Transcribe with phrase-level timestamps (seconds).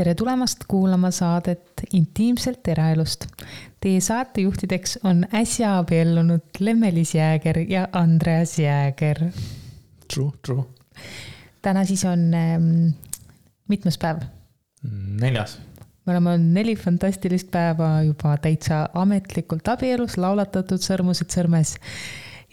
[0.00, 3.26] tere tulemast kuulama saadet Intiimselt eraelust.
[3.84, 9.20] Teie saatejuhtideks on äsja abiellunud Lemmelis Jääger ja Andreas Jääger.
[10.14, 10.64] True, true.
[11.62, 12.70] täna siis on ähm,
[13.68, 14.22] mitmes päev?
[15.20, 15.58] neljas.
[16.06, 21.74] me oleme neli fantastilist päeva juba täitsa ametlikult abielus, laulatatud sõrmused sõrmes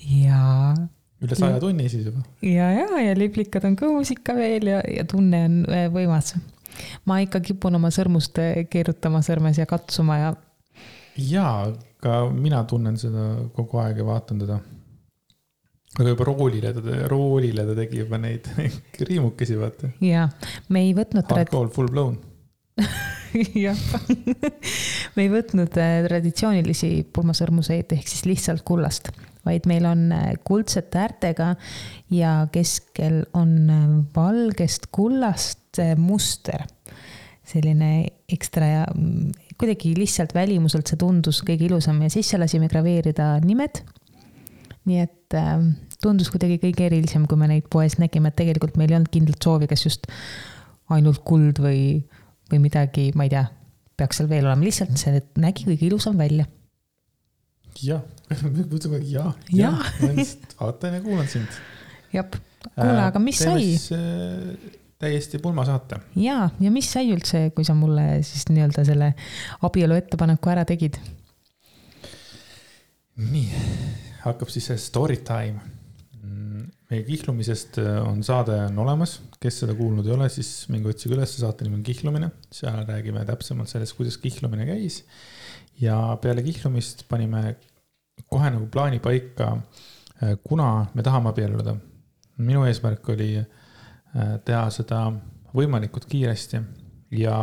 [0.04, 0.76] ja
[1.24, 2.28] üle saja tunni siis juba.
[2.44, 6.36] ja, ja, ja liblikad on kõhus ikka veel ja, ja tunne on äh, võimas
[7.06, 8.40] ma ikka kipun oma sõrmust
[8.70, 10.32] keerutama sõrmes ja katsuma ja.
[11.18, 11.72] jaa,
[12.04, 14.60] ka mina tunnen seda kogu aeg ja vaatan teda.
[15.98, 18.50] aga juba roolile ta, roolile ta tegi juba neid
[19.10, 19.94] riimukesi, vaata.
[20.02, 20.30] jaa,
[20.70, 21.30] me ei võtnud.
[21.32, 22.20] Hardcore full blown
[23.66, 23.78] jah
[25.16, 29.12] me ei võtnud äh, traditsioonilisi pulmasõrmuseid ehk siis lihtsalt kullast,
[29.48, 31.54] vaid meil on äh, kuldsete äärtega
[32.14, 35.67] ja keskel on äh, valgest kullast
[36.00, 36.66] muster.
[37.48, 43.38] selline ekstra ja mm, kuidagi lihtsalt välimuselt see tundus kõige ilusam ja sisse lasime graveerida
[43.44, 43.84] nimed.
[44.88, 45.62] nii et äh,
[46.04, 49.44] tundus kuidagi kõige erilisem, kui me neid poes nägime, et tegelikult meil ei olnud kindlat
[49.44, 50.08] soovi, kas just
[50.90, 52.04] ainult kuld või,
[52.52, 53.48] või midagi, ma ei tea,
[53.98, 56.48] peaks seal veel olema, lihtsalt see nägi kõige ilusam välja
[57.86, 60.26] jah, mõtlen kogu aeg ja, ja, ja.
[60.60, 61.60] vaatan ja kuulan sind.
[62.14, 62.28] jah,
[62.74, 63.78] kuule, aga mis sai?
[65.00, 66.00] Täiesti pulmasaate.
[66.16, 69.14] ja, ja mis sai üldse, kui sa mulle siis nii-öelda selle
[69.68, 70.98] abielu ettepaneku ära tegid?
[73.18, 73.48] nii,
[74.26, 75.74] hakkab siis see story time.
[76.88, 81.18] meie kihlumisest äh, on saade on olemas, kes seda kuulnud ei ole, siis minge otsige
[81.18, 85.02] üles, saate nimi on Kihlumine, seal räägime täpsemalt sellest, kuidas kihlumine käis.
[85.82, 87.58] ja peale kihlumist panime
[88.32, 89.52] kohe nagu plaani paika,
[90.24, 91.76] äh, kuna me tahame abielluda.
[92.38, 93.57] minu eesmärk oli Äh,
[94.46, 95.02] teha seda
[95.58, 96.62] võimalikult kiiresti
[97.18, 97.38] ja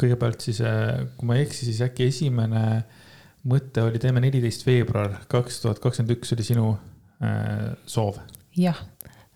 [0.00, 2.64] kõigepealt siis, äh, kui ma ei eksi, siis äkki esimene
[3.50, 6.70] mõte oli, teeme neliteist veebruar kaks tuhat kakskümmend üks oli sinu
[7.24, 8.20] äh, soov.
[8.56, 8.78] jah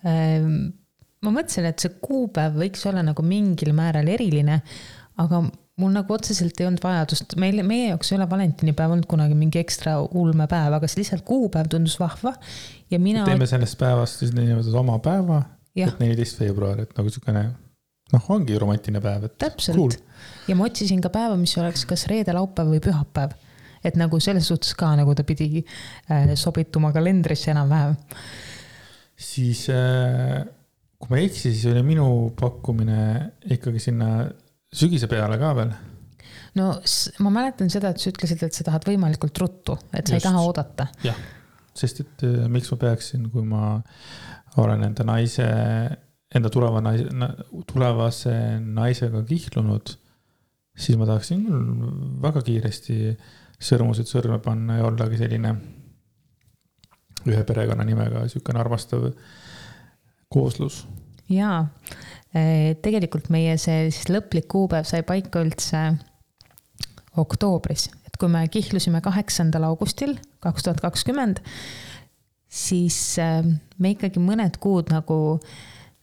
[0.04, 0.72] ähm,,
[1.24, 4.60] ma mõtlesin, et see kuupäev võiks olla nagu mingil määral eriline,
[5.20, 5.44] aga
[5.80, 9.58] mul nagu otseselt ei olnud vajadust, meil, meie jaoks ei ole valentinipäev olnud kunagi mingi
[9.62, 12.34] ekstra ulmepäev, aga see lihtsalt kuupäev tundus vahva
[12.92, 13.24] ja mina.
[13.28, 15.42] teeme sellest päevast siis niinimetatud oma päeva
[15.74, 17.44] et neliteist veebruar, et nagu siukene
[18.14, 19.36] noh, ongi romantiline päev, et.
[19.42, 19.94] täpselt cool.
[20.48, 23.34] ja ma otsisin ka päeva, mis oleks kas reede, laupäev või pühapäev.
[23.84, 27.96] et nagu selles suhtes ka nagu ta pidi äh, sobituma kalendrisse enam-vähem.
[29.16, 30.44] siis äh,
[30.98, 32.06] kui ma ei eksi, siis oli minu
[32.38, 33.00] pakkumine
[33.56, 34.28] ikkagi sinna
[34.74, 35.74] sügise peale ka veel
[36.58, 36.70] no
[37.24, 40.20] ma mäletan seda, et sa ütlesid, et sa tahad võimalikult ruttu, et sa Just.
[40.20, 40.88] ei taha oodata.
[41.06, 41.18] jah,
[41.74, 43.78] sest et äh, miks ma peaksin, kui ma
[44.62, 45.46] olen enda naise,
[46.34, 47.08] enda tuleva naise,
[47.70, 49.94] tulevase naisega kihlunud,
[50.76, 51.88] siis ma tahaksin küll
[52.22, 52.98] väga kiiresti
[53.64, 55.54] sõrmused sõrme panna ja ollagi selline
[57.24, 59.06] ühe perekonnanimega sihukene armastav
[60.32, 60.82] kooslus.
[61.30, 61.62] jaa,
[62.34, 65.86] e, tegelikult meie see siis lõplik kuupäev sai paika üldse
[67.16, 71.40] oktoobris, et kui me kihlusime kaheksandal augustil kaks tuhat kakskümmend
[72.54, 73.42] siis äh,
[73.82, 75.16] me ikkagi mõned kuud nagu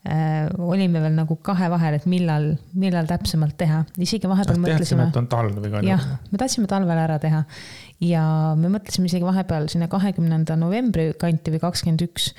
[0.04, 5.08] äh, olime veel nagu kahe vahel, et millal, millal täpsemalt teha, isegi vahepeal Sest mõtlesime.
[5.08, 5.94] et on talv igal juhul.
[5.94, 7.46] jah, me tahtsime talvel ära teha
[8.04, 8.26] ja
[8.60, 12.32] me mõtlesime isegi vahepeal sinna kahekümnenda novembri kanti või kakskümmend üks.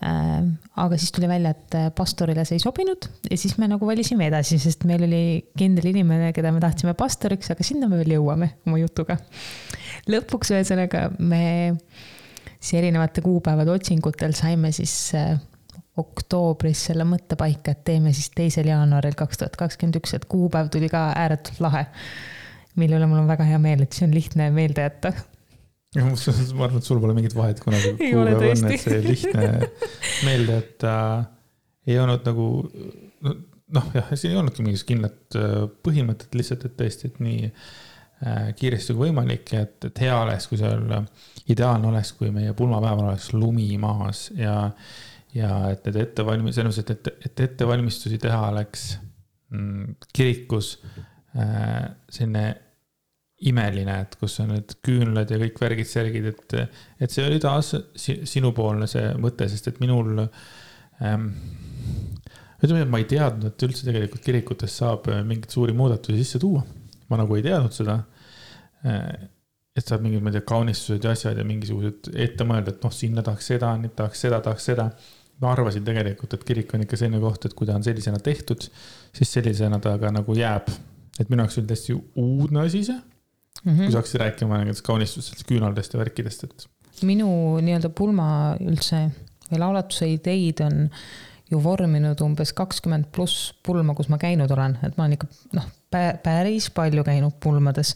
[0.00, 0.38] Äh,
[0.80, 4.56] aga siis tuli välja, et pastorile see ei sobinud ja siis me nagu valisime edasi,
[4.62, 5.24] sest meil oli
[5.60, 9.18] kindel inimene, keda me tahtsime pastoriks, aga sinna me veel jõuame oma jutuga.
[10.08, 11.42] lõpuks ühesõnaga me
[12.62, 15.34] siis erinevate kuupäevade otsingutel saime siis äh,
[15.98, 20.70] oktoobris selle mõtte paika, et teeme siis teisel jaanuaril kaks tuhat kakskümmend üks, et kuupäev
[20.72, 21.86] tuli ka ääretult lahe.
[22.80, 25.12] mille üle mul on väga hea meel, et see on lihtne meelde jätta.
[25.98, 27.96] ma arvan, et sul pole mingit vahet kunagi.
[27.98, 29.48] kuupäev on, et see lihtne
[30.28, 31.26] meelde jätta äh,
[31.86, 32.48] ei olnud nagu
[33.72, 37.50] noh, jah, siin ei olnudki mingit kindlat äh, põhimõtet, lihtsalt, et tõesti, et nii
[38.56, 40.84] kiiresti kui võimalik, et, et hea oleks, kui seal,
[41.50, 44.56] ideaalne oleks, kui meie pulmapäeval oleks lumi maas ja,
[45.34, 48.92] ja et need ettevalmis-, selles mõttes, et, et, et ettevalmistusi teha oleks
[49.50, 50.76] mm, kirikus
[51.34, 52.46] äh, selline
[53.50, 56.54] imeline, et kus on need küünlad ja kõik värgid-särgid, et,
[57.02, 60.22] et see oli taas sinupoolne see mõte, sest et minul
[61.02, 61.32] ähm,
[62.62, 66.62] ütleme, et ma ei teadnud, et üldse tegelikult kirikutes saab mingeid suuri muudatusi sisse tuua.
[67.12, 68.00] Ma nagu ei teadnud seda
[69.72, 72.92] et saab mingid, ma ei tea, kaunistused ja asjad ja mingisugused ette mõelda, et noh,
[72.92, 74.90] sinna tahaks seda, nüüd tahaks seda, tahaks seda.
[75.42, 78.62] ma arvasin tegelikult, et kirik on ikka selline koht, et kui ta on sellisena tehtud,
[79.16, 80.68] siis sellisena ta ka nagu jääb.
[81.20, 83.72] et minu jaoks oli täiesti uudne asi see mm.
[83.72, 83.82] -hmm.
[83.82, 86.68] kui sa hakkasid rääkima nendest kaunistustest, küünaldest ja värkidest, et.
[87.02, 89.10] minu nii-öelda pulma üldse
[89.50, 90.90] või laulatuse ideid on
[91.50, 95.66] ju vorminud umbes kakskümmend pluss pulma, kus ma käinud olen, et ma olen ikka noh,
[95.92, 97.94] päris palju käinud pulmades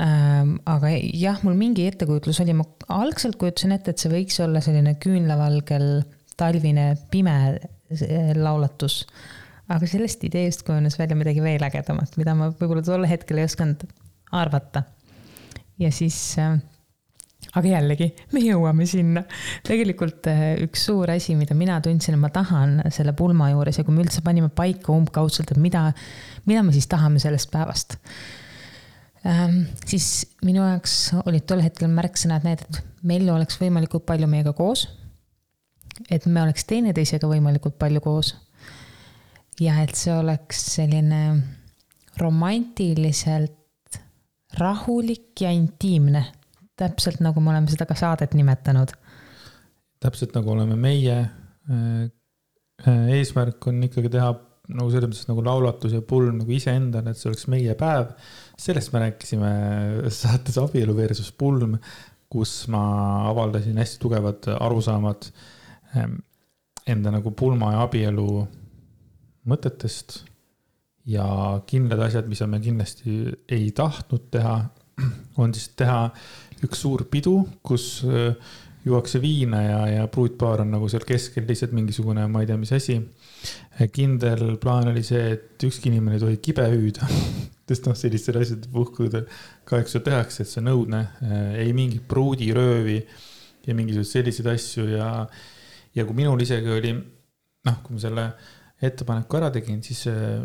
[0.00, 0.56] ähm,.
[0.66, 2.66] aga jah, mul mingi ettekujutlus oli, ma
[3.00, 6.02] algselt kujutasin ette, et see võiks olla selline küünlavalgel
[6.40, 7.36] talvine pime
[8.38, 9.04] laulatus.
[9.70, 13.86] aga sellest ideest kujunes välja midagi veel ägedamat, mida ma võib-olla tol hetkel ei osanud
[14.32, 14.84] arvata.
[15.78, 16.58] ja siis äh,
[17.56, 19.24] aga jällegi, me jõuame sinna.
[19.66, 23.86] tegelikult äh, üks suur asi, mida mina tundsin, et ma tahan selle pulma juures ja
[23.86, 25.88] kui me üldse panime paika umbkaudselt, et mida,
[26.46, 27.96] mida me siis tahame sellest päevast
[29.26, 29.62] ähm,.
[29.86, 34.88] siis minu jaoks olid tol hetkel märksõnad need, et meil oleks võimalikult palju meiega koos.
[36.10, 38.34] et me oleks teineteisega võimalikult palju koos.
[39.60, 41.22] ja et see oleks selline
[42.20, 43.56] romantiliselt
[44.58, 46.24] rahulik ja intiimne,
[46.76, 48.92] täpselt nagu me oleme seda ka saadet nimetanud.
[50.00, 51.18] täpselt nagu oleme meie.
[51.70, 52.08] Äh,
[52.88, 54.32] äh, eesmärk on ikkagi teha
[54.76, 58.14] nagu selles mõttes nagu laulatus ja pulm nagu iseendale, et see oleks meie päev.
[58.60, 59.52] sellest me rääkisime
[60.12, 61.78] saates Abielu versus pulm,
[62.30, 62.82] kus ma
[63.30, 65.30] avaldasin hästi tugevad arusaamad
[65.96, 66.20] ähm,
[66.86, 68.26] enda nagu pulma ja abielu
[69.50, 70.20] mõtetest
[71.10, 71.26] ja
[71.66, 73.16] kindlad asjad, mida me kindlasti
[73.50, 74.56] ei tahtnud teha,
[75.40, 76.02] on siis teha
[76.64, 78.04] üks suur pidu, kus
[78.84, 82.72] juuakse viina ja, ja pruutpaar on nagu seal keskel lihtsalt mingisugune, ma ei tea, mis
[82.72, 82.96] asi.
[83.92, 87.08] kindel plaan oli see, et ükski inimene ei tohi kibe hüüda
[87.70, 89.26] sest noh, sellistel asjadel puhkudel
[89.68, 92.98] kahjuks ju tehakse, et see on õudne, äh, ei mingit pruudiröövi
[93.66, 95.10] ja mingisuguseid selliseid asju ja,
[95.94, 96.96] ja kui minul isegi oli,
[97.68, 98.26] noh, kui ma selle
[98.80, 100.40] ettepaneku ära tegin, siis äh,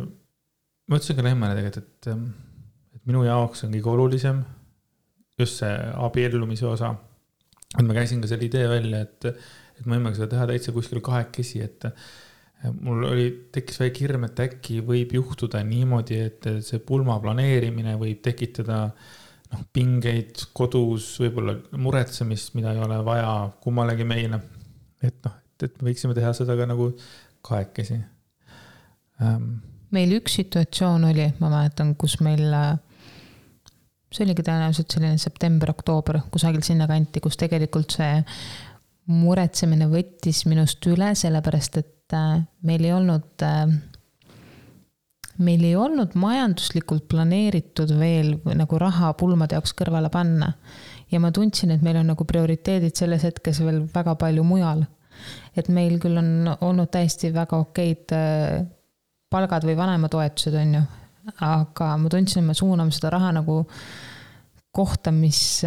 [0.86, 2.28] ma ütlesin ka Lemmele tegelikult, et, ähm,
[2.94, 4.44] et minu jaoks on kõige olulisem
[5.40, 5.72] just see
[6.06, 6.94] abiellumise osa.
[7.76, 9.28] Et ma käisin ka selle idee välja, et,
[9.80, 12.16] et me võime seda teha täitsa kuskil kahekesi, et äh,
[12.80, 18.24] mul oli, tekkis väike hirm, et äkki võib juhtuda niimoodi, et see pulma planeerimine võib
[18.26, 24.42] tekitada noh, pingeid kodus, võib-olla muretsemist, mida ei ole vaja kummalegi meile.
[25.04, 26.90] et noh, et, et me võiksime teha seda ka nagu
[27.46, 28.00] kahekesi
[29.22, 29.58] ähm,
[29.96, 32.44] meil üks situatsioon oli, ma mäletan, kus meil,
[34.16, 38.14] see oligi tõenäoliselt selline september-oktoober, kusagil sinnakanti, kus tegelikult see
[39.12, 43.76] muretsemine võttis minust üle, sellepärast et äh, meil ei olnud, äh,
[45.46, 50.54] meil ei olnud majanduslikult planeeritud veel nagu raha pulmade jaoks kõrvale panna.
[51.12, 54.86] ja ma tundsin, et meil on nagu prioriteedid selles hetkes veel väga palju mujal.
[55.56, 58.66] et meil küll on olnud täiesti väga okeid äh,
[59.30, 60.86] palgad või vanematoetused, on ju.
[61.34, 63.64] Aga ma tundsin, et me suuname seda raha nagu
[64.76, 65.62] kohta, mis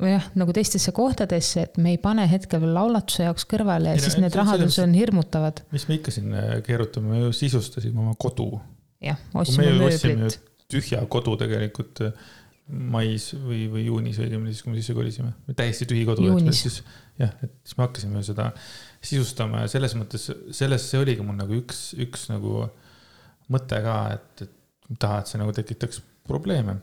[0.00, 3.98] või jah, nagu teistesse kohtadesse, et me ei pane hetkel veel laulatuse jaoks kõrvale ja
[3.98, 5.62] ei, siis need rahad on hirmutavad.
[5.74, 8.48] mis me ikka siin äh, keerutame, me ju sisustasime oma kodu.
[9.04, 10.40] jah, ostsime mööblit.
[10.72, 12.16] tühja kodu tegelikult äh,
[12.66, 16.26] mais või, või juunis õigemini, siis kui me sisse kolisime, täiesti tühi kodu.
[16.26, 18.50] jah, et siis me hakkasime seda
[19.04, 20.26] sisustama ja selles mõttes,
[20.56, 22.66] selles, see oligi mul nagu üks, üks nagu
[23.52, 26.76] mõte ka, et, et taha, et see nagu tekitaks probleeme.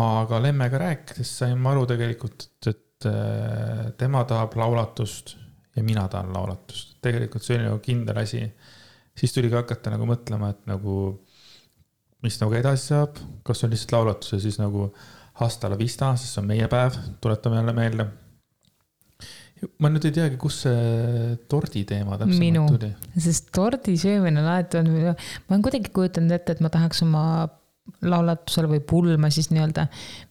[0.00, 5.36] aga Lemmega rääkides sain ma aru tegelikult, et, et äh, tema tahab laulatust
[5.76, 6.96] ja mina tahan laulatust.
[7.02, 8.42] tegelikult see oli nagu kindel asi.
[9.18, 10.96] siis tuligi hakata nagu mõtlema, et nagu,
[12.22, 14.92] mis nagu edasi saab, kas on lihtsalt laulatus ja siis nagu
[15.38, 18.06] hasta la vista, sest see on meie päev, tuletame jälle meelde
[19.82, 22.64] ma nüüd ei teagi, kust see tordi teema täpsemalt Minu.
[22.70, 22.92] tuli.
[23.26, 27.24] sest tordi söömine on alati olnud, ma olen kuidagi kujutanud ette, et ma tahaks oma
[28.04, 29.86] laulatusel või pulma siis nii-öelda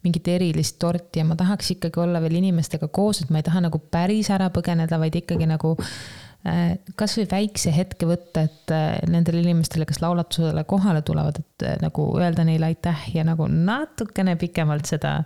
[0.05, 3.61] mingit erilist torti ja ma tahaks ikkagi olla veel inimestega koos, et ma ei taha
[3.67, 9.43] nagu päris ära põgeneda, vaid ikkagi nagu äh, kasvõi väikse hetke võtta, et äh, nendele
[9.45, 14.89] inimestele, kes laulatusele kohale tulevad, et äh, nagu öelda neile aitäh ja nagu natukene pikemalt
[14.89, 15.19] seda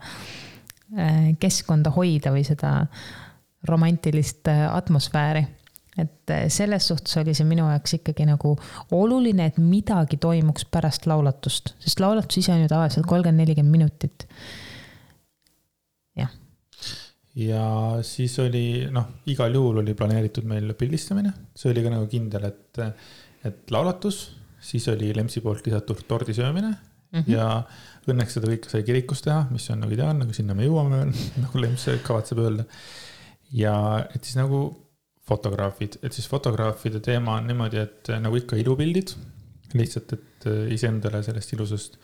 [1.44, 2.70] keskkonda hoida või seda
[3.70, 5.46] romantilist äh, atmosfääri.
[5.98, 8.54] et äh, selles suhtes oli see minu jaoks ikkagi nagu
[8.94, 14.28] oluline, et midagi toimuks pärast laulatust, sest laulatus ise on ju tavaliselt kolmkümmend, nelikümmend minutit.
[16.16, 16.34] jah.
[17.36, 17.64] ja
[18.02, 22.84] siis oli noh, igal juhul oli planeeritud meil pildistamine, see oli ka nagu kindel, et,
[23.50, 24.22] et laulatus,
[24.62, 26.76] siis oli Lempsi poolt lisatud tordi söömine
[27.12, 27.32] mm -hmm.
[27.32, 27.64] ja
[28.08, 31.14] õnneks seda kõike sai kirikus teha, mis on nagu ideaalne, aga sinna me jõuame veel,
[31.44, 32.68] nagu Lemps kavatseb öelda
[33.52, 33.78] ja
[34.16, 34.88] et siis nagu
[35.28, 39.14] fotograafid, et siis fotograafide teema on niimoodi, et äh, nagu ikka ilupildid,
[39.76, 41.98] lihtsalt, et äh, iseendale sellest ilusast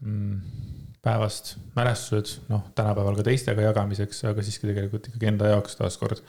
[0.00, 0.34] mm,
[1.04, 6.20] päevast mälestused, noh, tänapäeval ka teistega jagamiseks, aga siiski tegelikult ikkagi enda jaoks taaskord.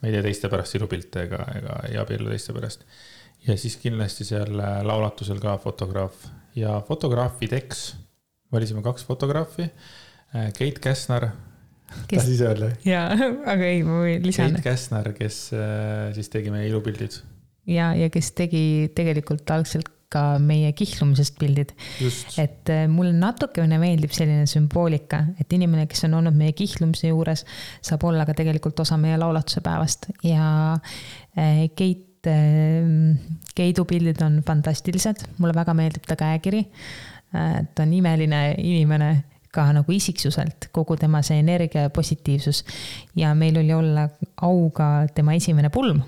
[0.00, 2.86] ma ei tee teiste pärast ilupilte ega, ega ei abiellu teiste pärast.
[3.46, 7.94] ja siis kindlasti seal äh, laulatusel ka fotograaf ja fotograafideks
[8.52, 9.66] valisime kaks fotograafi.
[10.54, 11.28] Keit Käsnar
[12.08, 12.18] kes....
[12.18, 12.70] tahad ise öelda?
[12.86, 13.08] jaa,
[13.52, 14.56] aga ei, ma lisan.
[14.56, 17.20] Keit Käsnar, kes äh, siis tegi meie ilupildid.
[17.70, 18.64] ja, ja kes tegi
[18.96, 21.74] tegelikult algselt ka meie kihlumisest pildid.
[22.38, 27.44] et äh, mulle natukene meeldib selline sümboolika, et inimene, kes on olnud meie kihlumise juures,
[27.84, 30.48] saab olla ka tegelikult osa meie laulatuse päevast ja
[31.38, 36.62] äh, Keit Keidu pildid on fantastilised, mulle väga meeldib ta käekiri.
[37.34, 39.10] ta on imeline inimene
[39.54, 42.64] ka nagu isiksuselt, kogu tema see energia ja positiivsus.
[43.16, 44.08] ja meil oli olla
[44.42, 46.02] au ka tema esimene pulm.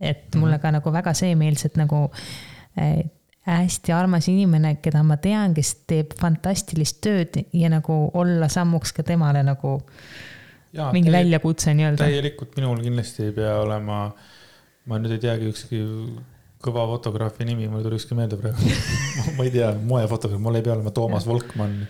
[0.00, 2.08] et mulle ka nagu väga see meeldis, et nagu
[2.78, 3.02] äh,
[3.46, 9.02] hästi armas inimene, keda ma tean, kes teeb fantastilist tööd ja nagu olla sammuks ka
[9.06, 9.80] temale nagu
[10.72, 12.04] ja, mingi täie, väljakutse nii-öelda.
[12.04, 14.04] täielikult, minul kindlasti ei pea olema,
[14.86, 15.82] ma nüüd ei teagi ükski
[16.62, 18.62] kõva fotograafi nimi, mul ei tule ükski meelde praegu
[19.36, 21.82] ma ei tea, moefotograaf, mul ei pea olema Toomas Volkmann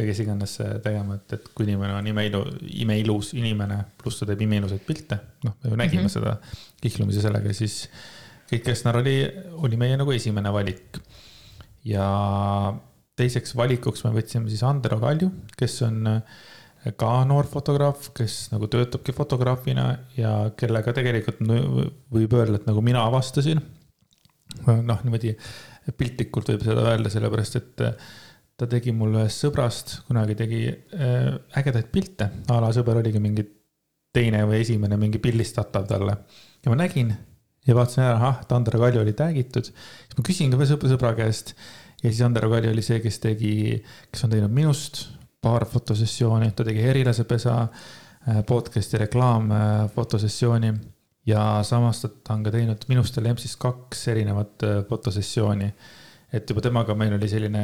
[0.00, 2.42] või kes iganes tegema, et, et kui inimene on imeilu,
[2.82, 6.14] imeilus inimene, pluss ta teeb imeilusaid pilte, noh, me ju nägime mm -hmm.
[6.16, 6.36] seda
[6.80, 7.82] kihlumise sellega, siis
[8.50, 9.16] Keit Kessner oli,
[9.62, 10.98] oli meie nagu esimene valik.
[11.84, 12.06] ja
[13.16, 16.08] teiseks valikuks me võtsime siis Andero Kalju, kes on
[16.96, 23.04] ka noor fotograaf, kes nagu töötabki fotograafina ja kellega tegelikult võib öelda, et nagu mina
[23.04, 23.60] avastasin.
[24.66, 25.36] noh, niimoodi
[25.96, 27.84] piltlikult võib seda öelda, sellepärast et
[28.60, 33.46] ta tegi mul ühest sõbrast, kunagi tegi äh, ägedaid pilte, a la sõber oligi mingi
[34.12, 36.16] teine või esimene mingi pildistatav talle.
[36.60, 37.14] ja ma nägin
[37.66, 39.70] ja vaatasin ära, ahah, et Andero Kalju oli tag itud.
[39.70, 41.54] siis ma küsin ka veel sõbra, sõbra käest
[42.02, 43.54] ja siis Andero Kalju oli see, kes tegi,
[44.12, 45.06] kes on teinud minust
[45.40, 50.82] paar fotosessiooni, ta tegi Herilasepesa äh, podcast'i reklaam äh,
[51.30, 55.72] ja samas ta on ka teinud minust ja Lempsist kaks erinevat fotosessiooni
[56.32, 57.62] et juba temaga meil oli selline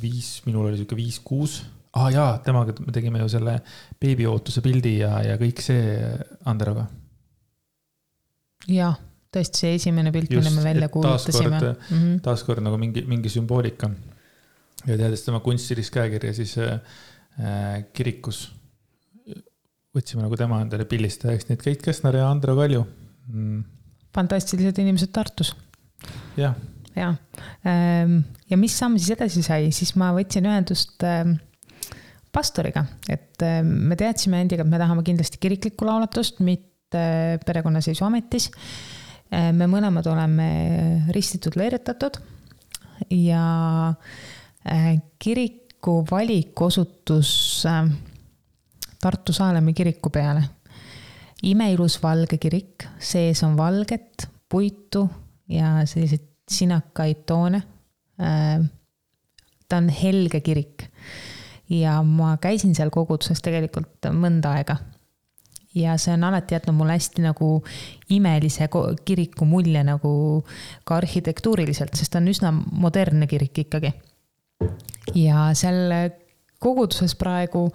[0.00, 1.60] viis, minul oli sihuke viis-kuus.
[1.92, 3.58] aa ah, jaa, temaga me tegime ju selle
[4.00, 5.98] beebiootuse pildi ja, ja kõik see
[6.48, 6.86] Anderoga.
[8.72, 8.96] jah,
[9.32, 11.50] tõesti see esimene pilt, mille me välja kuulutasime.
[11.50, 12.24] taaskord mm -hmm.
[12.24, 13.90] taaskord nagu mingi, mingi sümboolika.
[14.86, 18.50] ja teades tema kunstilist käekirja, siis äh, kirikus
[19.92, 22.84] võtsime nagu tema endale pildistajaks, nii et Keit Kessner ja Andero Kalju
[23.28, 23.64] mm..
[24.14, 25.56] fantastilised inimesed Tartus.
[26.36, 26.56] jah
[26.96, 27.12] ja,
[27.68, 28.18] ehm,
[28.50, 31.36] ja mis samm siis edasi sai, siis ma võtsin ühendust ehm,
[32.32, 38.50] pastoriga, et ehm, me teadsime endiga, et me tahame kindlasti kiriklikku laulatust, mitte perekonnaseisuametis.
[39.32, 40.48] me mõlemad oleme
[41.16, 42.18] ristitud, leeretatud
[43.16, 43.94] ja
[45.18, 47.64] kiriku valik osutus
[49.02, 50.42] Tartu Saalemi kiriku peale.
[51.42, 55.08] imeilus valge kirik, sees on valget puitu
[55.48, 57.62] ja selliseid sinakaid toone.
[58.20, 58.64] Äh,
[59.68, 60.88] ta on helge kirik
[61.80, 64.76] ja ma käisin seal koguduses tegelikult mõnda aega.
[65.74, 67.46] ja see on alati jätnud mulle hästi nagu
[68.12, 68.68] imelise
[69.04, 70.44] kiriku mulje nagu
[70.84, 73.92] ka arhitektuuriliselt, sest ta on üsna modernne kirik ikkagi.
[75.14, 76.10] ja seal
[76.58, 77.70] koguduses praegu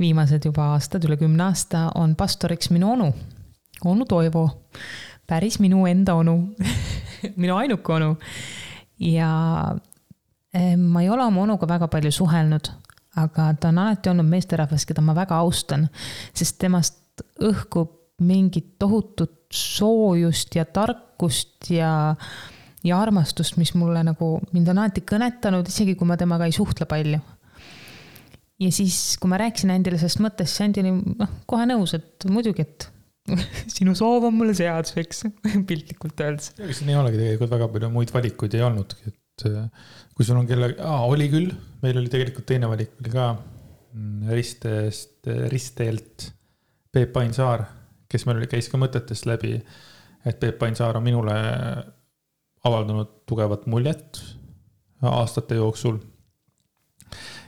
[0.00, 3.12] viimased juba aastad, üle kümne aasta, on pastoriks minu onu,
[3.84, 4.48] onu Toivo
[5.26, 6.36] päris minu enda onu
[7.42, 8.14] minu ainuke onu.
[9.00, 9.30] ja
[10.76, 12.70] ma ei ole oma onuga väga palju suhelnud,
[13.22, 15.86] aga ta on alati olnud meesterahvas, keda ma väga austan,
[16.34, 17.96] sest temast õhkub
[18.26, 22.14] mingit tohutut soojust ja tarkust ja,
[22.84, 26.86] ja armastust, mis mulle nagu, mind on alati kõnetanud, isegi kui ma temaga ei suhtle
[26.90, 27.20] palju.
[28.60, 32.28] ja siis, kui ma rääkisin Andile sellest mõttest, siis Andy oli noh, kohe nõus, et
[32.28, 32.90] muidugi, et
[33.76, 35.24] sinu soov on mulle seaduseks
[35.68, 36.52] piltlikult öeldes.
[36.58, 40.40] ega siin ei olegi tegelikult väga palju muid valikuid ei olnudki, et äh, kui sul
[40.40, 40.72] on kelle,
[41.10, 46.30] oli küll, meil oli tegelikult teine valik oli ka mm, Ristest, Risteelt
[46.90, 47.64] Peep Ainsaar,
[48.10, 49.54] kes meil oli, käis ka mõtetest läbi,
[50.26, 51.34] et Peep Ainsaar on minule
[52.66, 54.20] avaldanud tugevat muljet
[55.06, 56.00] aastate jooksul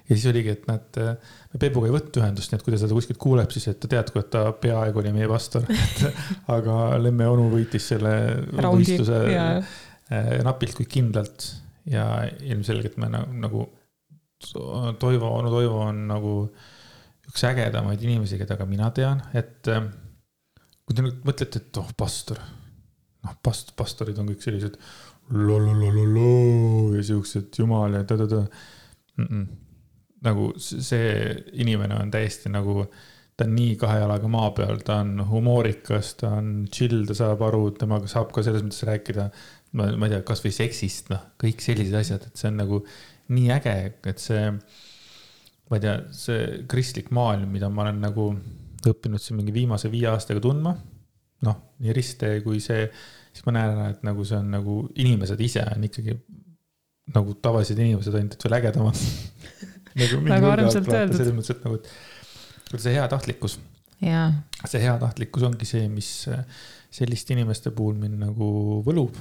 [0.09, 1.15] ja siis oligi, et näed, me
[1.61, 4.23] Peebuga ei võtnud ühendust, nii et kui ta seda kuskilt kuuleb, siis et ta teadku,
[4.23, 5.67] et ta peaaegu oli meie pastor
[6.57, 8.13] aga Lemme onu võitis selle
[8.57, 9.75] Raugi, võistluse yeah.
[10.47, 11.49] napilt, kuid kindlalt
[11.93, 12.07] ja
[12.47, 13.67] ilmselgelt me nagu,
[14.43, 16.37] Toivo, onu Toivo on nagu
[17.29, 22.41] üks ägedamaid inimesi, keda ka mina tean, et kui te nüüd mõtlete, et oh, pastor,
[23.23, 24.79] noh, past-, pastorid on kõik sellised
[25.33, 29.27] lololololoo ja siuksed jumal ja ta-ta-ta mm.
[29.27, 29.45] -mm.
[30.23, 32.87] Nagu see inimene on täiesti nagu,
[33.37, 37.43] ta on nii kahe jalaga maa peal, ta on humoorikas, ta on chill, ta saab
[37.49, 39.31] aru, temaga saab ka selles mõttes rääkida.
[39.73, 42.83] ma, ma ei tea, kasvõi seksist, noh, kõik sellised asjad, et see on nagu
[43.33, 43.76] nii äge,
[44.11, 44.50] et see,
[45.71, 48.29] ma ei tea, see kristlik maailm, mida ma olen nagu
[48.91, 50.76] õppinud siin mingi viimase viie aastaga tundma.
[51.43, 52.85] noh, nii riste kui see
[53.33, 56.17] siis ma näen et nagu see on nagu inimesed ise on ikkagi
[57.12, 59.00] nagu tavalised inimesed, ainult et veel ägedamad
[59.99, 61.19] nagu väga armsalt öeldud.
[61.19, 61.79] selles mõttes, et nagu,
[62.73, 63.59] et see heatahtlikkus.
[64.01, 66.11] see heatahtlikkus ongi see, mis
[66.93, 69.17] selliste inimeste puhul mind nagu võlub.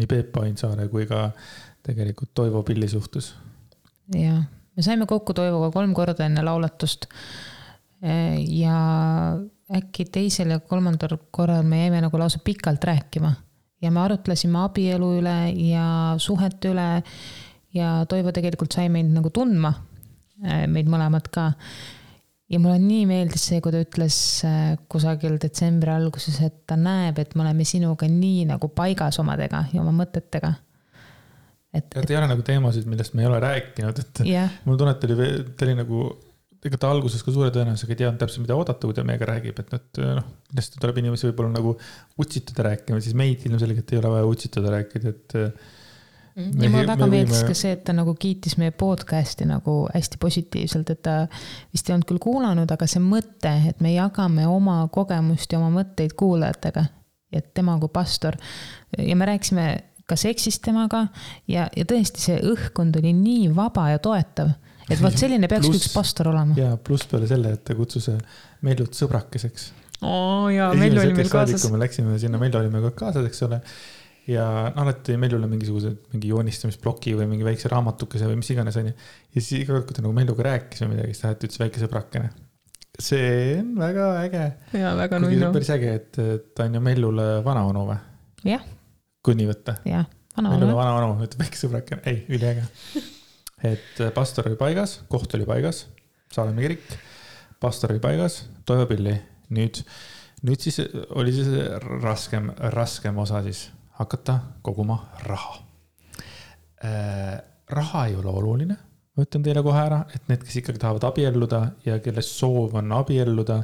[0.00, 1.30] nii Peep Ainsaare kui ka
[1.86, 3.34] tegelikult Toivo Pilli suhtes.
[4.14, 4.42] jah,
[4.76, 7.08] me saime kokku Toivoga kolm korda enne laulatust.
[8.00, 8.76] ja
[9.76, 13.34] äkki teisel ja kolmandal korral me jäime nagu lausa pikalt rääkima
[13.82, 15.36] ja me arutlesime abielu üle
[15.68, 16.88] ja suhete üle
[17.74, 19.89] ja Toivo tegelikult sai meid nagu tundma, äh,
[20.40, 21.50] meid mõlemat ka.
[22.50, 24.16] ja mulle nii meeldis see, kui ta ütles
[24.48, 29.66] äh, kusagil detsembri alguses, et ta näeb, et me oleme sinuga nii nagu paigas omadega
[29.74, 30.54] ja oma mõtetega.
[31.74, 31.86] et.
[31.94, 34.58] et ei ole nagu teemasid, millest me ei ole rääkinud, et yeah.
[34.64, 36.10] mul tunne, et ta oli, ta oli nagu
[36.60, 39.60] ega ta alguses ka suure tõenäosusega ei teadnud täpselt, mida oodata, kui ta meiega räägib,
[39.62, 41.72] et nüüd noh, kindlasti tuleb inimesi võib-olla nagu
[42.20, 45.38] utsitada rääkima, siis meid ilmselgelt ei ole vaja utsitada rääkida, et.
[46.36, 47.48] Mm, ja mulle väga meeldis võime...
[47.50, 51.16] ka see, et ta nagu kiitis meie podcast'i nagu hästi positiivselt, et ta
[51.74, 55.72] vist ei olnud küll kuulanud, aga see mõte, et me jagame oma kogemust ja oma
[55.80, 56.86] mõtteid kuulajatega.
[57.32, 58.34] et tema kui pastor
[58.98, 59.66] ja me rääkisime
[60.06, 61.04] ka seksist temaga
[61.46, 64.50] ja, ja tõesti, see õhkkond oli nii vaba ja toetav
[64.90, 66.56] et vot selline peaks plus, üks pastor olema.
[66.58, 68.18] ja pluss peale selle, et ta kutsus äh,
[68.66, 69.70] Mellut sõbrakeseks.
[70.02, 71.62] oo jaa, Mellu oli meil kaasas.
[71.62, 73.60] kui me läksime sinna, Mellu oli meil kaasas, eks ole.
[74.28, 78.92] Ja alati Mellule mingisuguse, mingi joonistamisploki või mingi väikse raamatukese või mis iganes, onju.
[78.92, 81.82] ja siis iga kord, kui ta nagu Melluga rääkis või midagi, siis ta ütles väike
[81.82, 82.32] sõbrakene.
[83.00, 84.44] see on väga äge.
[84.82, 85.52] jaa, väga nunnu.
[85.56, 86.20] päris äge, et
[86.54, 87.98] ta on ju Mellule vanaonu või?
[88.52, 88.66] jah.
[89.24, 89.78] kui nii võtta.
[89.88, 90.58] jah, vanaonu.
[90.58, 92.68] Mellule vanaonu, ütleb väike sõbrakene, ei, üliäge
[93.62, 95.86] et äh, pastor oli paigas, koht oli paigas,
[96.30, 96.84] Saaremaa kirik,
[97.60, 99.16] pastor oli paigas, Toivo Pilli.
[99.50, 99.80] nüüd,
[100.46, 100.78] nüüd siis
[101.18, 101.48] oli siis
[102.04, 103.64] raskem, raskem osa siis
[104.00, 105.58] hakata koguma raha
[106.84, 107.40] äh,.
[107.70, 108.76] raha ei ole oluline,
[109.14, 112.92] ma ütlen teile kohe ära, et need, kes ikkagi tahavad abielluda ja kelle soov on
[112.96, 113.60] abielluda,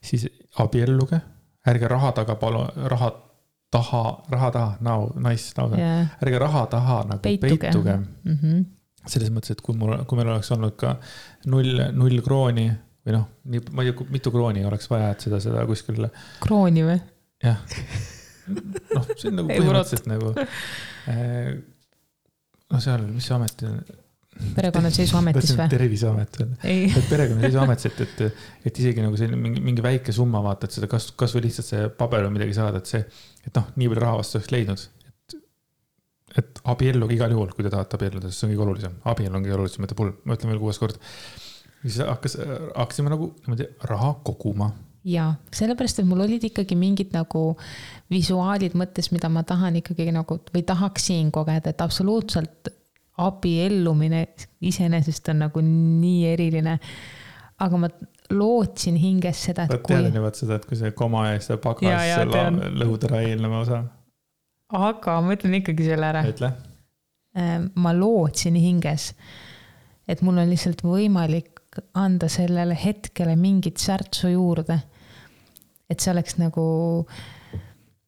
[0.00, 0.24] siis
[0.62, 1.20] abielluge,
[1.68, 3.10] ärge raha taga palun, raha
[3.70, 7.96] taha, raha taha, now, nice lause yeah., ärge raha taha nagu peituge, peituge.
[7.96, 8.36] Mm.
[8.36, 8.68] -hmm
[9.08, 10.90] selles mõttes, et kui mul, kui meil oleks olnud ka
[11.48, 12.66] null, null krooni
[13.06, 16.04] või noh, nii, ma ei tea, mitu krooni oleks vaja, et seda, seda kuskil.
[16.44, 16.98] krooni või?
[17.44, 17.62] jah.
[18.48, 21.56] Noh, see on nagu põhimõtteliselt nagu eh,.
[22.70, 23.80] no seal, mis see amet on?
[24.56, 25.66] perekonnaseisuametis või?
[25.72, 26.54] terviseamet veel.
[26.62, 30.88] et perekonnaseisuametis, et, et, et isegi nagu selline mingi, mingi väike summa vaata, et seda
[30.90, 33.02] kas, kasvõi lihtsalt see paber või midagi saada, et see,
[33.44, 34.88] et noh, nii palju raha vastu oleks leidnud
[36.38, 39.46] et abielluge igal juhul, kui te tahate abielluda, sest see on kõige olulisem, abielu on
[39.46, 41.00] kõige olulisem, ütleb hull, ma ütlen veel kuues kord.
[41.82, 42.36] siis hakkas,
[42.76, 44.70] hakkasime nagu niimoodi raha koguma.
[45.04, 47.54] Ja sellepärast, et mul olid ikkagi mingid nagu
[48.12, 52.72] visuaalid mõttes, mida ma tahan ikkagi nagu või tahaksin kogeda, et absoluutselt
[53.20, 54.26] abiellumine
[54.64, 56.78] iseenesest on nagu nii eriline.
[57.60, 57.88] aga ma
[58.30, 59.96] lootsin hinges seda, et kui.
[59.96, 62.20] tead, vaat seda, et kui see koma ja pagas
[62.80, 63.82] lõhud ära eelneva osa
[64.70, 66.24] aga ma ütlen ikkagi selle ära.
[66.30, 66.52] ütle.
[67.38, 69.12] Äh, ma lootsin hinges,
[70.10, 71.59] et mul on lihtsalt võimalik
[71.94, 74.80] anda sellele hetkele mingit särtsu juurde.
[75.90, 76.62] et see oleks nagu,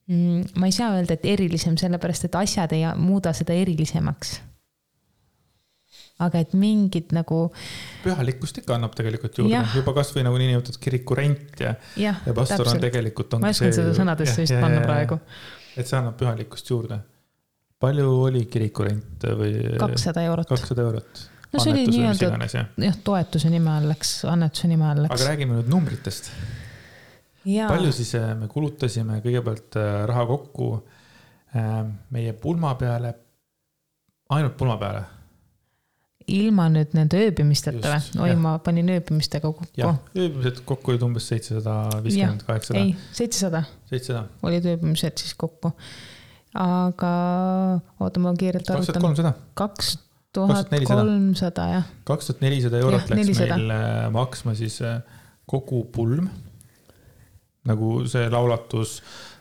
[0.06, 4.40] mm, ma ei saa öelda, et erilisem, sellepärast et asjad ei muuda seda erilisemaks.
[6.22, 7.40] aga et mingid nagu.
[8.04, 12.68] pühalikkust ikka annab tegelikult juurde, juba kasvõi nagu niinimetatud kiriku rent ja, ja, ja pastor
[12.68, 13.40] on tegelikult.
[13.40, 15.18] ma ei osanud seda sõnadesse vist panna praegu
[15.76, 16.98] et see annab pühalikkust juurde.
[17.82, 19.54] palju oli kirikurent või?
[19.80, 20.48] kakssada eurot.
[20.50, 21.22] kakssada eurot.
[21.52, 22.30] No see oli nii-öelda
[22.86, 25.16] jah, toetuse nime all läks, annetuse nime all läks.
[25.16, 26.30] aga räägime nüüd numbritest.
[27.44, 31.82] palju siis äh, me kulutasime kõigepealt äh, raha kokku äh,
[32.14, 33.16] meie pulma peale,
[34.32, 35.04] ainult pulma peale
[36.30, 38.22] ilma nüüd nende ööbimisteta või?
[38.26, 39.92] oi, ma panin ööbimistega kokku.
[40.14, 42.84] ööbimised kokku olid umbes seitsesada viiskümmend, kaheksasada.
[42.84, 43.64] ei, seitsesada.
[43.90, 44.24] seitsesada.
[44.46, 45.72] olid ööbimised siis kokku.
[46.54, 47.12] aga
[47.98, 48.86] oota, ma kiirelt arvutan.
[48.86, 49.34] kaks tuhat kolmsada.
[49.58, 49.96] kaks
[50.32, 51.90] tuhat kolmsada, jah.
[52.08, 53.58] kaks tuhat nelisada eurot läks 400.
[53.58, 55.00] meil äh, maksma siis äh,
[55.48, 56.30] kogu pulm.
[57.68, 59.00] nagu see laulatus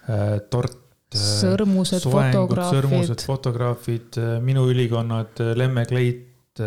[0.10, 0.78] äh,, tort
[1.12, 2.78] sõrmused, fotograafid.
[2.78, 6.62] sõrmused, fotograafid, minu ülikonnad, lemmekleit.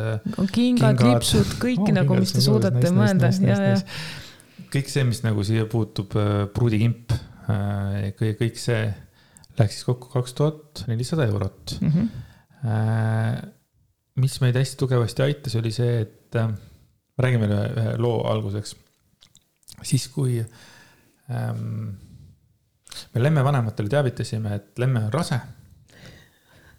[0.52, 4.66] kingad, lipsud, kõike oh, nagu, mis te suudate nice, mõelda nice, nice, ja, ja.
[4.74, 6.12] kõik see, mis nagu siia puutub,
[6.52, 7.16] pruudikimp,
[8.20, 8.82] kõik, kõik see
[9.58, 11.90] läks siis kokku kaks tuhat nelisada eurot mm.
[11.94, 12.08] -hmm.
[14.20, 18.76] Mis meid hästi tugevasti aitas, oli see, et ma räägin veel ühe, ühe loo alguseks.
[19.82, 20.38] siis, kui
[21.30, 21.90] ähm,
[23.14, 25.40] me Lemme vanematele teavitasime, et Lemme on rase,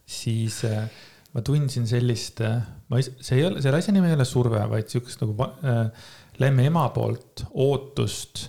[0.06, 0.88] siis äh,
[1.34, 4.62] ma tundsin sellist äh,, ma ei, see ei ole, selle asja nimi ei ole surve,
[4.72, 8.48] vaid sihukest nagu äh, Lemme ema poolt ootust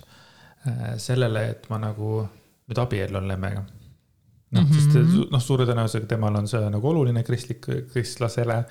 [0.67, 2.21] äh, sellele, et ma nagu
[2.67, 3.65] nüüd abiellun Lemmega
[4.57, 8.63] noh mm -hmm., sest noh, suure tõenäosusega temal on see nagu oluline kristlik, kristlasele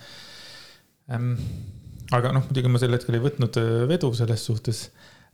[1.13, 1.33] ähm,
[2.15, 4.83] aga noh, muidugi ma sel hetkel ei võtnud äh, vedu selles suhtes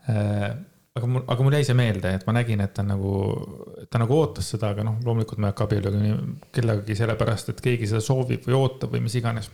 [0.08, 0.52] äh,.
[0.92, 3.12] aga mul, aga mul jäi see meelde, et ma nägin, et ta nagu,
[3.90, 6.16] ta nagu ootas seda, aga noh, loomulikult ma ei hakka abielluga
[6.52, 9.48] kellegagi sellepärast, et keegi seda soovib või ootab või mis iganes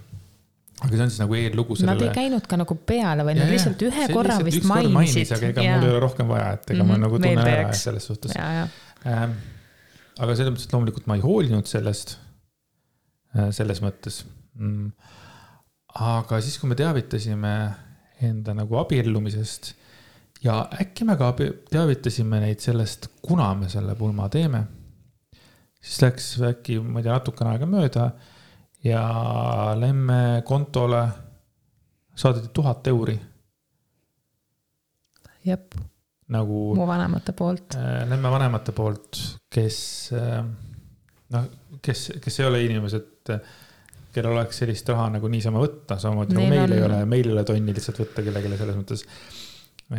[0.79, 1.99] aga see on siis nagu eellugu sellele.
[1.99, 5.33] Nad ei käinud ka nagu peale, vaid nad lihtsalt ühe korra lihtsalt vist mainisid.
[5.35, 5.77] aga ega ja.
[5.77, 6.89] mul ei ole rohkem vaja, et ega mm -hmm.
[6.89, 8.37] ma mhm, nagu tunnen ära selles suhtes.
[9.07, 9.39] Ähm,
[10.19, 12.19] aga selles mõttes, et loomulikult ma ei hoolinud sellest,
[13.37, 14.25] äh, selles mõttes
[14.59, 14.91] mm
[15.99, 17.53] aga siis, kui me teavitasime
[18.29, 19.73] enda nagu abiellumisest
[20.45, 21.33] ja äkki me ka
[21.71, 24.67] teavitasime neid sellest, kuna me selle pulma teeme.
[25.81, 28.11] siis läks äkki, ma ei tea, natukene aega mööda
[28.85, 29.03] ja
[29.79, 31.03] Lemme kontole
[32.15, 33.19] saadeti tuhat euri.
[35.45, 35.75] jep.
[36.35, 36.63] Nagu.
[36.79, 37.79] mu vanemate poolt.
[37.79, 39.21] Äh, Lemme vanemate poolt,
[39.53, 39.79] kes
[40.17, 40.43] äh,
[41.35, 41.49] noh,
[41.85, 43.39] kes, kes ei ole inimesed
[44.15, 46.75] kellel oleks sellist raha nagu niisama võtta, samamoodi nagu meil on...
[46.77, 49.05] ei ole, meil ei ole tonni lihtsalt võtta kellelegi selles mõttes.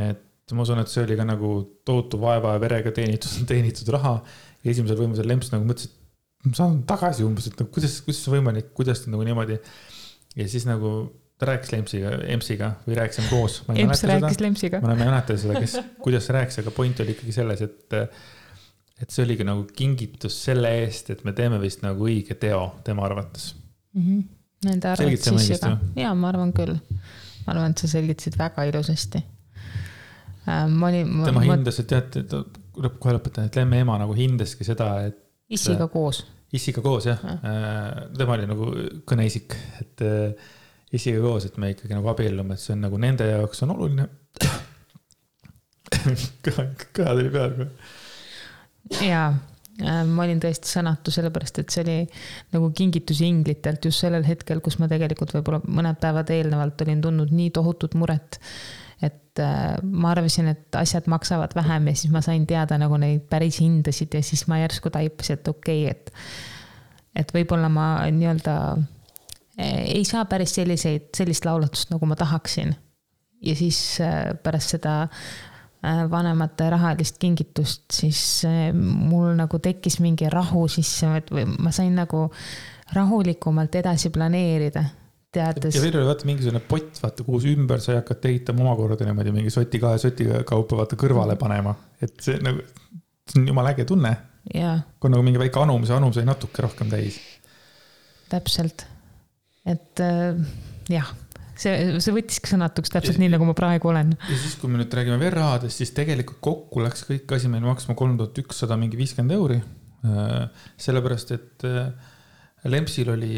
[0.09, 1.53] et ma usun, et see oli ka nagu
[1.87, 4.17] tohutu vaeva ja verega teenitud, teenitud raha.
[4.63, 8.23] ja esimesel võimalusel Lemps nagu mõtles, et ma saan tagasi umbes, et nagu kuidas, kuidas
[8.25, 9.59] see võimalik, kuidas nagu niimoodi.
[10.39, 10.93] ja siis nagu
[11.39, 13.61] ta rääkis Lempsiga, Empsiga või rääkisime koos.
[13.75, 14.81] Emps rääkis Lempsiga.
[14.83, 17.99] ma ei mäleta seda, kes, kuidas see rääkis, aga point oli ikkagi selles, et
[18.99, 23.05] et see oligi nagu kingitus selle eest, et me teeme vist nagu õige teo tema
[23.07, 23.53] arvates
[23.95, 24.01] mm.
[24.03, 24.27] -hmm.
[24.67, 26.75] Nende arvates siis juba, jaa, ma arvan küll.
[27.45, 30.67] ma arvan, et sa selgitasid väga ilusasti äh,.
[30.67, 31.13] ma olin.
[31.25, 31.45] tema ma...
[31.53, 32.25] hindas, et teate,
[32.99, 35.17] kohe lõpetan, et Lemme ema nagu hindaski seda, et.
[35.49, 36.25] issiga koos.
[36.51, 37.39] issiga koos jah ja.
[37.39, 38.73] äh,, tema oli nagu
[39.07, 40.03] kõneisik, et
[40.95, 44.09] issiga koos, et me ikkagi nagu abiellume, et see on nagu nende jaoks on oluline
[46.45, 47.69] kõha, tuli peale kohe.
[49.05, 49.31] jaa
[49.79, 51.95] Äh, ma olin tõesti sõnatu, sellepärast et see oli
[52.51, 57.31] nagu kingitus inglitelt just sellel hetkel, kus ma tegelikult võib-olla mõned päevad eelnevalt olin tundnud
[57.35, 58.41] nii tohutut muret.
[58.99, 63.23] et äh, ma arvasin, et asjad maksavad vähem ja siis ma sain teada nagu neid
[63.31, 66.11] päris hindasid ja siis ma järsku taipasin, et okei okay,, et.
[67.23, 68.55] et võib-olla ma nii-öelda
[69.59, 72.75] ei saa päris selliseid, sellist laulatust, nagu ma tahaksin.
[73.41, 73.97] ja siis
[74.43, 75.07] pärast seda
[75.79, 78.41] Äh, vanemate rahalist kingitust, siis
[78.75, 82.25] mul nagu tekkis mingi rahu sisse, et ma sain nagu
[82.91, 84.83] rahulikumalt edasi planeerida
[85.31, 85.77] teades.
[85.77, 89.31] ja veel oli vaata mingisugune pott, vaata, kuhu ümber sa ei hakka ehitama omakorda niimoodi
[89.37, 92.67] mingi soti kahe soti kaupa vaata kõrvale panema, et see nagu,
[93.31, 94.11] see on jumala äge tunne.
[94.51, 97.21] kui on nagu mingi väike anum, see anum sai natuke rohkem täis.
[98.27, 98.83] täpselt,
[99.69, 100.39] et äh,
[100.91, 101.09] jah
[101.59, 104.13] see, see võttiski sõnatuks täpselt nii, nagu ma praegu olen.
[104.17, 107.65] ja siis, kui me nüüd räägime veel rahadest, siis tegelikult kokku läks kõik asi meil
[107.67, 109.59] maksma kolm tuhat ükssada mingi viiskümmend euri.
[110.07, 111.89] Äh, sellepärast, et äh,
[112.71, 113.33] Lempsil oli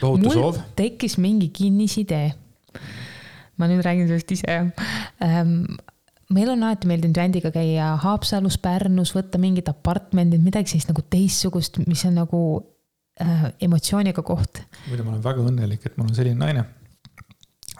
[0.00, 0.60] tohutu soov.
[0.76, 2.32] tekkis mingi kinnisidee.
[3.58, 4.56] ma nüüd räägin sellest ise
[5.24, 5.54] ähm,
[6.30, 11.80] meil on alati meeldinud Andiga käia Haapsalus, Pärnus, võtta mingid apartmendid, midagi sellist nagu teistsugust,
[11.88, 12.42] mis on nagu
[13.22, 14.62] äh, emotsiooniga koht.
[14.88, 16.64] muidu ma olen väga õnnelik, et mul on selline naine,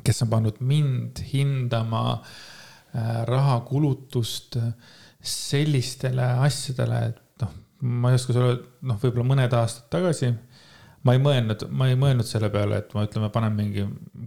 [0.04, 4.72] kes on pannud mind hindama äh, rahakulutust äh,
[5.18, 7.56] sellistele asjadele, et noh,
[8.02, 10.32] ma ei oska sulle, noh, võib-olla mõned aastad tagasi
[11.06, 13.84] ma ei mõelnud, ma ei mõelnud selle peale, et ma ütleme, panen mingi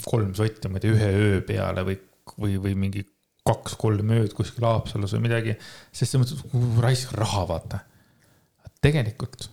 [0.07, 1.97] kolm sotti, ma ei tea, ühe öö peale või,
[2.37, 3.03] või, või mingi
[3.47, 5.55] kaks-kolm ööd kuskil Haapsalus või midagi.
[5.91, 7.81] sest selles mõttes, raisk raha, vaata.
[8.81, 9.50] tegelikult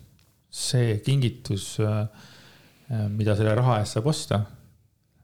[0.50, 2.06] see kingitus, äh,
[2.90, 4.42] äh, mida selle raha eest saab osta,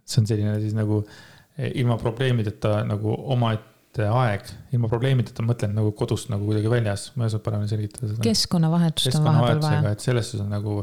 [0.04, 5.94] see on selline siis nagu eh, ilma probleemideta nagu omaette aeg, ilma probleemideta mõtlen nagu
[5.96, 8.24] kodust nagu kuidagi väljas, ma ei oska paremini selgitada seda.
[8.26, 9.94] keskkonnavahetust on vahepeal vaja.
[9.94, 10.82] et selles suhtes nagu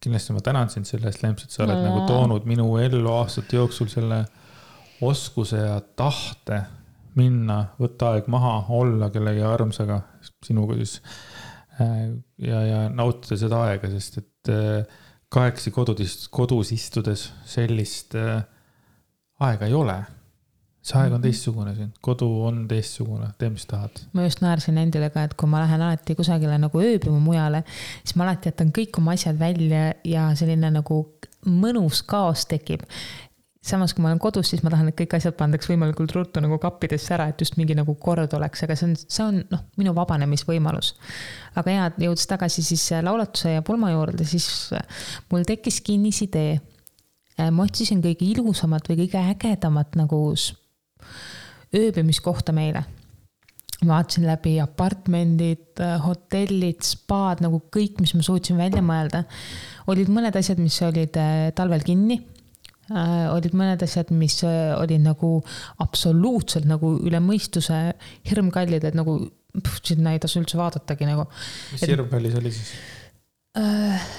[0.00, 1.88] kindlasti ma tänan sind selle eest, Lemps, et sa oled no.
[1.88, 4.22] nagu toonud minu ellu aastate jooksul selle
[5.04, 6.62] oskuse ja tahte
[7.18, 10.00] minna, võtta aeg maha, olla kellegi armsaga,
[10.46, 11.00] sinuga siis.
[11.80, 12.06] Äh,
[12.44, 18.40] ja, ja nautida seda aega, sest et äh, kahekesi kodus, kodus istudes sellist äh,
[19.40, 20.00] aega ei ole
[20.80, 21.26] see aeg on mhm.
[21.28, 24.00] teistsugune siin, kodu on teistsugune, tee mis tahad.
[24.16, 27.62] ma just naersin endale ka, et kui ma lähen alati kusagile nagu ööbima mujale,
[28.00, 31.02] siis ma alati jätan kõik oma asjad välja ja selline nagu
[31.44, 32.86] mõnus kaos tekib
[33.60, 36.56] samas, kui ma olen kodus, siis ma tahan, et kõik asjad pandaks võimalikult ruttu nagu
[36.62, 39.92] kappidesse ära, et just mingi nagu kord oleks, aga see on, see on noh, minu
[39.96, 40.94] vabanemisvõimalus.
[41.60, 44.48] aga jaa, jõudes tagasi siis laulatuse ja pulma juurde, siis
[45.32, 46.60] mul tekkis kinnisidee.
[47.40, 50.22] ma otsisin kõige ilusamat või kõige ägedamat nagu
[51.76, 52.84] ööbimiskohta meile.
[53.84, 59.24] vaatasin läbi apartmendid, hotellid, spaad nagu kõik, mis ma suutsin välja mõelda.
[59.86, 61.12] olid mõned asjad, mis olid
[61.54, 62.39] talvel kinni äh,
[62.90, 65.36] olid mõned asjad, mis äh, olid nagu
[65.82, 67.78] absoluutselt nagu üle mõistuse
[68.28, 69.18] hirmkallid, et nagu
[69.54, 71.28] pff, sinna ei tasu üldse vaadatagi nagu.
[71.74, 71.92] mis et...
[71.92, 72.72] hirmkallis oli siis
[73.58, 74.10] äh...?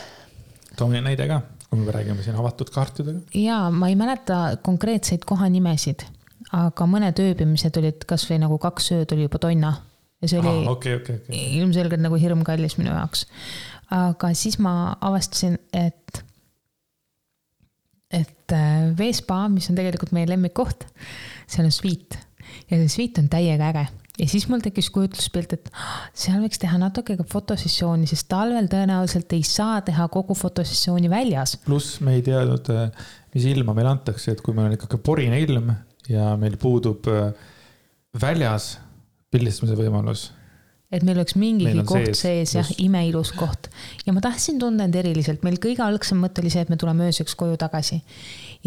[0.77, 3.25] too mõni näide ka, kui me räägime siin avatud kaartidega.
[3.37, 6.07] jaa, ma ei mäleta konkreetseid kohanimesid,
[6.55, 9.75] aga mõned ööbimised olid kasvõi nagu kaks ööd oli juba tonna
[10.21, 11.45] ja see oli ah, okay, okay, okay.
[11.59, 13.25] ilmselgelt nagu hirmkallis minu jaoks.
[13.91, 16.23] aga siis ma avastasin, et
[18.11, 20.85] et äh, Veespa, mis on tegelikult meie lemmikkoht,
[21.49, 22.19] seal on sviit
[22.67, 23.85] ja see sviit on täiega äge
[24.19, 28.67] ja siis mul tekkis kujutluspilt, et ah, seal võiks teha natuke ka fotosessiooni, sest talvel
[28.71, 31.57] tõenäoliselt ei saa teha kogu fotosessiooni väljas.
[31.65, 32.91] pluss me ei teadnud, äh,
[33.35, 35.73] mis ilma meile antakse, et kui meil on ikkagi porine ilm
[36.11, 37.31] ja meil puudub äh,
[38.21, 38.75] väljas
[39.31, 40.29] pildistamise võimalus
[40.91, 43.69] et meil oleks mingigi koht sees, sees jah, imeilus koht.
[44.05, 47.07] ja ma tahtsin tunda end eriliselt, meil kõige algsem mõte oli see, et me tuleme
[47.07, 48.01] ööseks koju tagasi.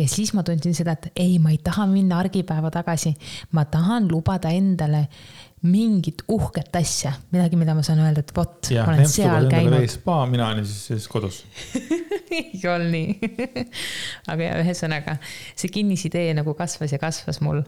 [0.01, 3.15] ja siis ma tundsin seda, et ei, ma ei taha minna argipäeva tagasi.
[3.53, 5.07] ma tahan lubada endale
[5.65, 9.87] mingit uhket asja, midagi, mida ma saan öelda, et vot, ma olen seal käinud.
[9.93, 11.45] spa, mina olin siis, siis kodus
[12.35, 13.65] ei olnud nii
[14.33, 15.17] aga ja ühesõnaga,
[15.57, 17.63] see kinnisidee nagu kasvas ja kasvas mul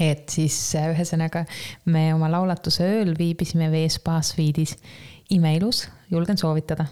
[0.00, 1.44] et siis äh, ühesõnaga
[1.90, 4.76] me oma laulatuse ööl viibisime Veespa sviidis,
[5.34, 6.88] imeilus, julgen soovitada.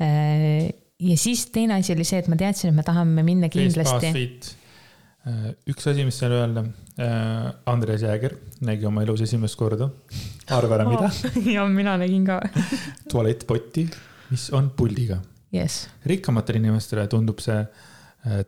[0.00, 4.12] Äh, ja siis teine asi oli see, et ma teadsin, et me tahame minna kindlasti.
[5.24, 6.66] Äh, üks asi, mis seal öelda,
[7.66, 9.88] Andres Jääger nägi oma elus esimest korda,
[10.54, 11.08] arva ära mida?
[11.56, 12.38] Ja mina nägin ka.
[13.10, 13.88] Tualettpotti,
[14.30, 15.20] mis on puldiga.
[15.54, 15.84] Yes..
[16.02, 17.60] rikkamatele inimestele tundub see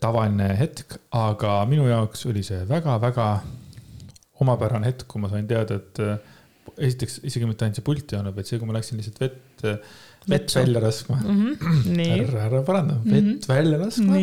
[0.01, 3.29] tavaline hetk, aga minu jaoks oli see väga-väga
[4.43, 6.37] omapärane hetk, kui ma sain teada, et äh,
[6.89, 9.67] esiteks isegi mitte ainult see pult ei olnud, vaid see, kui ma läksin lihtsalt vett,
[9.69, 9.99] äh,
[10.31, 11.43] vett välja laskma mm.
[11.61, 12.01] -hmm.
[12.07, 13.13] ära, ära paranda mm, -hmm.
[13.15, 13.53] vett mhm.
[13.53, 14.23] välja laskma.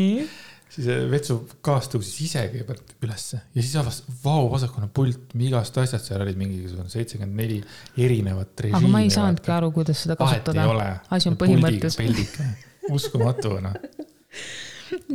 [0.73, 6.01] siis vetsukaas tõusis ise kõigepealt ülesse ja siis avastas, vau, vasakul on pult, igast asjad,
[6.01, 7.59] seal olid mingisugune seitsekümmend neli
[7.97, 8.81] erinevat režiimi.
[8.81, 10.65] aga ma ei saanudki aru, kuidas seda kasutada.
[11.09, 11.97] asi on põhimõttes.
[12.89, 13.77] uskumatu noh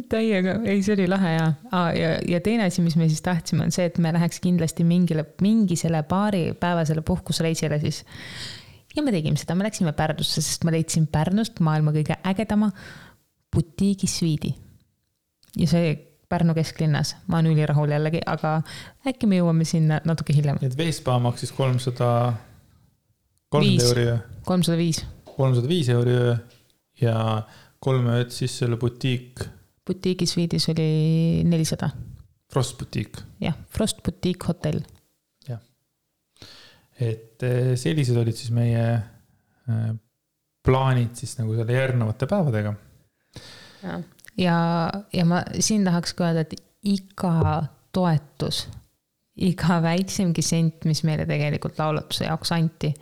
[0.08, 3.66] täiega, ei, see oli lahe ja ah,, ja, ja teine asi, mis me siis tahtsime,
[3.66, 8.04] on see, et me läheks kindlasti mingile, mingisele paaripäevasele puhkusreisile siis.
[8.96, 12.70] ja me tegime seda, me läksime Pärnusse, sest ma leidsin Pärnust maailma kõige ägedama
[13.54, 14.54] butiigisviidi.
[15.56, 15.96] ja see
[16.28, 18.58] Pärnu kesklinnas, ma olen ülirahul jällegi, aga
[19.08, 20.60] äkki me jõuame sinna natuke hiljem.
[20.62, 22.34] et Veespa maksis kolmsada,
[23.48, 24.18] kolmsada euri öö.
[24.44, 25.04] kolmsada viis.
[25.36, 26.36] kolmsada viis euri öö
[27.00, 27.42] ja
[27.80, 29.44] kolm ööd siis selle butiik
[29.88, 30.90] butiigis Sweedis oli
[31.48, 31.90] nelisada.
[32.52, 33.18] Frost butiik.
[33.42, 34.80] jah, Frost butiik hotell.
[35.48, 35.60] jah,
[37.00, 39.90] et eh, sellised olid siis meie eh,
[40.64, 42.74] plaanid siis nagu selle järgnevate päevadega.
[43.82, 44.00] ja,
[44.38, 44.58] ja,
[45.12, 46.56] ja ma siin tahaks ka öelda, et
[46.88, 48.66] iga toetus,
[49.44, 52.92] iga väiksemgi sent, mis meile tegelikult laulatuse jaoks anti,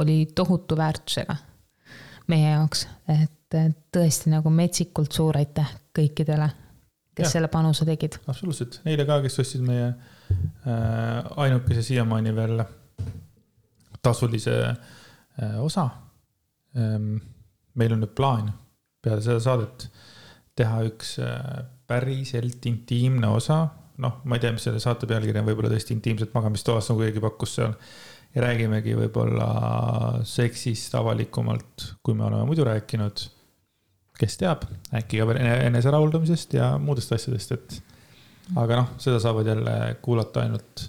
[0.00, 1.36] oli tohutu väärtusega
[2.28, 6.48] meie jaoks, et tõesti nagu metsikult suur aitäh kõikidele,
[7.16, 7.32] kes ja.
[7.36, 8.18] selle panuse tegid.
[8.26, 12.62] absoluutselt, neile ka, kes ostsid meie äh, ainukese siiamaani veel
[14.02, 15.88] tasulise äh, osa
[16.76, 17.16] ähm,.
[17.78, 18.48] meil on nüüd plaan
[19.02, 19.88] peale seda saadet
[20.58, 23.62] teha üks äh, päriselt intiimne osa,
[24.02, 27.22] noh, ma ei tea, mis selle saate pealkiri on, võib-olla tõesti intiimset magamistoas, nagu keegi
[27.24, 27.76] pakkus seal
[28.34, 29.48] ja räägimegi võib-olla
[30.28, 33.24] seksist avalikumalt, kui me oleme muidu rääkinud
[34.18, 37.80] kes teab, äkki ka veel eneserahuldamisest ja muudest asjadest, et.
[38.56, 40.86] aga noh, seda saavad jälle kuulata ainult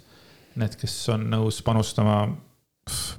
[0.60, 2.22] need, kes on nõus panustama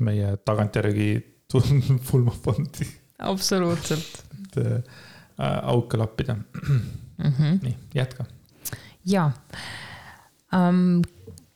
[0.04, 1.10] meie tagantjärgi
[2.10, 2.88] pulmafondi.
[3.18, 4.24] absoluutselt.
[4.40, 4.98] et äh,
[5.62, 6.80] auke lappida mm.
[7.18, 7.58] -hmm.
[7.62, 8.24] nii, jätka.
[9.06, 9.30] ja
[10.52, 11.02] um,,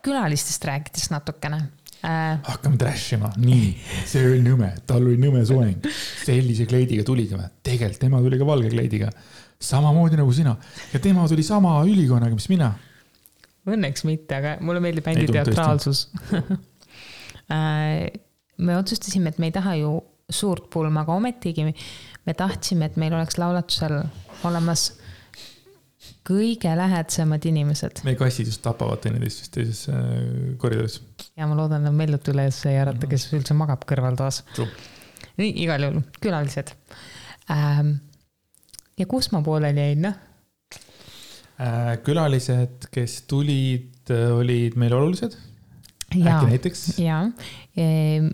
[0.04, 1.62] külalistest rääkides natukene
[2.04, 2.38] äh....
[2.48, 3.70] hakkame trash ima, nii,
[4.08, 5.88] see oli nõme, tal oli nõme soeng.
[6.24, 9.10] sellise kleidiga tuli tema, tegelikult tema tuli ka valge kleidiga.
[9.64, 10.56] samamoodi nagu sina.
[10.92, 12.74] Ja tema tuli sama ülikonnaga, mis mina.
[13.64, 16.08] Õnneks mitte, aga mulle meeldib bändi teatraalsus.
[17.52, 18.08] Äh,
[18.56, 19.90] me otsustasime, et me ei taha ju
[20.32, 23.98] suurt pulma, aga ometigi me tahtsime, et meil oleks laulatusel
[24.48, 24.86] olemas
[26.24, 28.00] kõige lähedasemad inimesed.
[28.06, 31.00] meie kassid just tapavad teineteist vist teises äh, koridoris.
[31.36, 34.42] ja ma loodan, et Mellut üles ei ärata, kes üldse magab kõrvaltoas.
[35.36, 36.72] nii, igal juhul külalised
[37.52, 37.98] ähm,.
[38.98, 40.16] ja kus ma pooleli jäin, noh
[41.60, 41.94] äh,?
[42.06, 45.36] külalised, kes tulid, äh, olid meile olulised.
[46.14, 46.86] äkki näiteks?
[47.04, 47.26] jaa
[47.76, 48.32] ehm,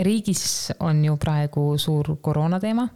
[0.00, 2.90] riigis on ju praegu suur koroona teema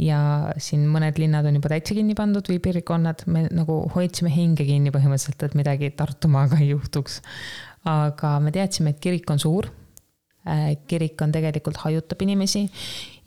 [0.00, 0.20] ja
[0.60, 4.92] siin mõned linnad on juba täitsa kinni pandud või piirkonnad, me nagu hoidsime hinge kinni
[4.94, 7.20] põhimõtteliselt, et midagi Tartumaaga ei juhtuks.
[7.88, 9.70] aga me teadsime, et kirik on suur.
[10.48, 12.62] Äh, kirik on tegelikult hajutab inimesi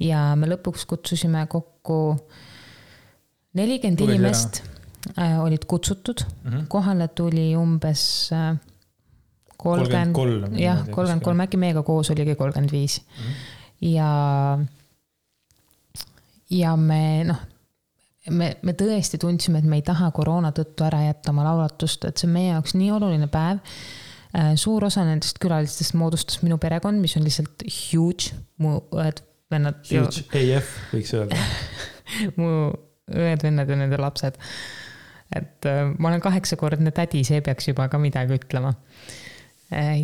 [0.01, 2.17] ja me lõpuks kutsusime kokku
[3.53, 4.63] nelikümmend inimest.
[5.17, 6.67] Äh, olid kutsutud mm, -hmm.
[6.67, 8.55] kohale tuli umbes äh,
[9.57, 13.01] kolmkümmend, jah, kolmkümmend kolm, äkki meiega koos oligi kolmkümmend viis.
[13.01, 13.33] Mhm.
[13.93, 14.09] ja,
[16.53, 17.41] ja me noh,
[18.31, 22.19] me, me tõesti tundsime, et me ei taha koroona tõttu ära jätta oma laulatust, et
[22.19, 23.59] see on meie jaoks nii oluline päev.
[24.33, 29.83] Äh, suur osa nendest külalistest moodustas minu perekond, mis on lihtsalt huge, mu õed-vennad.
[29.89, 30.23] Huge
[30.57, 31.41] AF võiks öelda
[32.39, 32.47] mu
[33.13, 34.39] õed-vennad ja nende lapsed.
[35.33, 38.73] et äh, ma olen kaheksakordne tädi, see peaks juba ka midagi ütlema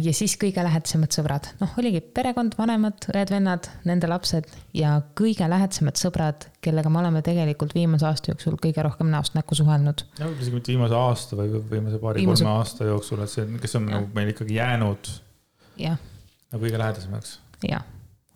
[0.03, 5.99] ja siis kõige lähedasemad sõbrad, noh, oligi perekond, vanemad, õed-vennad, nende lapsed ja kõige lähedasemad
[5.99, 10.05] sõbrad, kellega me oleme tegelikult viimase aasta jooksul kõige rohkem näost näkku suhelnud.
[10.19, 12.49] no isegi mitte viimase aasta või viimase paari-kolme viimase...
[12.49, 15.13] aasta jooksul, et see, kes on nagu meil ikkagi jäänud.
[15.85, 17.39] nagu kõige lähedasemaks.
[17.69, 17.85] jah,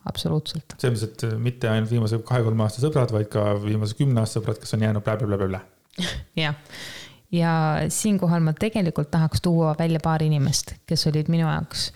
[0.09, 0.77] absoluutselt.
[0.77, 4.61] selles mõttes, et mitte ainult viimase kahe-kolme aasta sõbrad, vaid ka viimase kümne aasta sõbrad,
[4.61, 5.63] kes on jäänud blä-blä-blä-blä.
[6.39, 6.57] jah
[7.33, 7.53] ja
[7.89, 11.89] siinkohal ma tegelikult tahaks tuua välja paar inimest, kes olid minu jaoks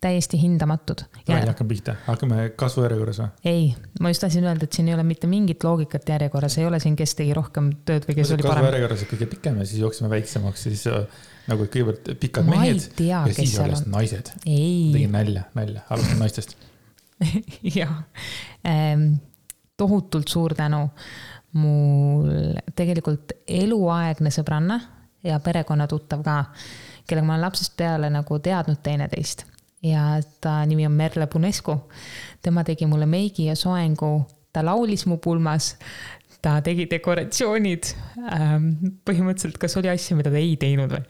[0.00, 1.02] täiesti hindamatud.
[1.26, 3.28] hakkame pihta, hakkame kasvujärjekorras või?
[3.50, 3.64] ei,
[4.00, 6.96] ma just tahtsin öelda, et siin ei ole mitte mingit loogikat järjekorras, ei ole siin,
[6.96, 8.62] kes tegi rohkem tööd või kes oli parem.
[8.62, 12.90] kasvujärjekorras on kõige pikem ja siis jookseme väiksemaks, siis äh, nagu kõigepealt pikad ma mehed
[12.98, 13.90] tea, ja siis alles on.
[13.96, 14.30] naised.
[14.44, 16.54] tegin nalja, nalja, alustan naistest
[17.80, 18.04] jah
[18.62, 19.10] ehm,,
[19.76, 20.84] tohutult suur tänu
[21.56, 24.78] mul tegelikult eluaegne sõbranna
[25.24, 26.38] ja perekonnatuttav ka,
[27.08, 29.46] kellega ma olen lapsest peale nagu teadnud teineteist.
[29.82, 31.76] ja ta nimi on Merle Punescu.
[32.42, 35.76] tema tegi mulle meigi ja soengu, ta laulis mu pulmas,
[36.42, 37.94] ta tegi dekoratsioonid.
[38.32, 38.70] Ähm,
[39.04, 41.04] põhimõtteliselt, kas oli asju, mida ta ei teinud või?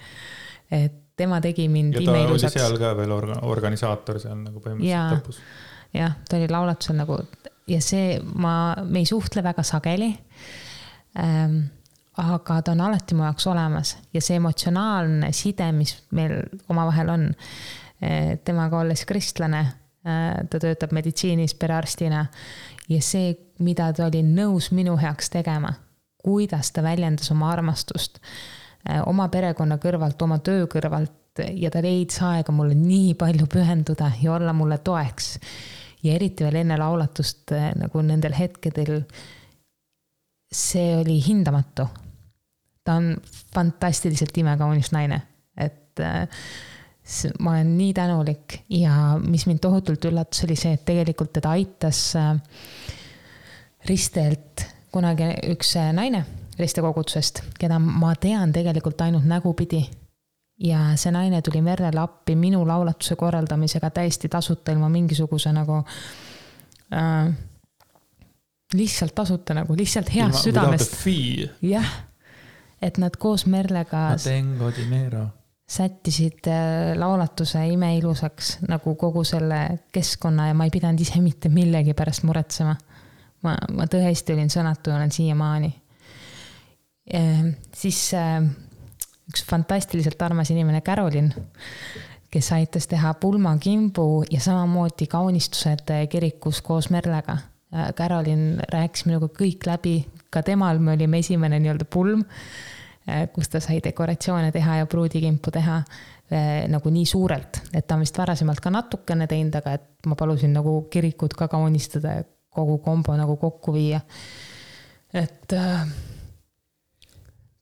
[0.70, 2.58] et tema tegi mind imeilusaks.
[2.58, 5.40] seal ka veel orga-, organisaator seal nagu põhimõtteliselt lõpus.
[5.96, 7.18] jah, ta oli laulatusel nagu
[7.68, 10.12] ja see, ma, me ei suhtle väga sageli
[11.18, 11.58] ähm,.
[12.18, 17.28] aga ta on alati mu jaoks olemas ja see emotsionaalne side, mis meil omavahel on
[18.02, 18.38] äh,.
[18.44, 22.26] temaga olles kristlane äh,, ta töötab meditsiinis perearstina
[22.88, 25.72] ja see, mida ta oli nõus minu heaks tegema,
[26.24, 32.18] kuidas ta väljendas oma armastust äh, oma perekonna kõrvalt, oma töö kõrvalt ja ta leidis
[32.24, 35.36] aega mulle nii palju pühenduda ja olla mulle toeks
[36.02, 39.02] ja eriti veel enne laulatust eh, nagu nendel hetkedel.
[40.52, 41.88] see oli hindamatu.
[42.84, 43.16] ta on
[43.54, 45.20] fantastiliselt imekaunis naine,
[45.56, 46.28] et äh,
[47.40, 52.16] ma olen nii tänulik ja mis mind tohutult üllatas, oli see, et tegelikult teda aitas
[52.16, 52.34] äh,
[53.88, 56.24] Ristelt kunagi üks naine
[56.58, 59.84] Riste kogudusest, keda ma tean tegelikult ainult nägupidi
[60.58, 65.82] ja see naine tuli Merrele appi minu laulatuse korraldamisega täiesti tasuta, ilma mingisuguse nagu
[66.92, 67.32] äh,
[68.74, 70.96] lihtsalt tasuta nagu, lihtsalt heast südamest.
[71.62, 71.90] jah,
[72.82, 74.08] et nad koos Merlega.
[75.68, 81.94] sättisid äh, laulatuse imeilusaks nagu kogu selle keskkonna ja ma ei pidanud ise mitte millegi
[81.94, 82.76] pärast muretsema.
[83.42, 85.74] ma, ma tõesti olin sõnatu ja olen siiamaani.
[87.74, 88.42] siis äh,
[89.28, 91.30] üks fantastiliselt armas inimene, Carolin,
[92.32, 97.38] kes aitas teha pulmakimbu ja samamoodi kaunistused kirikus koos Merlega.
[97.96, 99.98] Carolin rääkis minuga kõik läbi,
[100.32, 102.22] ka temal me olime esimene nii-öelda pulm,
[103.32, 105.82] kus ta sai dekoratsioone teha ja pruudikimpu teha
[106.68, 110.52] nagu nii suurelt, et ta on vist varasemalt ka natukene teinud, aga et ma palusin
[110.56, 112.26] nagu kirikut ka kaunistada ja
[112.58, 114.00] kogu kombo nagu kokku viia.
[115.12, 115.88] et äh,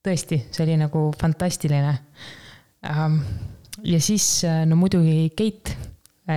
[0.07, 1.93] tõesti, see oli nagu fantastiline
[2.87, 3.21] ähm,.
[3.85, 5.75] ja siis no muidugi Keit,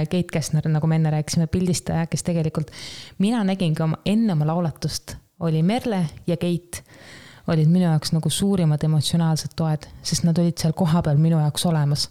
[0.09, 2.72] Keit Käsner, nagu me enne rääkisime, pildistaja, kes tegelikult,
[3.17, 6.84] mina nägingi oma, enne oma lauletust oli Merle ja Keit
[7.49, 12.09] olid minu jaoks nagu suurimad emotsionaalsed toed, sest nad olid seal kohapeal minu jaoks olemas.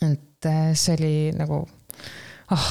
[0.00, 1.62] et see oli nagu,
[2.50, 2.68] ah oh,,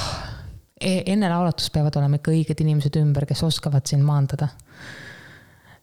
[0.81, 4.47] enne laulatust peavad olema ikka õiged inimesed ümber, kes oskavad sind maandada.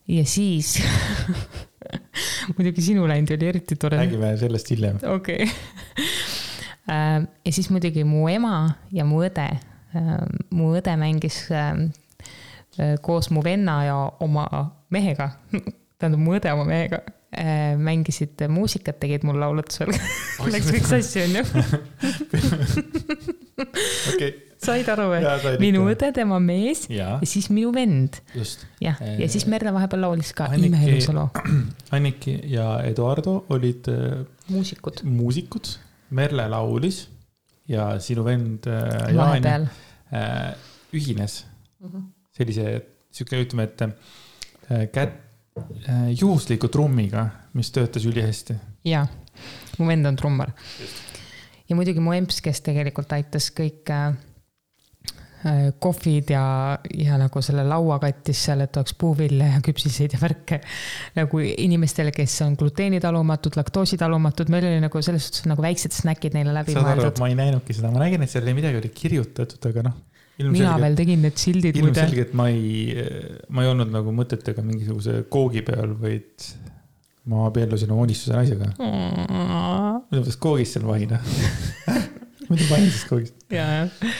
[0.09, 0.76] Ja siis
[2.57, 3.96] muidugi sinu läinud oli eriti tore.
[3.96, 4.98] räägime sellest hiljem.
[5.14, 5.54] okei okay.
[6.86, 9.46] Äh, ja siis muidugi mu ema ja mu õde.
[9.90, 10.11] Äh,
[10.54, 11.80] mu õde mängis äh,
[13.02, 14.46] koos mu venna ja oma
[14.94, 15.32] mehega,
[15.98, 17.00] tähendab mu õde oma mehega
[17.78, 19.93] mängisid muusikat, tegid mul laulutusel
[20.55, 21.43] Läks üks asju, onju.
[24.14, 24.32] okei
[24.62, 25.22] said aru või?
[25.62, 27.16] minu õde, tema mees ja.
[27.20, 28.20] ja siis minu vend.
[28.82, 31.28] jah, ja siis Merle vahepeal laulis ka imeilusa loo.
[31.97, 34.22] Anniki ja Eduardo olid äh,
[34.53, 35.74] muusikud, muusikud,
[36.16, 37.05] Merle laulis
[37.70, 40.55] ja sinu vend äh, Jaani äh,
[40.95, 41.45] ühines
[41.80, 41.93] mhm.
[41.93, 42.09] -huh.
[42.37, 42.80] sellise,
[43.11, 45.22] sihuke, ütleme, et kätt,
[46.20, 48.54] juhusliku trummiga, mis töötas ülihästi.
[48.84, 49.07] jaa,
[49.78, 50.52] mu vend on trummar.
[51.68, 53.92] ja muidugi mu emps, kes tegelikult aitas kõik
[55.46, 60.18] Äh, kohvid ja, ja nagu selle laua kattis seal, et oleks puuvilja ja küpsiseid ja
[60.18, 60.59] värke.
[61.14, 66.54] nagu inimestele, kes on gluteenitalumatu, laktoositalumatud, meil oli nagu selles suhtes nagu väiksed snäkid neile
[66.57, 67.20] läbi mõeldud.
[67.20, 70.00] ma ei näinudki seda, ma nägin, et seal midagi oli kirjutatud, aga noh.
[70.39, 71.78] Mina veel tegin need sildid.
[71.80, 72.95] ilmselgelt ma ei,
[73.49, 76.49] ma ei olnud nagu mõtetega mingisuguse koogi peal, vaid
[77.30, 78.72] ma abiellusin oma unistuse naisega.
[78.78, 81.22] muidu peaks koogist seal vahida
[82.49, 83.41] muidu vahin siis koogist.
[83.51, 84.12] jaa, jah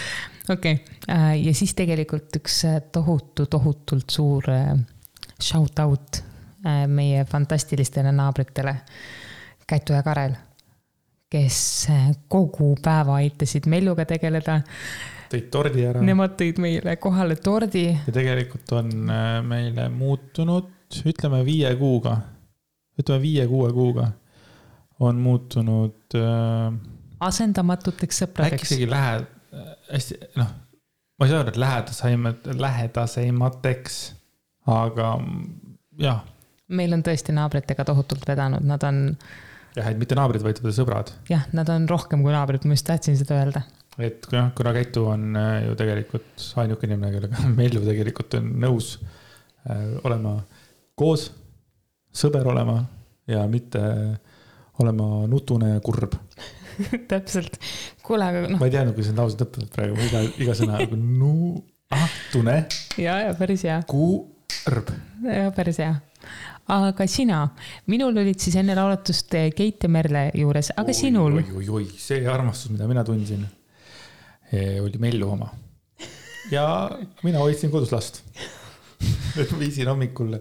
[0.49, 4.73] okei okay., äh, ja siis tegelikult üks äh, tohutu, tohutult suur äh,
[5.43, 6.23] shout out
[6.89, 8.73] meie fantastilistele naabritele,
[9.71, 10.33] Kätu ja Karel,
[11.31, 11.59] kes
[12.33, 14.57] kogu päeva aitasid Melluga tegeleda.
[15.33, 16.03] Tõid tordi ära.
[16.05, 17.89] Nemad tõid meile kohale tordi.
[17.95, 18.93] ja tegelikult on
[19.49, 20.70] meile muutunud,
[21.07, 22.18] ütleme viie kuuga,
[23.01, 24.11] ütleme viie-kuue kuuga
[25.01, 26.77] on muutunud äh,
[27.20, 28.62] asendamatuteks sõpradeks.
[28.62, 29.24] äkki isegi lähe-,
[29.91, 30.53] hästi, noh,
[31.16, 33.99] ma ei saa öelda, et lähedaseimad, lähedasemateks,
[34.72, 35.11] aga
[36.03, 36.22] jah.
[36.68, 39.03] meil on tõesti naabritega tohutult vedanud, nad on.
[39.77, 41.12] jah, et mitte naabrid, vaid sõbrad.
[41.33, 43.66] jah, nad on rohkem kui naabrid, ma just tahtsin seda öelda.
[43.99, 48.97] Et jah, kuna Käitu on äh, ju tegelikult ainuke inimene, kellega Mellu tegelikult on nõus
[48.99, 50.38] äh, olema
[50.97, 51.30] koos,
[52.16, 52.80] sõber olema
[53.28, 53.82] ja mitte
[54.82, 56.16] olema nutune ja kurb
[57.11, 57.57] täpselt,
[58.05, 58.61] kuule, aga noh.
[58.61, 61.32] ma ei teadnud, kuidas need laused lõpevad praegu, iga, iga sõna nagu nu,
[61.94, 62.59] ah, tune.
[63.01, 63.78] ja, ja päris hea.
[63.88, 64.92] kurb.
[65.24, 65.94] ja päris hea.
[66.76, 67.42] aga sina,
[67.88, 71.40] minul olid siis enne lauletust Keit ja Merle juures, aga oi, sinul?
[71.40, 73.47] oi, oi, oi, see armastus, mida mina tundsin,
[74.53, 75.51] oli Mellu oma.
[76.55, 76.90] ja
[77.22, 78.22] mina hoidsin kodus last.
[79.61, 80.38] Viisin hommikul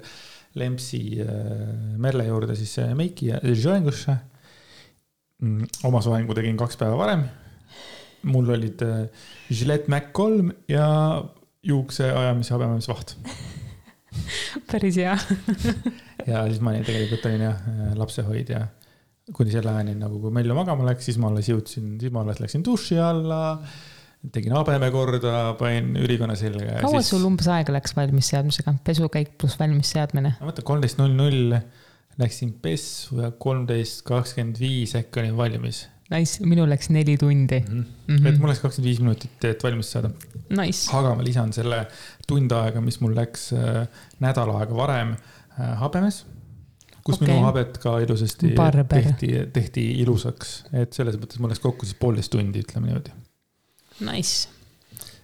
[0.56, 4.16] Lempsi äh, Merle juurde siis meiki ja joengusse
[5.43, 7.26] Mm, oma soengu tegin kaks päeva varem.
[8.26, 8.80] mul olid
[9.51, 10.86] Gillette Mac kolm ja
[11.62, 13.12] juukse ajamise habemamisvaht
[14.72, 15.18] päris hea.
[16.26, 17.60] Ja siis ma olin tegelikult olin jah
[17.99, 18.64] lapsehoidja.
[19.36, 22.39] Kuni selle ajani nagu, kui Mellu magama läks, siis ma alles jõudsin, siis ma alles
[22.39, 23.60] läksin duši alla,
[24.34, 26.82] tegin habeme korda, panin ülikonna selga.
[26.82, 27.14] kaua siis...
[27.14, 30.38] sul umbes aega läks valmisseadmisega, pesukäik pluss valmisseadmine?
[30.40, 31.58] no vaata, kolmteist null null
[32.16, 35.82] Läksin pessu ja kolmteist kakskümmend viis äkki olin valmis.
[36.14, 37.66] Nice, minul läks neli tundi mm.
[37.66, 37.86] -hmm.
[38.08, 38.28] Mm -hmm.
[38.30, 40.10] et mul läks kakskümmend viis minutit, et valmis saada
[40.50, 40.92] nice..
[40.94, 41.88] aga ma lisan selle
[42.28, 43.88] tund aega, mis mul läks äh,
[44.20, 46.26] nädal aega varem äh, habemes.
[47.04, 47.28] kus okay.
[47.28, 48.86] minu habet ka ilusasti Barber.
[49.02, 53.12] tehti, tehti ilusaks, et selles mõttes mul läks kokku siis poolteist tundi, ütleme niimoodi.
[54.04, 54.50] Nice.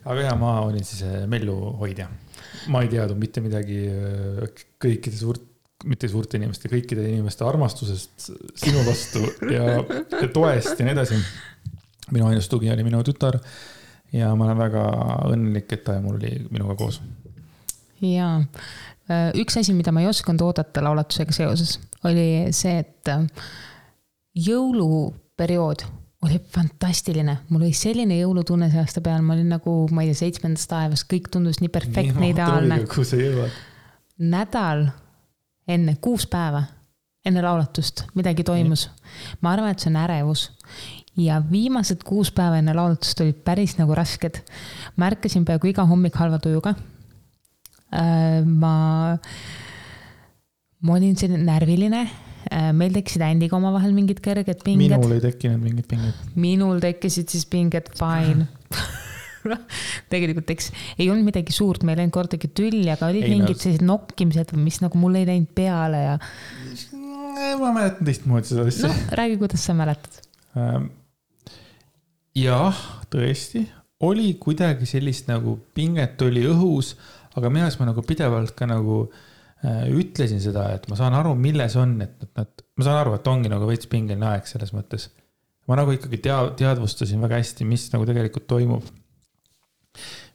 [0.05, 2.07] aga ja ma olin siis äh, Mellu hoidja.
[2.71, 5.47] ma ei teadnud mitte midagi äh, kõikide suurt
[5.85, 8.27] mitte suurte inimeste, kõikide inimeste armastusest
[8.61, 11.17] sinu vastu ja, ja toest ja nii edasi.
[12.11, 13.39] minu ainus tugi oli minu tütar
[14.13, 14.83] ja ma olen väga
[15.31, 17.01] õnnelik, et ta mul oli minuga koos.
[18.01, 18.33] ja
[19.37, 23.11] üks asi, mida ma ei osanud oodata lauletusega seoses, oli see, et
[24.37, 25.85] jõuluperiood
[26.21, 30.19] oli fantastiline, mul oli selline jõulutunne see aasta peal, ma olin nagu, ma ei tea,
[30.25, 32.83] seitsmendas taevas, kõik tundus nii perfektne, ideaalne.
[32.89, 33.55] kuhu sa jõuad?
[34.21, 34.85] nädal
[35.71, 36.63] enne, kuus päeva
[37.25, 38.87] enne lauletust midagi toimus.
[39.41, 40.49] ma arvan, et see on ärevus.
[41.17, 44.41] ja viimased kuus päeva enne lauletust olid päris nagu rasked.
[44.95, 46.75] ma ärkasin peaaegu iga hommik halva tujuga.
[47.91, 49.17] Äh, ma,
[50.81, 52.05] ma olin selline närviline,
[52.75, 54.95] meil tekkisid Andiga omavahel mingid kerged pinged.
[54.95, 56.25] minul ei tekkinud mingit pinget.
[56.35, 58.47] minul tekkisid siis pinged, fine
[60.13, 63.61] tegelikult eks ei olnud midagi suurt, meil ei olnud kordagi tülli, aga olid ei, mingid
[63.61, 66.17] sellised nokkimised, mis nagu mul ei läinud peale ja.
[67.61, 68.91] ma mäletan teistmoodi seda asja.
[68.91, 70.21] noh, räägi, kuidas sa mäletad
[70.59, 70.91] ähm,?
[72.37, 72.77] jah,
[73.11, 73.65] tõesti,
[74.07, 76.95] oli kuidagi sellist nagu pinget oli õhus,
[77.35, 79.27] aga minu arust ma nagu pidevalt ka nagu äh,
[79.61, 83.51] ütlesin seda, et ma saan aru, milles on, et nad, ma saan aru, et ongi
[83.51, 85.09] nagu veits pingeline aeg selles mõttes.
[85.69, 88.89] ma nagu ikkagi tea-, teadvustasin väga hästi, mis nagu tegelikult toimub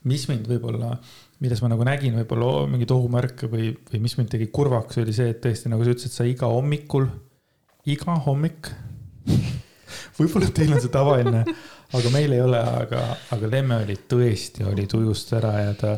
[0.06, 0.94] mis mind võib-olla,
[1.42, 5.32] milles ma nagu nägin võib-olla mingeid ohumärke või, või mis mind tegi kurvaks, oli see,
[5.32, 7.08] et tõesti, nagu sa ütlesid, sa iga hommikul,
[7.90, 8.70] iga hommik
[10.18, 11.42] võib-olla teil on see tavaline,
[11.96, 13.02] aga meil ei ole, aga,
[13.34, 15.96] aga Lemme oli tõesti, oli tujust ära ja ta,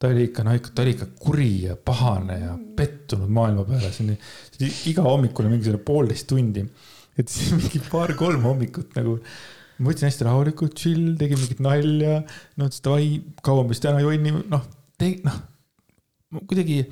[0.00, 3.92] ta oli ikka, no ikka, ta oli ikka kuri ja pahane ja pettunud maailma peale,
[3.92, 6.64] see on iga hommikul mingisugune poolteist tundi.
[7.20, 9.18] et siis mingi paar-kolm hommikut nagu
[9.80, 12.18] ma võtsin hästi rahulikult, chill, tegin mingit nalja,
[12.56, 14.66] no ütles davai, kaua me siis täna jonnime, noh,
[15.24, 15.38] noh,
[16.48, 16.82] kuidagi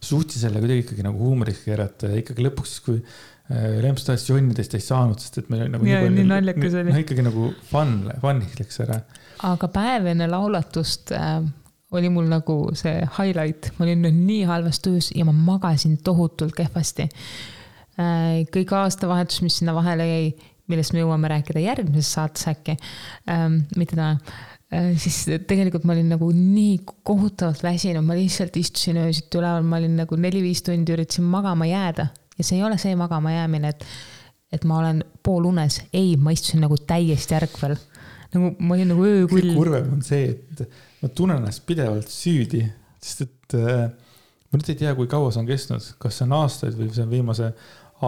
[0.00, 4.28] suutsin selle kuidagi ikkagi nagu huumoriks keerata ja ikkagi lõpuks siis, kui äh, Lemps tahtis
[4.28, 5.88] ta ei saanud, sest et meil nagu.
[5.88, 6.92] ja, nii naljakas oli.
[6.92, 9.00] noh, ikkagi nagu fun, fun'iks läks ära.
[9.48, 11.40] aga päev enne laulatust äh,
[11.90, 16.56] oli mul nagu see highlight, ma olin nüüd nii halvas tujus ja ma magasin tohutult
[16.56, 18.44] kehvasti äh,.
[18.54, 20.30] kõik aastavahetus, mis sinna vahele jäi
[20.68, 22.76] millest me jõuame rääkida järgmises saates äkki
[23.30, 24.18] ähm,, mitte täna
[24.74, 26.76] äh,, siis tegelikult ma olin nagu nii
[27.08, 32.10] kohutavalt väsinud, ma lihtsalt istusin öösiti üleval, ma olin nagu neli-viis tundi üritasin magama jääda
[32.38, 33.86] ja see ei ole see magama jäämine, et,
[34.52, 37.74] et ma olen poolunes, ei, ma istusin nagu täiesti ärkvel.
[38.34, 39.40] nagu ma olin nagu öökull.
[39.40, 40.68] kõige kurvem on see, et
[41.02, 42.62] ma tunnen ennast pidevalt süüdi,
[43.02, 43.88] sest et äh,
[44.48, 47.04] ma nüüd ei tea, kui kaua see on kestnud, kas see on aastaid või see
[47.04, 47.52] on viimase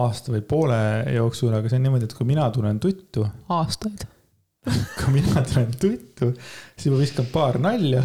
[0.01, 0.79] aasta või poole
[1.15, 3.25] jooksul, aga see on niimoodi, et kui mina tunnen tuttu.
[3.51, 4.05] aastaid
[4.99, 6.31] kui mina tunnen tuttu,
[6.77, 8.03] siis ma viskan paar nalja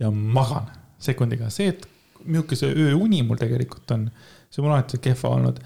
[0.00, 0.68] ja magan
[1.00, 1.50] sekundiga.
[1.52, 1.86] see, et
[2.24, 4.08] milline see ööuni mul tegelikult on,
[4.50, 5.62] see on alati kehva olnud.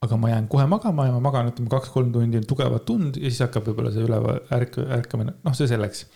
[0.00, 3.42] aga ma jään kohe magama ja ma magan, ütleme kaks-kolm tundi tugevat tund ja siis
[3.44, 6.06] hakkab võib-olla see üleval ärk-, ärkamine, noh, see selleks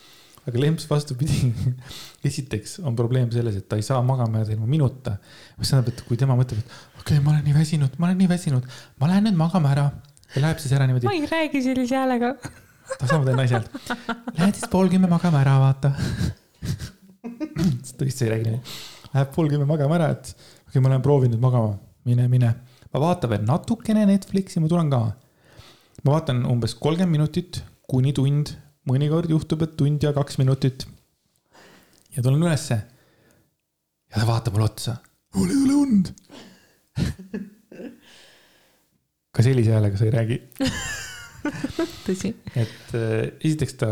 [0.45, 1.51] aga lemps vastupidi
[2.29, 5.17] esiteks on probleem selles, et ta ei saa magama jääda ilma minuta.
[5.59, 8.21] mis tähendab, et kui tema mõtleb, et okei okay,, ma olen nii väsinud, ma olen
[8.23, 8.69] nii väsinud,
[9.01, 9.87] ma lähen nüüd magama ära
[10.35, 11.09] ja läheb siis ära niimoodi.
[11.09, 12.35] ma ei räägi sellise häälega.
[12.99, 13.95] ta sama teine naise häält.
[14.37, 15.95] Lähed siis pool kümme magama ära, vaata
[17.99, 18.77] tõesti ei räägi nii.
[19.15, 21.79] Läheb pool kümme magama ära, et okei okay,, ma lähen proovin nüüd magama,
[22.09, 22.53] mine, mine.
[22.93, 25.05] ma vaatan veel natukene Netflixi, ma tulen ka.
[26.05, 28.53] ma vaatan umbes kolmkümmend minutit kuni tund
[28.91, 30.87] mõnikord juhtub, et tund ja kaks minutit.
[32.16, 32.80] ja tulen ülesse.
[34.11, 34.97] ja ta vaatab mulle otsa.
[35.35, 36.12] mul ei ole und
[39.35, 40.41] ka sellise häälega sa ei räägi
[42.07, 42.35] tõsi.
[42.55, 43.91] et äh, esiteks ta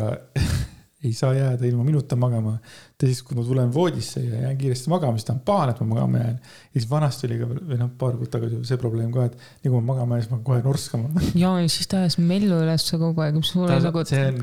[1.03, 2.57] ei saa jääda ilma minuta magama.
[2.99, 5.87] teiseks, kui ma tulen voodisse ja jään kiiresti magama, siis ta on pahane, et ma
[5.87, 6.41] magama jään.
[6.75, 9.73] ja siis vanasti oli ka või noh, paar kuud tagasi see probleem ka, et nii
[9.73, 11.25] kui ma magama jään, siis ma hakkan kohe norskama.
[11.43, 14.05] ja, ja siis ta ajas mellu üles kogu aeg, mis sul oli nagu.
[14.13, 14.39] see on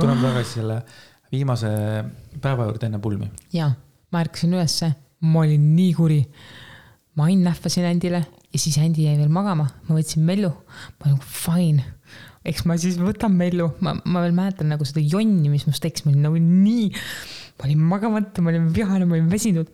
[0.00, 0.78] tuleme tagasi selle
[1.32, 1.72] viimase
[2.40, 3.28] päeva juurde enne pulmi.
[3.52, 3.70] ja,
[4.12, 6.22] ma ärkasin ülesse, ma olin nii kuri.
[7.16, 10.54] ma ain nähvasin Andile ja siis Andi jäi veel magama, ma võtsin mellu,
[10.96, 11.84] ma olin fine
[12.46, 16.06] eks ma siis võtan Mellu, ma, ma veel mäletan nagu seda jonni, mis must tekkis,
[16.06, 16.86] ma olin nagu nii,
[17.58, 19.72] ma olin magamata, ma olin vihane, ma olin väsinud.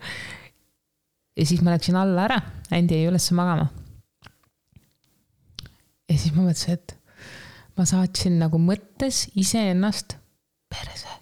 [1.36, 2.40] ja siis ma läksin alla ära,
[2.72, 3.68] Andi jäi üles magama.
[6.08, 6.96] ja siis ma mõtlesin, et
[7.76, 10.16] ma saatsin nagu mõttes iseennast
[10.72, 11.20] perse.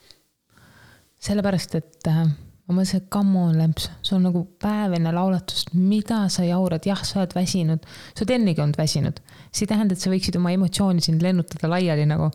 [1.21, 5.75] sellepärast, et äh, ma mõtlesin, et come on, Lemps, sul on nagu päev enne laulatust,
[5.75, 9.21] mida sa jaurad, jah, sa oled väsinud, sa oled ennegi olnud väsinud.
[9.51, 12.31] See ei tähenda, et sa võiksid oma emotsiooni siin lennutada laiali nagu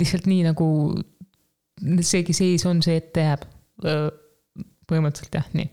[0.00, 0.68] lihtsalt nii nagu
[2.04, 3.46] seegi seis on, see ette jääb.
[4.90, 5.68] põhimõtteliselt jah, nii.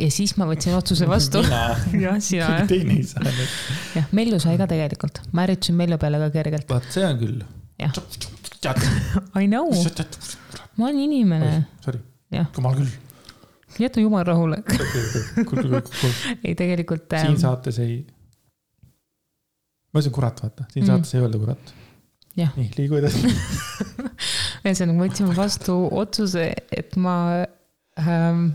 [0.00, 1.42] ja siis ma võtsin otsuse vastu.
[2.04, 2.64] jah, sina jah.
[2.70, 3.58] teine ei saanud.
[3.98, 6.70] jah, Mellu sai ka tegelikult, ma ärritasin Mellu peale ka kergelt.
[6.70, 7.44] vaat see on küll.
[7.82, 7.92] jah.
[9.42, 9.68] I know.
[10.80, 11.54] ma olen inimene.
[11.84, 12.00] Sorry
[12.56, 12.92] jumal küll.
[13.78, 14.60] jäta jumal rahule
[16.44, 17.26] ei, tegelikult ähm....
[17.26, 18.06] siin saates ei.
[19.94, 20.90] Ma ütlesin kurat, vaata, siin mm.
[20.90, 21.74] saates ei öelda kurat.
[22.34, 23.30] nii, liigu edasi
[24.64, 27.16] ühesõnaga, ma võtsin vastu otsuse, et ma
[28.02, 28.46] ähm,.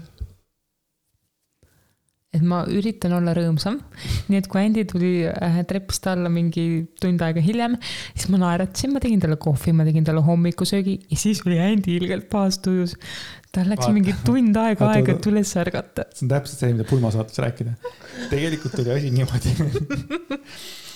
[2.35, 3.79] et ma üritan olla rõõmsam.
[4.27, 6.65] nii et kui Andy tuli äh, trepist alla mingi
[6.99, 7.79] tund aega hiljem,
[8.11, 11.95] siis ma naeratasin, ma tegin talle kohvi, ma tegin talle hommikusöögi ja siis oli Andy
[12.01, 12.97] ilgelt pahas tujus.
[13.55, 13.95] tal läks Vaata.
[13.95, 16.09] mingi tund aega aega, et üles ärgata.
[16.11, 17.79] see on täpselt see, mida Pulma saates rääkida.
[18.33, 19.55] tegelikult oli asi niimoodi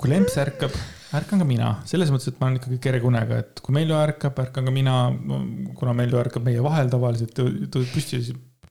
[0.00, 0.74] kui lemps ärkab,
[1.16, 4.38] ärkan ka mina, selles mõttes, et ma olen ikkagi kerge unega, et kui Melju ärkab,
[4.44, 4.96] ärkan ka mina,
[5.78, 8.22] kuna Melju ärkab meie vahel tavaliselt, tõuseb püsti,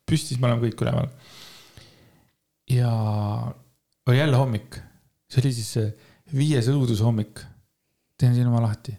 [0.07, 1.09] püsti, siis me oleme kõik üleval.
[2.72, 2.91] ja
[4.07, 4.80] oli jälle hommik,
[5.32, 5.74] see oli siis
[6.36, 7.47] viies õudushommik.
[8.17, 8.93] teen silma lahti,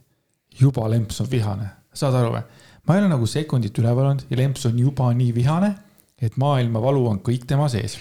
[0.59, 2.43] juba lemps on vihane, saad aru või?
[2.87, 5.75] ma ei ole nagu sekundit üleval olnud ja lemps on juba nii vihane,
[6.23, 7.99] et maailmavalu on kõik tema sees.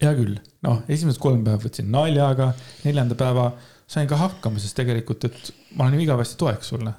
[0.00, 2.52] hea küll, noh, esimesed kolm päeva võtsin naljaga,
[2.84, 3.50] neljanda päeva
[3.90, 6.94] sain ka hakkama, sest tegelikult, et ma olen igavesti toeks sulle.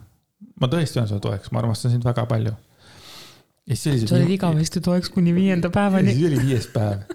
[0.62, 2.56] ma tõesti olen sulle toeks, ma armastan sind väga palju
[3.68, 4.10] ja siis oli see.
[4.10, 6.14] sa olid igavesti toeks kuni viienda päevani.
[6.16, 7.06] siis oli viies päev.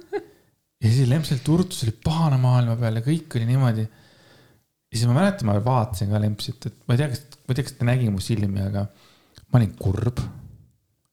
[0.82, 3.86] ja siis lempselt turtus oli pahane maailma peal ja kõik oli niimoodi.
[3.86, 7.58] ja siis ma mäletan, ma vaatasin ka lempsit, et ma ei tea, kas, ma ei
[7.58, 8.86] tea, kas ta nägi mu silmi, aga
[9.50, 10.22] ma olin kurb.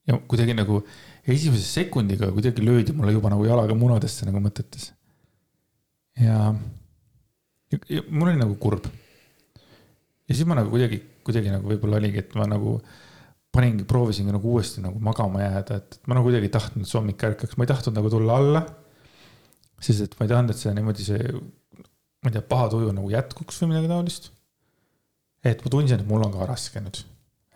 [0.07, 0.81] ja kuidagi nagu
[1.23, 4.91] esimese sekundiga kuidagi löödi mulle juba nagu jalaga munadesse nagu mõtetes.
[6.19, 6.53] Ja,
[7.89, 8.85] ja, mul oli nagu kurb.
[10.27, 12.77] ja siis ma nagu kuidagi, kuidagi nagu võib-olla oligi, et ma nagu
[13.53, 16.99] paningi, proovisingi nagu uuesti nagu magama jääda, et ma nagu kuidagi ei tahtnud, et see
[16.99, 18.63] hommik ärkaks, ma ei tahtnud nagu tulla alla.
[19.83, 21.33] sest et ma ei tahtnud, et see niimoodi see,
[22.23, 24.31] ma ei tea, paha tuju nagu jätkuks või midagi taolist.
[25.43, 27.03] et ma tundsin, et mul on ka raske nüüd.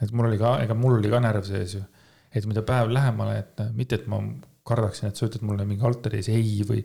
[0.02, 1.86] et mul oli ka, ega mul oli ka närv sees ju.
[2.34, 4.22] et mida päev lähemale, et mitte, et ma
[4.68, 6.84] kardaksin, et sa ütled mulle mingi altari ees ei või,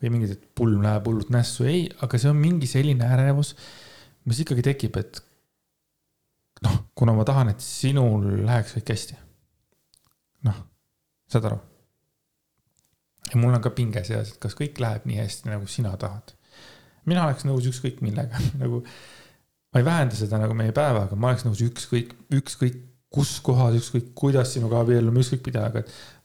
[0.00, 3.54] või mingid, et pulm läheb hullult nässu, ei, aga see on mingi selline ärevus,
[4.28, 5.20] mis ikkagi tekib, et
[6.66, 9.18] noh, kuna ma tahan, et sinul läheks kõik hästi.
[10.48, 10.62] noh,
[11.32, 11.60] saad aru?
[13.26, 16.34] ja mul on ka pinge sees, et kas kõik läheb nii hästi, nagu sina tahad.
[17.06, 18.82] mina oleks nõus ükskõik millega nagu
[19.72, 24.12] ma ei vähenda seda nagu meie päevaga, ma oleks nõus ükskõik, ükskõik kus kohas, ükskõik
[24.18, 25.82] kuidas sinuga abiellume, ükskõik mida, aga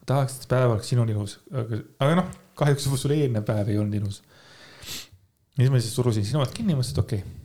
[0.10, 4.00] tahaks, et päev oleks sinul ilus, aga, aga noh, kahjuks sul eelnev päev ei olnud
[4.02, 4.24] ilus.
[5.58, 7.40] ja siis ma siis surusin alt kinni, mõtlesin, et okei okay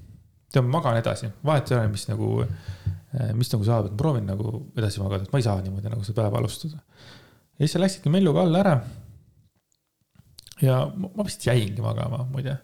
[0.57, 4.01] tead, ma magan edasi, vahet ei ole, mis nagu, eh, mis nagu saab, et ma
[4.03, 6.83] proovin nagu edasi magada, et ma ei saa niimoodi nagu seda päeva alustada.
[7.57, 8.77] ja siis sa läksidki Melluga alla ära.
[10.63, 12.59] ja ma vist jäingi magama muide.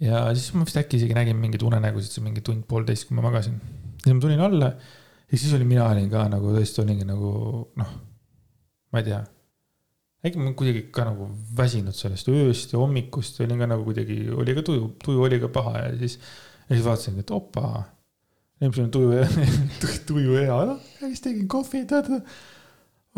[0.00, 3.60] ja siis ma vist äkki isegi nägin mingeid unenägusid, see mingi tund-poolteist, kui ma magasin.
[4.02, 4.74] siis ma tulin alla
[5.30, 7.30] ja siis oli, mina olin ka nagu tõesti olingi nagu
[7.76, 7.96] noh,
[8.92, 9.24] ma ei tea
[10.26, 11.28] äkki ma kuidagi ka nagu
[11.58, 15.50] väsinud sellest ööst ja hommikust olin ka nagu kuidagi, oli ka tuju, tuju oli ka
[15.52, 16.16] paha ja siis,
[16.66, 17.84] ja siis vaatasingi, et opa.
[18.60, 19.24] ilmselt on tuju
[20.10, 22.08] tuju hea, noh, siis tegin kohvi, tead.
[22.10, 22.24] okei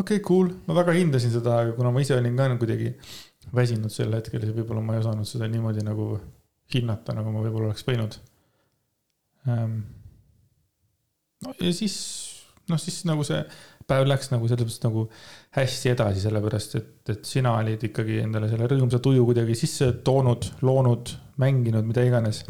[0.03, 2.95] okay,, cool, ma väga hindasin seda, aga kuna ma ise olin ka nagu kuidagi
[3.55, 6.17] väsinud sel hetkel, siis võib-olla ma ei osanud seda niimoodi nagu
[6.75, 8.19] hinnata, nagu ma võib-olla oleks võinud.
[9.49, 9.79] Ehm,
[11.47, 11.97] no ja siis,
[12.69, 13.41] noh siis nagu see
[13.89, 15.05] päev läks nagu selles mõttes nagu
[15.57, 20.51] hästi edasi, sellepärast et, et sina olid ikkagi endale selle rõõmsa tuju kuidagi sisse toonud,
[20.67, 22.45] loonud, mänginud, mida iganes.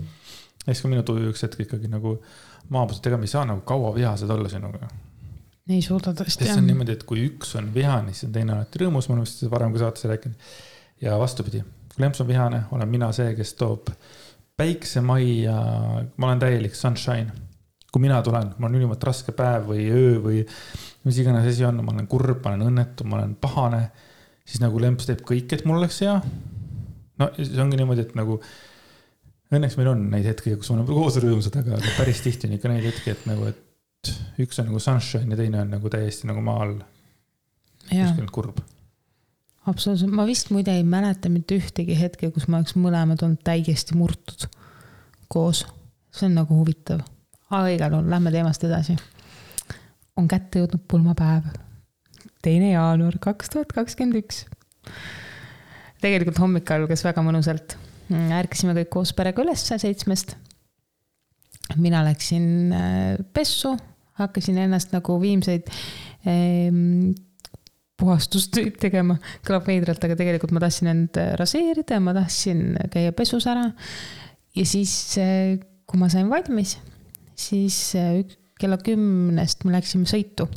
[0.65, 2.19] siis ka minu tuju üks hetk ikkagi nagu
[2.75, 4.91] maapõus, et ega me ei saa nagu kaua vihased olla sinuga.
[5.69, 6.49] ei suuda tõesti.
[6.49, 9.31] see on niimoodi, et kui üks on vihane, siis on teine alati rõõmus, me oleme
[9.31, 10.49] seda varem ka saates rääkinud.
[11.05, 11.63] ja vastupidi,
[11.95, 13.93] kui lemps on vihane, olen mina see, kes toob
[14.59, 15.55] päikse majja,
[16.17, 17.31] ma olen täielik sunshine.
[17.93, 20.43] Kui mina tulen, mul on ülimalt raske päev või öö või
[21.07, 23.87] mis iganes asi on, ma olen kurb, ma olen õnnetu, ma olen pahane,
[24.45, 26.19] siis nagu lemps teeb kõik, et mul oleks hea.
[27.19, 28.41] no see ongi niimoodi, et nagu
[29.55, 32.73] õnneks meil on neid hetki, kus me oleme koos rõõmsad, aga päris tihti on ikka
[32.73, 34.13] neid hetki, et nagu, et
[34.43, 36.77] üks on nagu sunshine ja teine on nagu täiesti nagu maa all.
[37.89, 38.61] kuskil kurb.
[39.69, 43.97] absoluutselt, ma vist muide ei mäleta mitte ühtegi hetke, kus me oleks mõlemad olnud täiesti
[43.97, 44.49] murtud
[45.29, 45.65] koos.
[46.13, 47.01] see on nagu huvitav.
[47.51, 48.97] Aga igal juhul lähme teemast edasi
[50.19, 51.47] on kätte jõudnud pulmapäev.
[52.43, 54.45] teine jaanuar kaks tuhat kakskümmend üks.
[56.03, 57.77] tegelikult hommik algas väga mõnusalt.
[58.11, 60.37] ärkasime kõik koos perega ülesse seitsmest.
[61.77, 63.77] mina läksin äh, pessu,
[64.19, 65.69] hakkasin ennast nagu viimseid
[66.27, 67.15] ehm,
[67.99, 73.47] puhastustöid tegema, kõlab veidralt, aga tegelikult ma tahtsin end raseerida ja ma tahtsin käia pesus
[73.47, 73.71] ära.
[74.57, 74.93] ja siis,
[75.23, 76.79] äh, kui ma sain valmis,
[77.39, 78.23] siis äh,
[78.59, 80.49] kella kümnest me läksime sõitu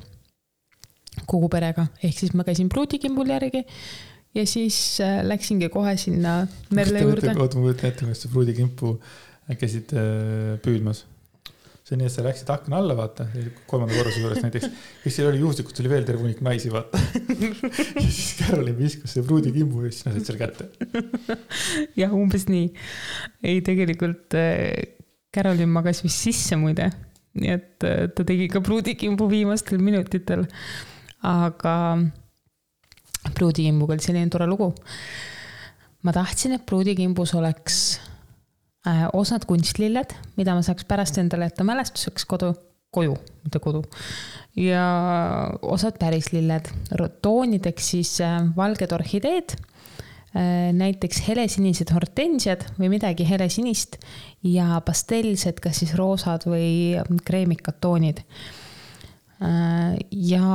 [1.30, 3.66] kogu perega, ehk siis ma käisin pruudikimbul järgi
[4.36, 6.42] ja siis äh, läksingi kohe sinna
[6.76, 7.34] Merle juurde.
[7.36, 8.96] oota, ma kujutan ette, kuidas sa pruudikimpu
[9.60, 11.06] käisid äh, püüdmas.
[11.82, 13.26] see on nii, et sa läksid akna alla, vaata,
[13.68, 14.70] kolmanda korruse juures näiteks.
[15.04, 19.28] ja seal oli juhuslikult oli veel terve hunnik naisi, vaata ja siis Carolin viskas selle
[19.28, 20.70] pruudikimbu ja siis sa said selle kätte.
[22.00, 22.72] jah, umbes nii.
[23.44, 24.40] ei, tegelikult
[25.34, 26.92] Carolin magas vist sisse muide.
[27.40, 30.46] nii et äh, ta tegi ka pruudikimbu viimastel minutitel.
[31.22, 31.76] aga
[33.36, 34.74] pruudikimbuga oli selline tore lugu.
[36.04, 38.00] ma tahtsin, et pruudikimbus oleks
[38.82, 42.48] Äh, osad kunstlilled, mida ma saaks pärast endale jätta mälestuseks kodu,
[42.90, 43.14] koju,
[43.46, 43.84] mitte kodu.
[44.58, 44.86] ja
[45.62, 46.72] osad päris lilled,
[47.22, 49.54] toonideks siis äh, valged orhideed,
[50.34, 53.98] näiteks helesinised hortensiad või midagi helesinist
[54.48, 56.96] ja pastellsed, kas siis roosad või
[57.28, 58.22] kreemikad toonid
[59.42, 60.46] ja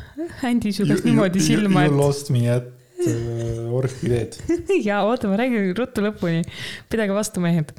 [0.50, 1.94] Andy sugas niimoodi silma, et.
[1.94, 4.34] You lost me at Äh, orhideed.
[4.88, 6.42] ja oota, ma räägin ruttu lõpuni.
[6.90, 7.70] pidage vastu, mehed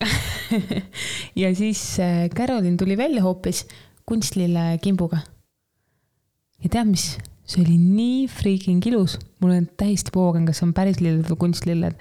[1.42, 3.64] ja siis äh, Carolin tuli välja hoopis
[4.06, 5.24] kunstlille kimbuga.
[6.62, 7.16] ja tead, mis?
[7.50, 11.38] See oli nii freaking ilus, mul on täiesti poogen, kas see on päris lilled või
[11.44, 11.96] kunstlilled.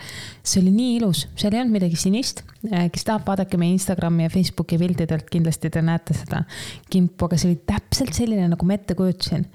[0.45, 2.43] see oli nii ilus, seal ei olnud midagi sinist.
[2.69, 6.43] Äh, kes tahab, vaadake meie Instagrami ja Facebooki piltidelt, kindlasti te näete seda
[6.91, 9.47] kimpu, aga see oli täpselt selline, nagu ma ette kujutasin.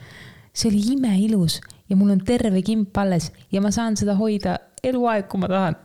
[0.54, 5.28] see oli imeilus ja mul on terve kimp alles ja ma saan seda hoida eluaeg,
[5.28, 5.76] kui ma tahan.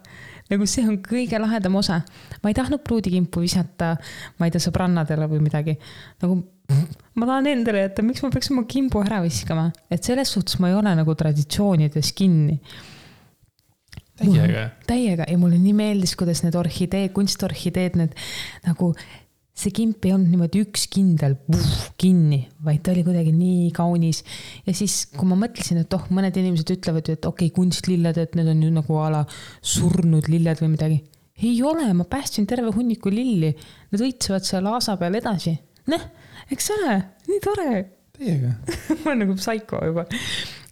[0.50, 2.02] Nagu see on kõige lahedam osa.
[2.43, 3.95] ma ei tahtnud pruudikimpu visata,
[4.39, 5.78] ma ei tea, sõbrannadele või midagi.
[6.24, 6.41] nagu
[7.16, 10.72] ma tahan endale jätta, miks ma peaks oma kimbu ära viskama, et selles suhtes ma
[10.72, 12.60] ei ole nagu traditsioonides kinni
[14.20, 14.68] täiega.
[14.88, 18.16] täiega ja mulle nii meeldis, kuidas need orhidee, kunstorhideed, need
[18.68, 18.93] nagu
[19.60, 24.22] see kimp ei olnud niimoodi üks kindel puh, kinni, vaid ta oli kuidagi nii kaunis.
[24.68, 28.20] ja siis, kui ma mõtlesin, et oh, mõned inimesed ütlevad ju, et okei okay,, kunstlilled,
[28.22, 29.24] et need on ju nagu a la
[29.60, 30.99] surnud lilled või midagi.
[31.43, 33.51] ei ole, ma päästsin terve hunniku lilli.
[33.91, 35.55] Nad õitsevad seal aasa peal edasi.
[35.91, 36.07] noh,
[36.51, 36.95] eks ole,
[37.28, 37.70] nii tore.
[38.20, 38.55] Teiega
[39.01, 40.07] ma olen nagu psycho juba,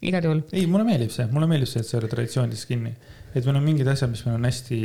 [0.03, 0.43] igal juhul.
[0.53, 2.95] ei, mulle meeldib see, mulle meeldib see, et sa oled traditsioonidest kinni.
[3.33, 4.79] et meil on mingid asjad, mis meil on hästi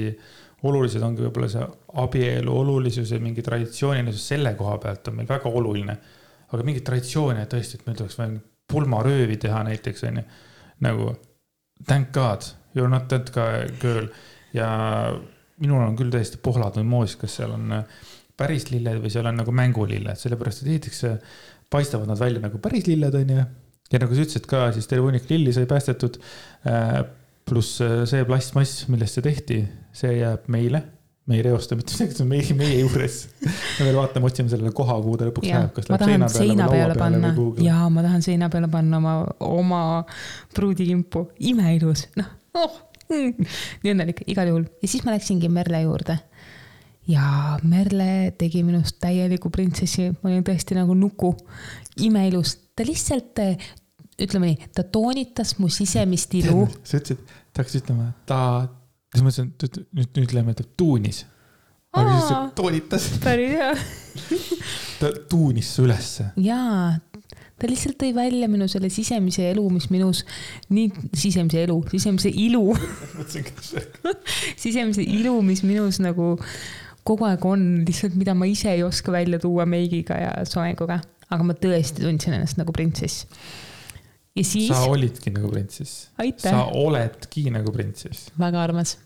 [0.68, 1.66] olulised ongi võib-olla see
[2.02, 5.98] abielu olulisus ja mingi traditsioonilisus selle koha pealt on meil väga oluline.
[6.52, 8.34] aga mingeid traditsioone tõesti, et meil tuleks vaja
[8.68, 10.24] pulmaröövi teha näiteks onju,
[10.84, 11.12] nagu
[11.86, 12.44] thank god
[12.74, 13.30] you are not that
[13.80, 14.08] girl
[14.52, 14.68] ja
[15.62, 17.72] minul on küll täiesti pohlatud moos, kas seal on
[18.38, 21.02] päris lilled või seal on nagu mängulilled, sellepärast et esiteks
[21.72, 23.44] paistavad nad välja nagu päris lilled onju.
[23.92, 26.18] ja nagu sa ütlesid ka, siis terve hunnik lilli sai päästetud
[26.68, 27.02] äh,
[27.52, 27.78] pluss
[28.10, 29.62] see plastmass, millest see tehti,
[29.96, 30.82] see jääb meile.
[31.30, 33.18] me ei reosta mitte midagi, see on meie, meie juures.
[33.44, 36.70] me veel vaatame, otsime sellele koha, kuhu ta lõpuks läheb, kas läheb seina peale seina
[36.72, 37.66] või laua peale või kuhugi.
[37.68, 39.82] jaa, ma tahan seina peale panna oma, oma
[40.56, 42.80] pruudikimpu, imeilus, noh, oh
[43.12, 43.52] mm.
[43.84, 44.66] nii õnnelik, igal juhul.
[44.82, 46.18] ja siis ma läksingi Merle juurde
[47.10, 51.32] ja Merle tegi minust täieliku printsessi, ma olin tõesti nagu nuku,
[52.06, 52.56] imeilus.
[52.76, 53.42] ta lihtsalt
[54.22, 56.66] ütleme nii, ta toonitas mu sisemist ilu.
[56.84, 57.22] sa ütlesid,
[57.52, 58.40] ta hakkas ütlema, ta,
[59.12, 61.22] siis ma mõtlesin, et nüüd, nüüd et ta tuunis.
[61.92, 63.08] aga siis ta toonitas.
[63.20, 63.72] päris hea
[65.00, 66.30] ta tuunis su ülesse.
[66.40, 66.94] jaa,
[67.60, 70.24] ta lihtsalt tõi välja minu selle sisemise elu, mis minus,
[70.72, 72.70] nii sisemise elu, sisemise ilu
[74.64, 76.34] sisemise ilu, mis minus nagu
[77.04, 81.02] kogu aeg on, lihtsalt mida ma ise ei oska välja tuua meigiga ja soenguga.
[81.32, 83.26] aga ma tõesti tundsin ennast nagu printsess
[84.36, 84.68] ja siis.
[84.68, 86.10] sa olidki nagu printsess.
[86.42, 88.30] sa oledki nagu printsess.
[88.38, 88.98] väga armas.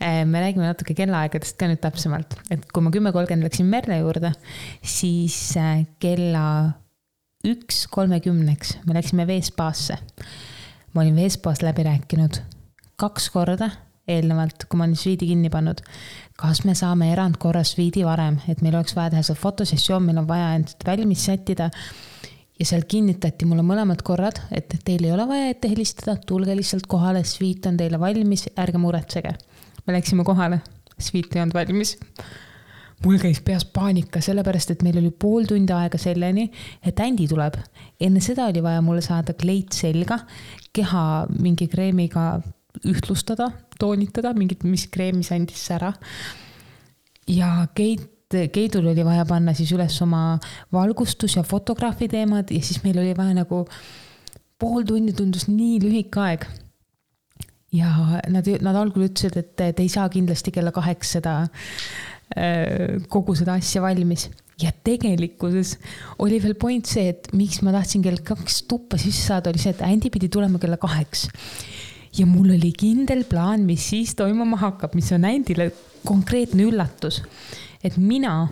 [0.00, 3.98] Äh, me räägime natuke kellaaegadest ka nüüd täpsemalt, et kui ma kümme kolmkümmend läksin Merle
[4.00, 4.32] juurde,
[4.80, 6.72] siis äh, kella
[7.44, 9.98] üks kolmekümneks me läksime Veespaasse.
[10.94, 12.40] ma olin Veespaas läbi rääkinud
[13.00, 13.70] kaks korda
[14.10, 15.80] eelnevalt, kui ma olin sviidi kinni pannud.
[16.40, 20.28] kas me saame erandkorras sviidi varem, et meil oleks vaja teha see fotosessioon, meil on
[20.28, 21.68] vaja end valmis sättida
[22.60, 26.86] ja seal kinnitati mulle mõlemad korrad, et teil ei ole vaja ette helistada, tulge lihtsalt
[26.90, 29.32] kohale, sviit on teile valmis, ärge muretsege.
[29.86, 30.60] me läksime kohale,
[30.98, 31.96] sviit ei olnud valmis.
[33.04, 36.50] mul käis peas paanika, sellepärast et meil oli pool tundi aega selleni,
[36.84, 37.56] et Andy tuleb.
[38.00, 40.18] enne seda oli vaja mulle saada kleit selga,
[40.72, 42.40] keha mingi kreemiga
[42.86, 45.94] ühtlustada, toonitada, mingit, mis kreemi see andis ära.
[47.26, 50.38] ja Keit Keidul oli vaja panna siis üles oma
[50.72, 53.64] valgustus ja fotograafi teemad ja siis meil oli vaja nagu
[54.60, 56.44] pool tundi tundus nii lühike aeg.
[57.74, 57.90] ja
[58.30, 61.34] nad, nad algul ütlesid, et te ei saa kindlasti kella kaheks seda,
[62.34, 64.28] äh, kogu seda asja valmis
[64.62, 65.76] ja tegelikkuses
[66.22, 69.74] oli veel point see, et miks ma tahtsin kell kaks tuppa sisse saada, oli see,
[69.74, 71.26] et Andy pidi tulema kella kaheks.
[72.18, 75.70] ja mul oli kindel plaan, mis siis toimuma hakkab, mis on Andyle
[76.06, 77.22] konkreetne üllatus
[77.84, 78.48] et mina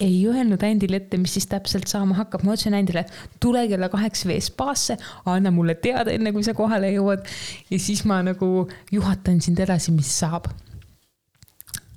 [0.00, 3.06] ei öelnud Andile ette, mis siis täpselt saama hakkab, ma ütlesin Andile,
[3.40, 4.98] tule kella kaheksa veespaasse,
[5.32, 7.24] anna mulle teada, enne kui sa kohale jõuad.
[7.70, 10.50] ja siis ma nagu juhatan sind edasi, mis saab.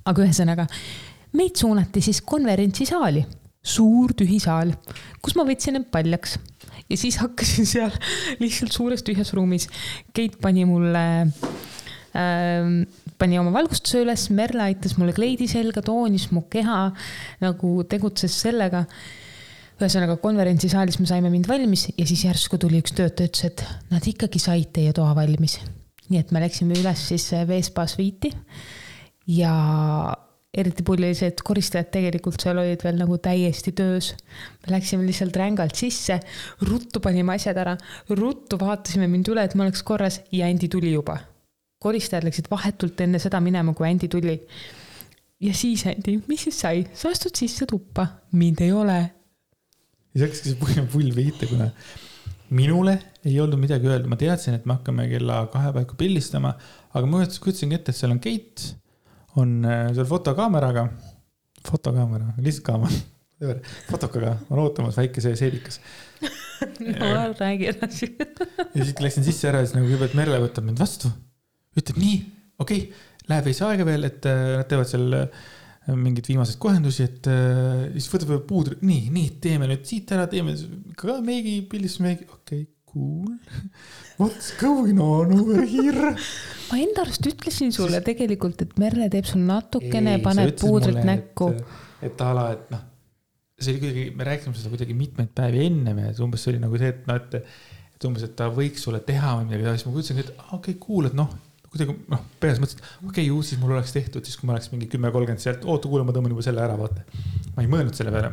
[0.04, 0.66] aga ühesõnaga,
[1.36, 3.26] meid suunati siis konverentsisaali,
[3.62, 4.72] suur tühi saal,
[5.20, 6.38] kus ma võtsin end paljaks
[6.90, 7.92] ja siis hakkasin seal
[8.42, 9.68] lihtsalt suures tühjas ruumis.
[10.16, 11.04] Keit pani mulle
[12.16, 12.82] ähm,
[13.20, 16.86] pani oma valgustuse üles, Merle aitas mulle kleidi selga, toonis mu keha,
[17.44, 18.86] nagu tegutses sellega.
[19.80, 23.62] ühesõnaga konverentsisaalis me saime mind valmis ja siis järsku tuli üks töötaja, ütles, et
[23.92, 25.58] nad ikkagi said teie toa valmis.
[26.10, 28.32] nii et me läksime üles siis Veespa sviiti
[29.30, 29.54] ja
[30.52, 34.14] eriti pull oli see, et koristajad tegelikult seal olid veel nagu täiesti töös.
[34.66, 36.20] me läksime lihtsalt rängalt sisse,
[36.68, 37.76] ruttu panime asjad ära,
[38.10, 41.20] ruttu vaatasime mind üle, et ma oleks korras ja Andi tuli juba
[41.80, 44.36] koristajad läksid vahetult enne seda minema, kui Andi tuli.
[45.40, 48.06] ja siis Andi, mis siis sai, sa astud sisse tuppa,
[48.36, 48.98] mind ei ole.
[50.12, 51.70] see hakkaski see pull, pull viite, kuna
[52.56, 56.52] minule ei olnud midagi öelda, ma teadsin, et me hakkame kella kahe paiku pildistama,
[56.92, 58.66] aga ma kujutasingi ette, et seal on Keit,
[59.40, 60.84] on äh, seal fotokaameraga,
[61.68, 63.00] fotokaamera, lihtsalt kaamera.
[63.88, 65.80] Fotokaga on ootamas väike see seedikas.
[66.84, 67.06] No
[67.38, 68.10] räägi edasi.
[68.74, 71.08] Ja siis läksin sisse ära ja siis nagu kõigepealt Merle võtab mind vastu
[71.78, 72.18] ütleb nii,
[72.58, 75.48] okei okay,, läheb veits aega veel, et äh, nad teevad seal äh,
[75.96, 80.56] mingeid viimaseid kohendusi, et äh, siis võtab puudri, nii, nii, teeme nüüd siit ära, teeme
[80.98, 83.36] ka meigi, pildistusmeigi, okei okay,, cool.
[84.18, 86.14] What's going on over here?
[86.70, 91.52] ma enda arust ütlesin sulle tegelikult, et Merle teeb sul natukene, paneb puudrit mulle, näkku.
[91.54, 92.86] et, et a la, et noh,
[93.60, 96.80] see oli kuidagi, me rääkisime seda kuidagi mitmeid päevi ennem ja umbes see oli nagu
[96.80, 97.54] see, et noh, et,
[97.94, 100.78] et umbes, et ta võiks sulle teha või midagi taolist, ma kujutasingi, et okei okay,,
[100.82, 101.30] cool, et noh
[101.70, 104.56] kuidagi noh, peres mõtlesin, et okei okay,, ju siis mul oleks tehtud siis, kui ma
[104.56, 107.04] oleks mingi kümme, kolmkümmend sealt, oota, kuule, ma tõmban juba selle ära, vaata.
[107.54, 108.32] ma ei mõelnud selle peale.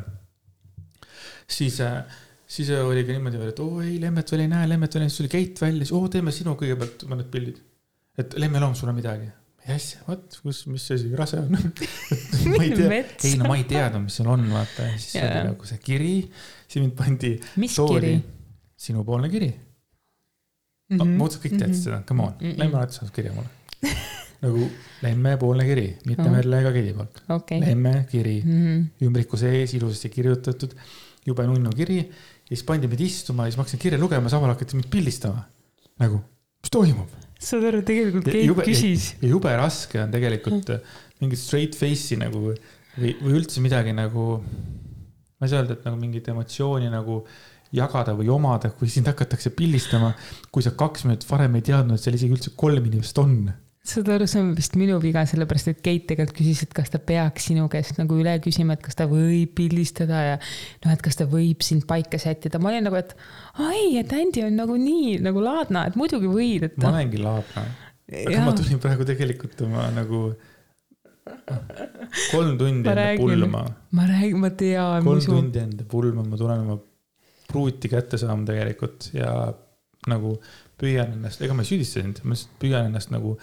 [1.58, 2.20] siis, äh,
[2.50, 5.10] siis oli ka niimoodi veel, et oo ei, Lemmet veel ei näe, Lemmet veel ei
[5.10, 7.62] näe, siis tuli Keit välja, siis oo, teeme sinu kõigepealt mõned pildid.
[8.18, 9.30] et Lemme Loom, sul on midagi?
[9.68, 11.52] asja, vot, kus, mis asi, rase on
[12.56, 15.68] ma ei tea, ei no ma ei teadnud, mis seal on, vaata, siis oli nagu
[15.68, 16.14] see kiri,
[16.64, 17.34] siis mind pandi.
[17.60, 18.14] mis tooli, kiri?
[18.88, 19.52] sinupoolne kiri
[20.90, 21.14] mm -hmm.
[21.18, 21.84] ma mõtlesin, kõik teadsid mm -hmm.
[21.84, 22.60] seda, come on mm, -hmm.
[22.62, 23.50] Lemme alati saatis kirja mulle
[24.46, 24.70] nagu
[25.02, 26.32] Lemme-poolne kiri, mitte oh.
[26.32, 27.60] Merle ega Kiri poolt okay..
[27.60, 29.06] Lemme kiri mm, -hmm.
[29.08, 30.74] ümbriku sees ilusasti kirjutatud,
[31.26, 31.98] jube nunnu kiri.
[31.98, 35.44] ja siis pandi mind istuma ja siis ma hakkasin kirja lugema, samal hakati mind pildistama.
[36.00, 36.22] nagu,
[36.64, 37.10] mis toimub?
[37.40, 39.12] saad aru, tegelikult Keit küsis.
[39.22, 40.96] ja jube raske on tegelikult mm.
[41.22, 42.42] mingit straight face'i nagu
[42.98, 44.40] või, või üldse midagi nagu,
[45.38, 47.22] ma ei saa öelda, et nagu mingit emotsiooni nagu
[47.76, 50.14] jagada või omada, kui sind hakatakse pildistama,
[50.52, 53.40] kui sa kaks minutit varem ei teadnud, et seal isegi üldse kolm inimest on
[53.88, 57.00] saad aru, see on vist minu viga, sellepärast et Keit tegelikult küsis, et kas ta
[57.00, 61.20] peaks sinu käest nagu üle küsima, et kas ta võib pildistada ja noh, et kas
[61.20, 62.60] ta võib sind paika sättida.
[62.60, 63.16] ma olin nagu, et
[63.64, 66.78] ai, et Andy on nagu nii nagu laadna, et muidugi võid, et.
[66.84, 67.64] ma olengi laadna.
[68.12, 68.44] aga ja.
[68.44, 70.22] ma tulin praegu tegelikult oma nagu
[72.32, 73.64] kolm tundi enda pulma.
[73.96, 75.08] ma räägin, ma tean.
[75.08, 76.80] kolm tundi enda pulma, ma tulen oma
[77.48, 79.32] pruuti kätte saama tegelikult ja
[80.08, 80.36] nagu
[80.78, 83.36] püüan ennast, ega ma ei süüdista sind, ma lihtsalt püüan ennast nagu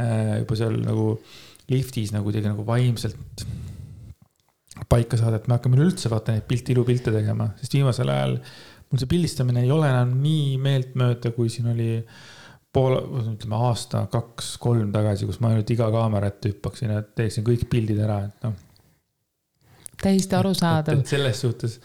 [0.00, 1.10] äh, juba seal nagu
[1.68, 3.44] liftis nagu kuidagi nagu vaimselt
[4.88, 8.36] paika saada, et me hakkame üleüldse vaata neid pilte, ilupilte tegema, sest viimasel ajal
[8.88, 11.90] mul see pildistamine ei ole enam nii meeltmööda, kui siin oli
[12.72, 12.96] pool,
[13.34, 17.66] ütleme aasta, kaks, kolm tagasi, kus ma ainult iga kaamera ette hüppaksin ja teeksin kõik
[17.72, 18.54] pildid ära, et noh.
[20.00, 21.02] täiesti arusaadav.
[21.08, 21.78] selles suhtes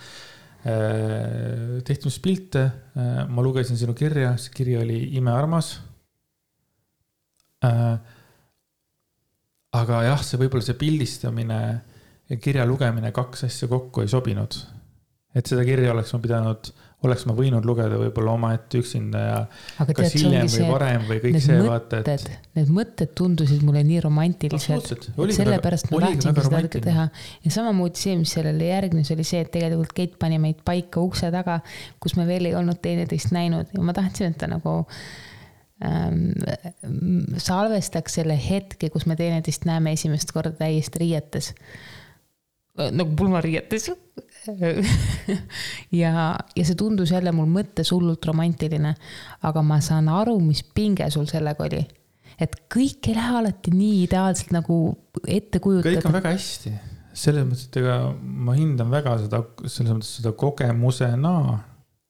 [0.64, 2.64] tehti minust pilte,
[2.96, 5.74] äh, ma lugesin sinu kirja, see kiri oli imearmas.
[7.64, 7.98] Äh,
[9.74, 11.60] aga jah, see võib-olla see pildistamine
[12.30, 14.56] ja kirja lugemine, kaks asja kokku ei sobinud.
[15.34, 16.68] et seda kirja oleks ma pidanud
[17.04, 19.40] oleks ma võinud lugeda võib-olla omaette üksinda ja
[19.84, 22.30] Aga kas tead, hiljem või varem või kõik see vaata, et.
[22.58, 27.08] Need mõtted tundusid mulle nii romantilised, sellepärast ma tahtsingi seda ikka teha.
[27.46, 31.32] ja samamoodi see, mis sellele järgnes, oli see, et tegelikult Keit pani meid paika ukse
[31.34, 31.60] taga,
[32.04, 34.78] kus me veel ei olnud teineteist näinud ja ma tahtsin, et ta nagu
[35.84, 36.30] ähm,
[37.42, 41.54] salvestaks selle hetke, kus me teineteist näeme esimest korda täiesti riietes
[42.74, 43.92] nagu pulmariietes
[46.04, 46.14] ja,
[46.56, 48.96] ja see tundus jälle mul mõttes hullult romantiline.
[49.42, 51.84] aga ma saan aru, mis pinge sul sellega oli.
[52.40, 54.80] et kõik ei lähe alati nii ideaalselt nagu
[55.28, 55.96] ette kujutada.
[55.96, 56.74] kõik on väga hästi,
[57.14, 61.36] selles mõttes, et ega ma hindan väga seda, selles mõttes seda kogemusena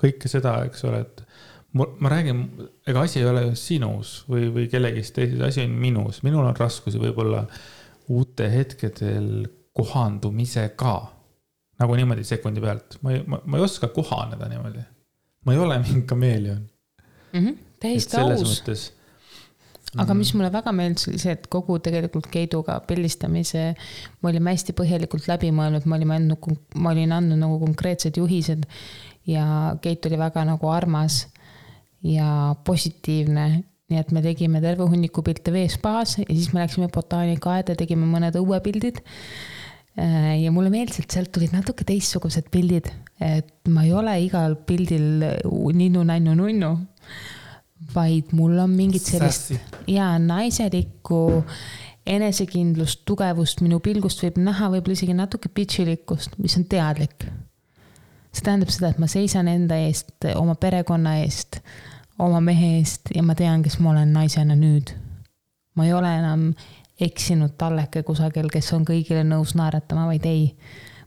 [0.03, 1.23] kõike seda, eks ole, et
[1.77, 2.43] ma, ma räägin,
[2.87, 7.01] ega asi ei ole sinus või, või kellegist teises, asi on minus, minul on raskusi
[7.01, 7.45] võib-olla
[8.11, 10.95] uute hetkedel kohandumisega
[11.81, 14.83] nagu niimoodi sekundi pealt, ma ei, ma, ei oska kohaneda niimoodi.
[15.45, 16.61] ma ei ole mingi kameeleon
[17.33, 17.39] mm.
[17.39, 17.57] -hmm.
[17.79, 18.93] täiesti aus.
[19.97, 23.73] aga mis mulle väga meeldis, oli see, et kogu tegelikult Keiduga pildistamise
[24.21, 28.65] me olime hästi põhjalikult läbi mõelnud, me olime andnud, ma olin andnud nagu konkreetsed juhised
[29.27, 31.27] ja Keit oli väga nagu armas
[32.03, 37.75] ja positiivne nii et me tegime terve hunniku pilte veespaas ja siis me läksime botaanikaaeda,
[37.77, 39.01] tegime mõned õuepildid.
[39.03, 39.62] Äh,
[39.95, 42.89] ja mulle meeldis, et sealt tulid natuke teistsugused pildid,
[43.21, 45.25] et ma ei ole igal pildil
[45.77, 46.71] ninnu-nännu-nunnu,
[47.93, 49.53] vaid mul on mingit sellist
[49.91, 51.21] ja naiselikku
[52.09, 57.27] enesekindlust, tugevust minu pilgust võib näha võib-olla isegi natuke bitchilikkust, mis on teadlik.
[58.33, 61.61] see tähendab seda, et ma seisan enda eest, oma perekonna eest
[62.21, 64.93] oma mehe eest ja ma tean, kes ma olen naisena nüüd.
[65.75, 66.49] ma ei ole enam
[67.01, 70.51] eksinud talleke kusagil, kes on kõigile nõus naeratama, vaid ei.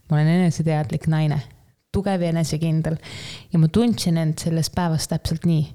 [0.09, 1.39] ma olen eneseteadlik naine,
[1.91, 2.97] tugev ja enesekindel
[3.51, 5.65] ja ma tundsin end selles päevas täpselt nii.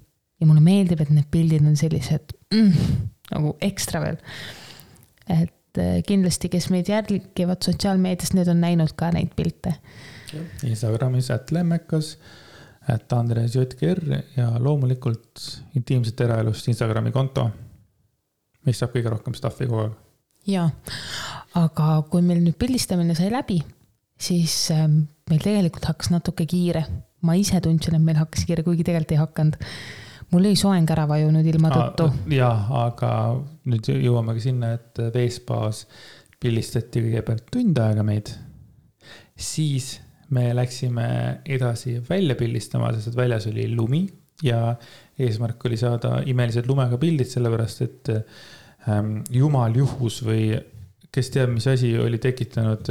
[0.40, 3.02] ja mulle meeldib, et need pildid on sellised mm,
[3.32, 4.20] nagu ekstra veel.
[5.28, 9.76] et eh, kindlasti, kes meid jälgivad sotsiaalmeedias, need on näinud ka neid pilte.
[10.64, 12.16] Instagramis, et lemmekas
[12.90, 14.00] et Andres JKR
[14.36, 15.42] ja loomulikult
[15.78, 17.48] intiimset eraelust Instagrami konto,
[18.66, 19.96] mis saab kõige rohkem stuff'i kogu aeg.
[20.52, 20.68] jaa,
[21.58, 23.60] aga kui meil nüüd pildistamine sai läbi,
[24.22, 26.84] siis ähm, meil tegelikult hakkas natuke kiire.
[27.22, 29.58] ma ise tundsin, et meil hakkas kiire, kuigi tegelikult ei hakanud.
[30.32, 32.10] mul oli soeng ära vajunud ilma tõttu.
[32.34, 33.12] jah, aga
[33.64, 35.86] nüüd jõuamegi sinna, et veespaas
[36.42, 38.32] pildistati kõigepealt tund aega meid,
[39.38, 40.00] siis
[40.32, 41.06] me läksime
[41.44, 44.06] edasi välja pildistama, sest et väljas oli lumi
[44.42, 44.74] ja
[45.18, 48.12] eesmärk oli saada imelised lumega pildid, sellepärast et
[48.88, 50.52] ähm, jumal juhus või
[51.12, 52.88] kes teab, mis asi oli tekitanud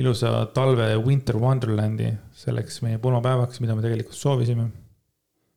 [0.00, 2.08] ilusa talve Winter Wonderlandi
[2.40, 4.70] selleks meie pulmapäevaks, mida me tegelikult soovisime.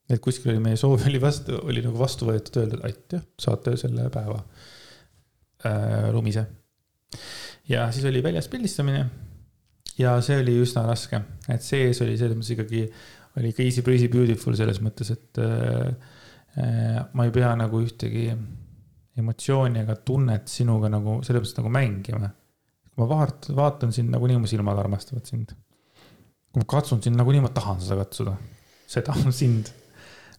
[0.09, 4.09] et kuskil oli meie soov oli vastu, oli nagu vastu võetud, öeldud aitäh, saate selle
[4.13, 4.41] päeva
[5.65, 6.45] äh, lumise.
[7.69, 9.05] ja siis oli väljas pildistamine
[9.97, 12.87] ja see oli üsna raske, et sees oli selles mõttes ikkagi,
[13.37, 15.93] oli ikka easy breezy beautiful selles mõttes, et äh,
[16.59, 18.27] äh, ma ei pea nagu ühtegi
[19.19, 22.31] emotsiooni ega tunnet sinuga nagu selles mõttes nagu mängima.
[22.93, 25.55] kui ma vaatan, vaatan sind nagunii mu silmad armastavad sind.
[26.51, 28.35] kui ma katsun sind nagunii ma tahan seda katsuda,
[28.89, 29.73] seda sind.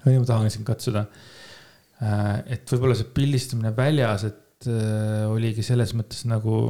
[0.02, 1.06] nagunii ma tahan sind katsuda.
[2.02, 6.66] Äh, et võib-olla see pildistamine väljas, et äh, oligi selles mõttes nagu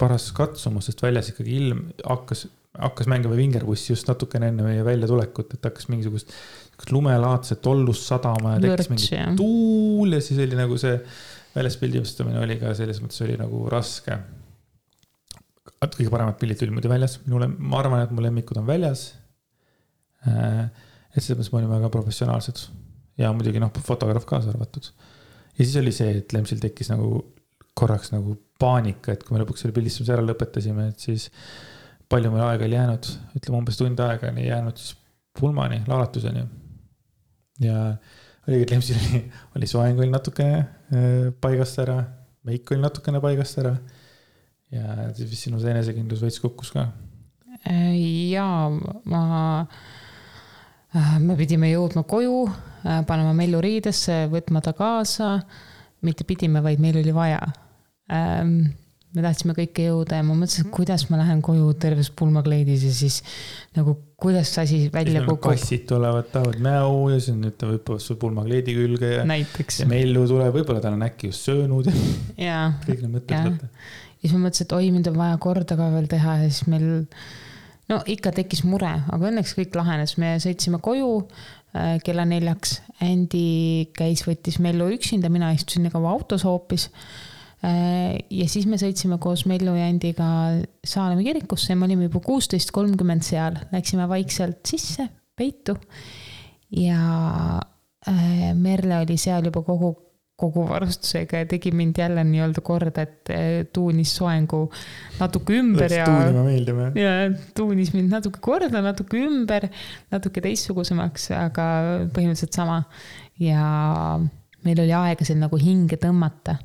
[0.00, 2.46] paras katsumus, sest väljas ikkagi ilm hakkas,
[2.78, 6.32] hakkas mängima vingerbuss just natukene enne meie väljatulekut, et hakkas mingisugust
[6.90, 10.96] lumelaadset tollust sadama ja tekkis mingi tuul ja siis oli nagu see
[11.54, 14.16] väljas pildistamine oli ka selles mõttes oli nagu raske.
[15.82, 19.12] kõige paremad pildid tulid muidu väljas, minule, ma arvan, et mu lemmikud on väljas.
[20.26, 20.70] Äh,
[21.12, 22.64] et selles mõttes me olime väga professionaalsed
[23.20, 24.88] ja muidugi noh, fotograaf kaasa arvatud.
[25.58, 27.20] ja siis oli see, et Lemsil tekkis nagu
[27.76, 31.28] korraks nagu paanika, et kui me lõpuks selle pildistamise ära lõpetasime, et siis
[32.12, 33.08] palju meil aega oli jäänud,
[33.38, 34.96] ütleme umbes tund aega oli jäänud siis
[35.38, 36.44] pulmani, laulatuseni.
[37.60, 37.78] ja
[38.48, 39.22] oligi, et Lemsil oli,
[39.56, 41.98] oli soeng oli natukene äh, paigast ära,
[42.48, 43.76] meik oli natukene paigast ära.
[44.72, 46.86] ja siis sinu see enesekindlus veits kukkus ka.
[47.68, 47.96] Äh,
[48.32, 48.68] jaa,
[49.08, 49.24] ma,
[50.96, 52.46] äh, me pidime jõudma koju,
[53.08, 55.38] panema Mellu riidesse, võtma ta kaasa.
[56.02, 57.40] mitte pidime, vaid meil oli vaja
[58.10, 58.72] ähm,
[59.12, 62.92] me tahtsime kõike jõuda ja ma mõtlesin, et kuidas ma lähen koju terves pulmakleidis ja
[62.96, 63.18] siis
[63.76, 65.50] nagu kuidas see asi välja kukub.
[65.50, 69.26] kassid tulevad, tahavad mäu ja siis nüüd ta hüppab su pulmakleidi külge ja.
[69.28, 69.82] näiteks.
[69.82, 71.90] ja Mellu tuleb, võib-olla ta on äkki just söönud
[72.40, 72.70] ja.
[72.86, 73.68] kõik need mõtted võtta.
[73.68, 76.70] ja siis ma mõtlesin, et oi, mind on vaja korda ka veel teha ja siis
[76.72, 76.86] meil.
[77.92, 82.78] no ikka tekkis mure, aga õnneks kõik lahenes, me sõitsime koju äh, kella neljaks.
[83.02, 86.88] Andy käis, võttis Mellu üksinda, mina istusin kaua autos hoopis
[87.62, 90.28] ja siis me sõitsime koos Mellu ja Andiga
[90.82, 95.06] Saalemma kirikusse ja me olime juba kuusteist kolmkümmend seal, läksime vaikselt sisse,
[95.38, 95.76] peitu.
[96.74, 97.02] ja
[98.08, 99.92] äh, Merle oli seal juba kogu,
[100.42, 104.64] kogu varustusega ja tegi mind jälle nii-öelda korda, et äh, tuunis soengu
[105.20, 106.06] natuke ümber ja.
[106.08, 106.98] tuunima meeldib jah?
[106.98, 107.12] ja
[107.54, 109.68] tuunis mind natuke korda, natuke ümber,
[110.10, 111.68] natuke teistsugusemaks, aga
[112.10, 112.82] põhimõtteliselt sama.
[113.38, 114.18] ja
[114.66, 116.58] meil oli aega seal nagu hinge tõmmata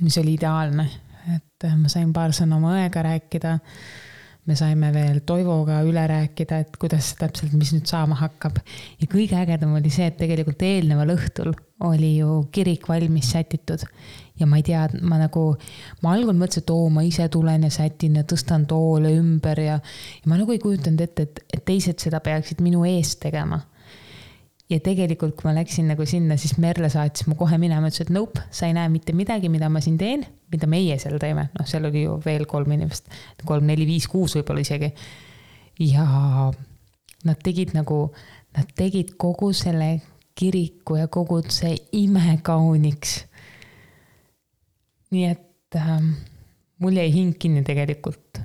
[0.00, 0.86] mis oli ideaalne,
[1.34, 3.58] et äh, ma sain paar sõna oma õega rääkida.
[4.48, 8.58] me saime veel Toivoga üle rääkida, et kuidas täpselt, mis nüüd saama hakkab.
[9.00, 11.52] ja kõige ägedam oli see, et tegelikult eelneval õhtul
[11.86, 13.84] oli ju kirik valmis sätitud
[14.40, 15.44] ja ma ei tea, ma nagu,
[16.02, 19.76] ma algul mõtlesin, et oo, ma ise tulen ja sätin ja tõstan toole ümber ja,
[19.80, 23.60] ja ma nagu ei kujutanud ette, et, et teised seda peaksid minu eest tegema.
[24.70, 28.12] Ja tegelikult, kui ma läksin nagu sinna, siis Merle saatis mu kohe minema, ütles, et
[28.14, 31.68] nope, sa ei näe mitte midagi, mida ma siin teen, mida meie seal teeme, noh,
[31.68, 33.10] seal oli ju veel kolm inimest,
[33.46, 34.92] kolm, neli, viis, kuus võib-olla isegi.
[35.90, 36.06] ja
[37.24, 38.04] nad tegid nagu,
[38.56, 39.96] nad tegid kogu selle
[40.38, 43.18] kiriku ja kogu see imekauniks
[45.10, 45.98] nii et äh,
[46.78, 48.40] mul jäi hing kinni tegelikult.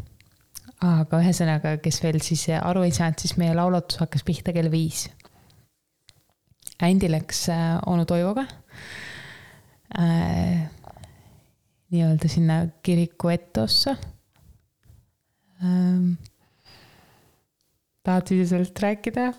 [0.86, 5.08] aga ühesõnaga, kes veel siis aru ei saanud, siis meie laulatus hakkas pihta kell viis.
[6.84, 8.46] Ändi läks äh, onu Toivoga
[10.00, 10.66] äh,
[11.92, 13.96] nii-öelda sinna kiriku etteossa
[15.64, 16.14] ähm,.
[18.04, 19.34] tahad sa sellest rääkida?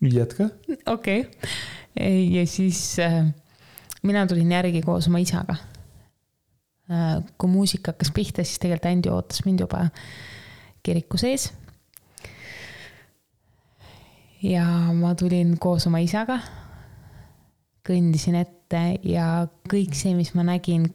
[0.00, 0.48] jätka.
[0.86, 3.24] okei okay., ja siis äh,
[4.02, 5.56] mina tulin järgi koos oma isaga.
[6.88, 9.88] Äh, kui muusika hakkas pihta, siis tegelikult Andi ootas mind juba
[10.82, 11.50] kiriku sees.
[14.42, 14.64] Ja
[14.94, 16.38] ma tulin koos oma isaga,
[17.86, 20.86] kõndisin ette ja kõik see, mis ma nägin,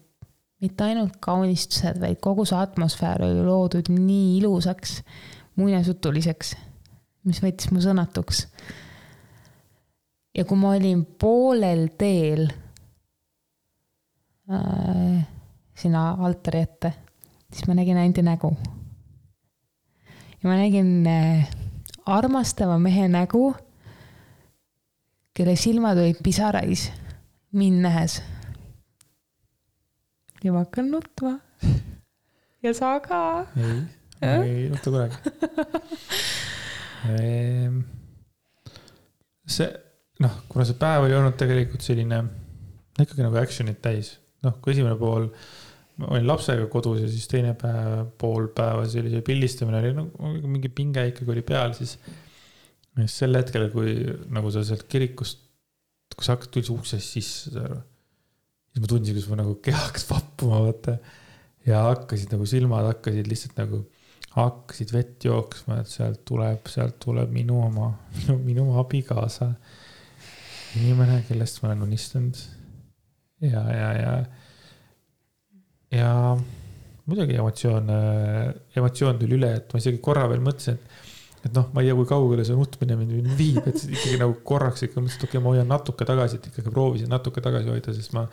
[0.64, 5.02] mitte ainult kaunistused, vaid kogu see atmosfäär oli loodud nii ilusaks,
[5.60, 6.56] muinasjutuliseks,
[7.28, 8.48] mis võttis mu sõnatuks.
[10.34, 12.48] ja kui ma olin poolel teel
[14.50, 15.20] äh,
[15.76, 16.94] sinna altari ette,
[17.52, 18.56] siis ma nägin Andi nägu.
[20.40, 21.52] ja ma nägin äh,
[22.06, 23.54] armastava mehe nägu,
[25.34, 26.92] kelle silmad olid pisarais
[27.52, 28.22] mind nähes.
[30.44, 31.40] ja ma hakkan nutma.
[32.64, 33.48] ja sa ka.
[33.56, 35.16] ei, ei nuta kunagi
[37.14, 37.80] ehm,
[39.48, 39.70] see,
[40.20, 42.24] noh, kuna see päev oli olnud tegelikult selline
[43.00, 45.63] ikkagi nagu action'it täis noh, kui esimene pool, ma
[46.08, 50.30] olin lapsega kodus ja siis teine päev, pool päeva, siis oli see pildistamine oli nagu
[50.34, 51.98] no, mingi pinge ikkagi oli peal, siis.
[52.98, 53.96] siis sel hetkel, kui
[54.34, 55.42] nagu sa sealt kirikust,
[56.14, 57.82] kui sa hakkad üldse uksest sisse, saad aru.
[58.72, 60.98] siis ma tundsin, kuidas mu nagu keha hakkas vappuma, vaata.
[61.68, 63.84] ja hakkasid nagu silmad hakkasid lihtsalt nagu,
[64.34, 69.54] hakkasid vett jooksma, et sealt tuleb, sealt tuleb minu oma, minu, minu abikaasa.
[70.80, 72.40] inimene, kellest ma olen unistanud
[73.52, 74.14] ja, ja, ja,
[75.94, 76.12] ja
[77.06, 77.90] muidugi emotsioon,
[78.80, 81.02] emotsioon tuli üle, et ma isegi korra veel mõtlesin, et,
[81.44, 84.88] et noh, ma ei tea, kui kaugele see nutmine mind viib, et ikkagi nagu korraks
[84.88, 87.96] ikka mõtlesin, et okei okay,, ma hoian natuke tagasi, et ikkagi proovisin natuke tagasi hoida,
[87.96, 88.26] sest ma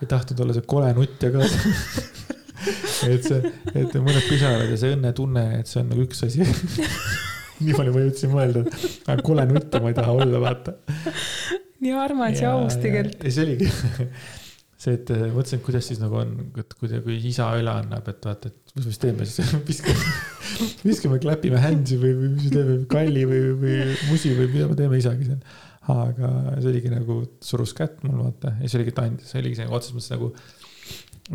[0.00, 1.44] ei tahtnud olla see kole nutja ka
[3.12, 6.44] et see, et mõned pisarad ja see õnnetunne, et see on nagu üks asi
[7.64, 8.64] nii palju ma jõudsin mõelda,
[9.12, 10.76] et kole nutja ma ei taha olla, vaata.
[11.84, 13.28] nii armas ja, ja aus tegelikult.
[13.32, 13.70] see oligi
[14.76, 18.08] see, et äh, mõtlesin, et kuidas siis nagu on, et kui, kui isa üle annab,
[18.12, 20.10] et vaata, et mis me siis teeme siis viskame,
[20.84, 23.78] viskame, kläpime händsi või, või mis me teeme, kalli või, või
[24.10, 25.40] musi või mida me teeme isaga seal.
[25.96, 29.60] aga see oligi nagu, surus kätt mul vaata ja see oligi, ta andis, see oligi
[29.60, 30.32] see otseses mõttes nagu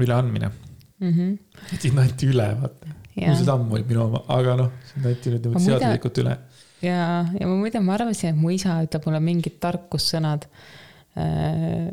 [0.01, 1.11] üleandmine mm.
[1.11, 1.65] -hmm.
[1.73, 2.93] et sind anti üle, vaata.
[3.15, 6.37] mul seda ammu oli minu oma, aga noh, sind anti nüüd niimoodi seaduslikult üle.
[6.85, 7.01] ja,
[7.39, 10.45] ja ma muide, ma arvasin, et mu isa ütleb mulle mingid tarkussõnad
[11.17, 11.89] äh,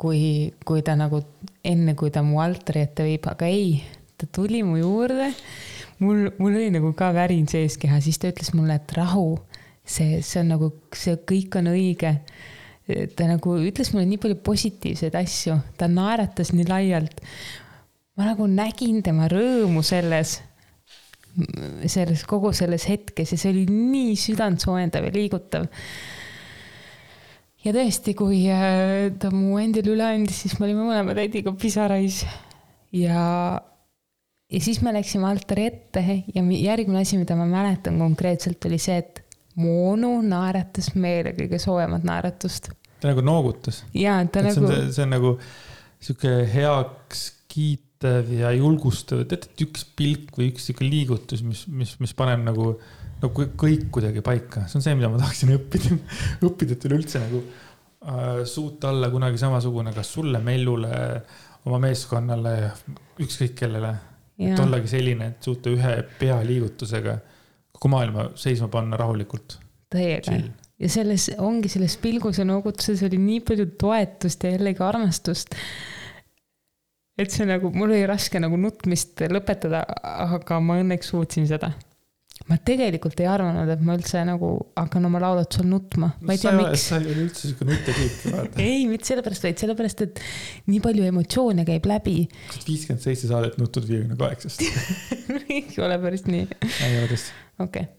[0.00, 1.20] kui, kui ta nagu
[1.66, 3.74] enne, kui ta mu altari ette viib, aga ei,
[4.16, 5.30] ta tuli mu juurde.
[6.00, 9.34] mul, mul oli nagu ka värin sees keha, siis ta ütles mulle, et rahu,
[9.84, 12.14] see, see on nagu, see kõik on õige.
[13.16, 17.20] ta nagu ütles mulle nii palju positiivseid asju, ta naeratas nii laialt.
[18.16, 20.40] ma nagu nägin tema rõõmu selles
[21.86, 25.68] selles, kogu selles hetkes ja see oli nii südantsoojendav ja liigutav
[27.64, 32.22] ja tõesti, kui äh, ta mu endile üle andis, siis me olime mõlemad Ediga pisarais
[32.96, 33.24] ja,
[34.50, 36.04] ja siis me läksime altari ette
[36.34, 39.24] ja järgmine asi, mida ma mäletan konkreetselt, oli see, et
[39.60, 42.70] mu onu naeratas meile kõige soojemat naeratust.
[43.00, 43.84] ta nagu noogutas.
[43.96, 44.72] jaa, ta et nagu.
[44.94, 45.36] see on nagu
[46.00, 51.96] sihuke heaks kiitev ja julgustav, tead, et üks pilk või üks sihuke liigutus, mis, mis,
[52.00, 52.76] mis paneb nagu
[53.22, 55.96] no kõik kuidagi paika, see on see, mida ma tahaksin õppida
[56.48, 60.94] õppida, et üleüldse nagu äh, suuta olla kunagi samasugune, kas sulle, Mellule,
[61.68, 62.54] oma meeskonnale,
[63.20, 63.94] ükskõik kellele.
[64.40, 67.18] et ollagi selline, et suuta ühe pealiigutusega
[67.76, 69.58] kogu maailma seisma panna rahulikult.
[69.92, 70.40] täiega
[70.80, 75.52] ja selles ongi selles pilgus ja noogutuses oli nii palju toetust ja jällegi armastust.
[77.20, 79.84] et see nagu, mul oli raske nagu nutmist lõpetada,
[80.24, 81.74] aga ma õnneks suutsin seda
[82.48, 86.54] ma tegelikult ei arvanud, et ma üldse nagu hakkan oma laulutusel nutma, ma ei tea,
[86.56, 86.86] miks.
[86.88, 88.62] sa ei ole üldse siuke nutjatüüp, vaata.
[88.68, 90.22] ei, mitte sellepärast, vaid sellepärast, et
[90.70, 92.16] nii palju emotsioone käib läbi.
[92.64, 94.64] viiskümmend seitse saadet nutud viiekümne kaheksast
[95.56, 96.46] ei ole päris nii.
[96.86, 97.36] ei ole tõesti.
[97.60, 97.92] okei okay..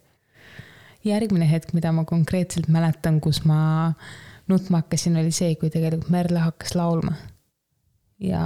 [1.12, 3.62] järgmine hetk, mida ma konkreetselt mäletan, kus ma
[4.52, 7.14] nutma hakkasin, oli see, kui tegelikult Merle hakkas laulma.
[8.20, 8.44] ja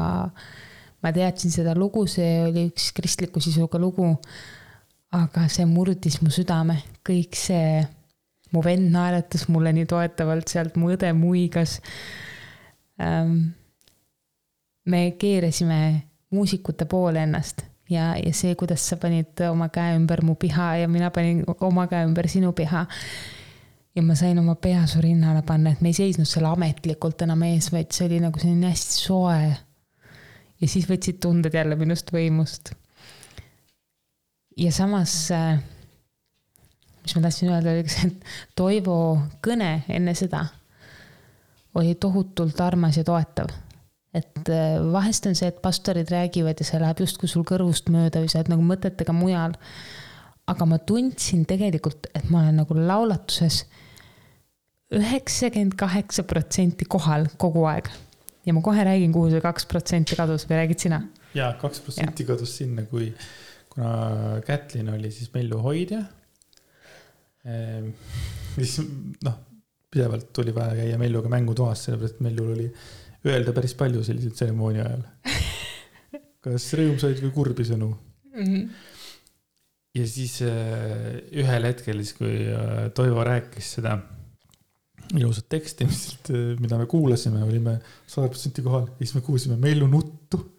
[1.01, 4.11] ma teadsin seda lugu, see oli üks kristliku sisuga lugu
[5.15, 7.83] aga see murdis mu südame, kõik see,
[8.53, 11.79] mu vend naeratas mulle nii toetavalt sealt, mu õde muigas
[13.01, 13.53] ähm,.
[14.85, 15.79] me keerasime
[16.35, 20.91] muusikute poole ennast ja, ja see, kuidas sa panid oma käe ümber mu piha ja
[20.91, 22.85] mina panin oma käe ümber sinu piha.
[23.95, 27.43] ja ma sain oma pea su rinnale panna, et me ei seisnud seal ametlikult enam
[27.47, 29.53] ees, vaid see oli nagu selline hästi soe.
[30.61, 32.75] ja siis võtsid tunded jälle minust võimust
[34.57, 35.59] ja samas, äh,
[37.03, 38.97] mis ma tahtsin öelda, oli see, et Toivo
[39.45, 40.45] kõne enne seda
[41.75, 43.51] oli tohutult armas ja toetav.
[44.15, 48.21] et äh, vahest on see, et pastorid räägivad ja see läheb justkui sul kõrvust mööda
[48.23, 49.57] või sa oled nagu mõtetega mujal.
[50.47, 53.65] aga ma tundsin tegelikult, et ma olen nagu laulatuses
[54.95, 57.89] üheksakümmend kaheksa protsenti kohal kogu aeg.
[58.45, 61.01] ja ma kohe räägin, kuhu see kaks protsenti kadus või räägid sina?
[61.33, 63.11] jaa, kaks protsenti kadus sinna, kui
[63.75, 65.99] kuna Kätlin oli siis Mellu hoidja.
[67.45, 67.91] Ehm,
[68.55, 68.79] siis
[69.23, 69.35] noh,
[69.91, 72.69] pidevalt oli vaja käia Melluga mängutoas, sellepärast et Mellul oli
[73.25, 75.05] öelda päris palju sellise tseremoonia ajal.
[76.45, 78.41] kas rõõmsaid või kurbi sõnu mm.
[78.41, 78.65] -hmm.
[79.97, 83.97] ja siis äh, ühel hetkel siis, kui äh, Toivo rääkis seda
[85.15, 86.03] ilusat teksti, mis,
[86.61, 90.54] mida me kuulasime, olime sada protsenti kohal ja siis me kuulsime Mellu nuttu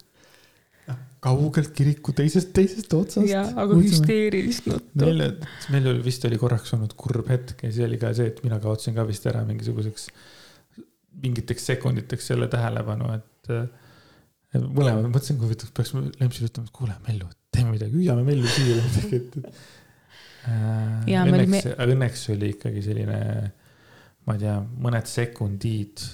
[1.24, 3.28] kaugelt kiriku teisest, teisest otsast.
[3.28, 5.06] jaa, aga hüsteerilist nuttu.
[5.06, 5.22] meil,
[5.72, 8.58] meil oli vist oli korraks olnud kurb hetk ja siis oli ka see, et mina
[8.62, 10.10] kaotasin ka vist ära mingisuguseks,
[11.24, 13.54] mingiteks sekunditeks selle tähelepanu, et.
[14.66, 18.76] mõlemad, mõtlesin, kui võtaks, peaks Lempsile ütlema, et kuule, Mellu, teeme midagi, hüüame Mellu siia
[18.84, 19.64] midagi, et, et.
[21.16, 23.18] õnneks me..., õnneks oli ikkagi selline,
[24.28, 26.04] ma ei tea, mõned sekundid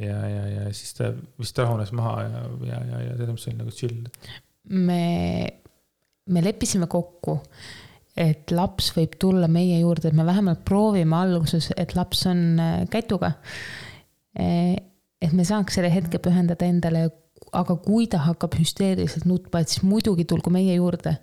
[0.00, 1.10] ja, ja, ja siis ta
[1.40, 4.06] vist rahunes maha ja, ja, ja, ja selles mõttes oli nagu chill.
[4.88, 5.02] me,
[6.26, 7.38] me leppisime kokku,
[8.16, 12.76] et laps võib tulla meie juurde, et me vähemalt proovime alguses, et laps on äh,
[12.90, 13.34] kätuga.
[14.38, 14.46] E,
[15.22, 17.08] et me saaks selle hetke pühendada endale,
[17.54, 21.16] aga kui ta hakkab hüsteeriliselt nutma, et siis muidugi tulgu meie juurde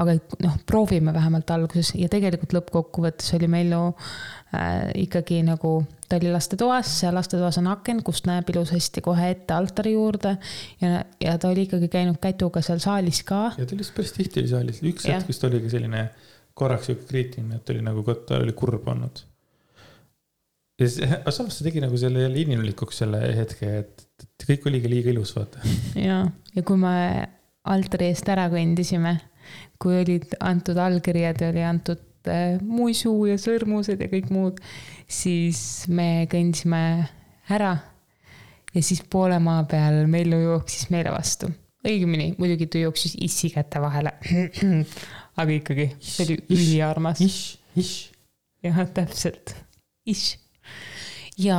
[0.00, 5.78] aga noh, proovime vähemalt alguses ja tegelikult lõppkokkuvõttes oli meil ju äh, ikkagi nagu,
[6.08, 10.36] ta oli lastetoas, seal lastetoas on aken, kust näeb ilusasti kohe ette altari juurde.
[10.82, 13.46] ja, ja ta oli ikkagi käinud kätuga seal saalis ka.
[13.56, 16.08] ja ta oli päris tihti oli saalis, üks hetk vist oligi selline
[16.56, 19.22] korraks sihuke kriitiline, et oli nagu, ta oli kurb olnud.
[20.80, 24.68] ja siis, aga samas see tegi nagu selle jälle inimlikuks selle hetke, et, et kõik
[24.68, 25.64] oligi liiga ilus, vaata.
[26.08, 26.20] ja,
[26.52, 26.98] ja kui me
[27.66, 29.16] altari eest ära kõndisime
[29.82, 34.62] kui olid antud allkirjad ja oli antud äh, muisu ja sõrmused ja kõik muud,
[35.08, 35.60] siis
[35.92, 36.82] me kõndisime
[37.52, 37.76] ära.
[38.74, 41.50] ja siis poole maa peal Mellu jooksis meile vastu.
[41.86, 44.12] õigemini, muidugi ta jooksis issi käte vahele.
[45.40, 47.22] aga ikkagi, see oli üliarmas.
[48.64, 49.54] jah, täpselt,
[50.06, 50.38] ish.
[51.38, 51.58] ja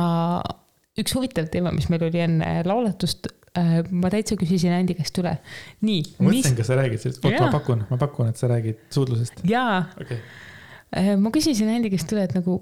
[0.98, 3.37] üks huvitav teema, mis meil oli enne lauletust, Äh,
[3.90, 5.36] ma täitsa küsisin Andi käest üle.
[5.84, 6.02] nii.
[6.18, 8.82] ma mõtlesin mis..., kas sa räägid sellest, oota ma pakun, ma pakun, et sa räägid
[8.94, 9.42] suudlusest.
[9.48, 10.20] jaa okay..
[10.96, 12.60] Äh, ma küsisin Andi käest üle, et nagu,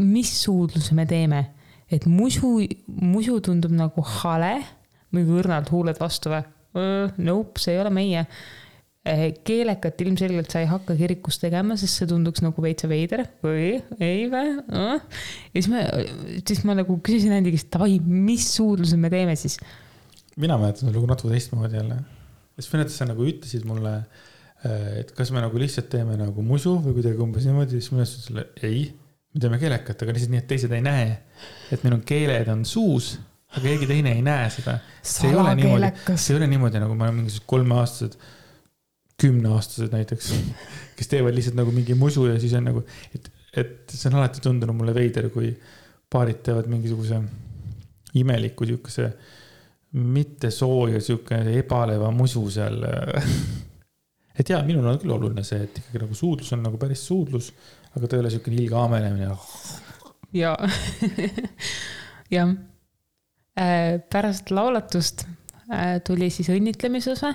[0.00, 1.42] mis suudluse me teeme,
[1.92, 4.54] et musu, musu tundub nagu hale,
[5.14, 6.46] mingi õrnalt huuled vastu või?
[7.24, 8.24] Nope, see ei ole meie.
[9.08, 13.78] Äh, keelekat ilmselgelt sa ei hakka kirikus tegema, sest see tunduks nagu veitsa veider või
[14.04, 14.56] ei või?
[14.58, 14.96] ja
[15.54, 15.84] siis ma,
[16.42, 19.56] siis ma nagu küsisin Andi käest, davai, mis suudluse me teeme siis
[20.38, 21.98] mina mäletan seda lugu natuke teistmoodi jälle.
[22.58, 23.94] siis mõned sa nagu ütlesid mulle,
[24.66, 28.06] äh, et kas me nagu lihtsalt teeme nagu musu või kuidagi umbes niimoodi, siis mina
[28.06, 28.88] ütlesin sulle ei,
[29.34, 31.08] me teeme keelekat, aga lihtsalt nii, et teised ei näe.
[31.72, 33.16] et meil on keeled on suus,
[33.52, 34.78] aga keegi teine ei näe seda.
[35.02, 38.18] see ei ole niimoodi, see ei ole niimoodi, nagu me oleme mingisugused kolmeaastased,
[39.18, 40.30] kümneaastased näiteks,
[40.98, 42.84] kes teevad lihtsalt nagu mingi musu ja siis on nagu,
[43.14, 45.50] et, et see on alati tundunud mulle veider, kui
[46.10, 47.18] paarid teevad mingisuguse
[48.18, 49.10] imeliku siukese
[49.92, 52.82] mitte sooja sihuke ebaleva musu seal.
[54.38, 57.52] et jaa, minul on küll oluline see, et ikkagi nagu suudlus on nagu päris suudlus,
[57.96, 59.30] aga ta ei ole siukene ilge aamenemine.
[60.36, 60.56] ja,
[62.36, 62.56] jah.
[63.58, 65.24] Äh, pärast laulatust
[66.06, 67.32] tuli siis õnnitlemisosa.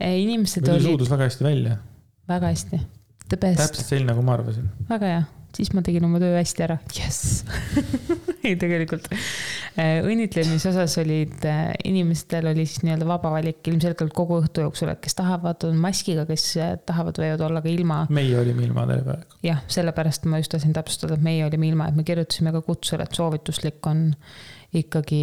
[0.00, 0.88] inimesed tuli olid.
[0.88, 1.76] suudlus väga hästi välja.
[2.28, 2.80] väga hästi.
[3.30, 4.66] Täpselt selline, nagu ma arvasin.
[4.88, 5.22] väga hea
[5.56, 7.44] siis ma tegin oma töö hästi ära, jess
[8.46, 9.08] ei, tegelikult
[9.80, 11.44] õnnitlemise osas olid,
[11.86, 16.26] inimestel oli siis nii-öelda vaba valik ilmselgelt kogu õhtu jooksul, et kes tahavad, on maskiga,
[16.28, 16.46] kes
[16.88, 18.02] tahavad, võivad olla ka ilma.
[18.12, 19.36] meie olime ilma terve aeg.
[19.46, 23.06] jah, sellepärast ma just tahtsin täpsustada, et meie olime ilma, et me kirjutasime ka kutsele,
[23.06, 24.08] et soovituslik on
[24.76, 25.22] ikkagi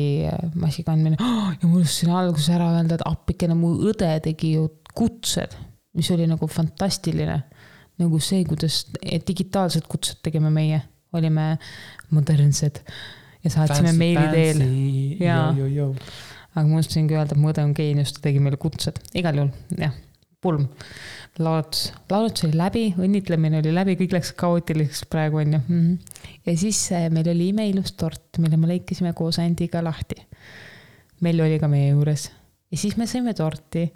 [0.59, 1.51] maski kandmine oh,.
[1.53, 4.67] ja ma unustasin alguses ära öelda, et appikene, mu õde tegi ju
[4.97, 5.55] kutsed,
[5.97, 7.41] mis oli nagu fantastiline
[8.02, 8.84] nagu see, kuidas
[9.28, 10.82] digitaalsed kutsed tegime meie,
[11.18, 11.56] olime
[12.14, 12.82] modernsed
[13.44, 14.64] ja saatsime meili teel.
[15.24, 15.49] jaa,
[16.57, 19.52] aga ma unustasingi öelda, et mu õde on geenius, ta tegi meile kutsed, igal juhul,
[19.82, 19.95] jah,
[20.44, 20.68] pulm.
[21.40, 25.82] laulutus, laulutus oli läbi, õnnitlemine oli läbi, kõik läks kaootiliseks praegu on ju mm.
[25.82, 26.34] -hmm.
[26.45, 30.15] ja siis äh, meil oli imeilus tort, mille me lõikasime koos Andiga lahti.
[31.22, 32.30] Melli oli ka meie juures
[32.72, 33.88] ja siis me sõime torti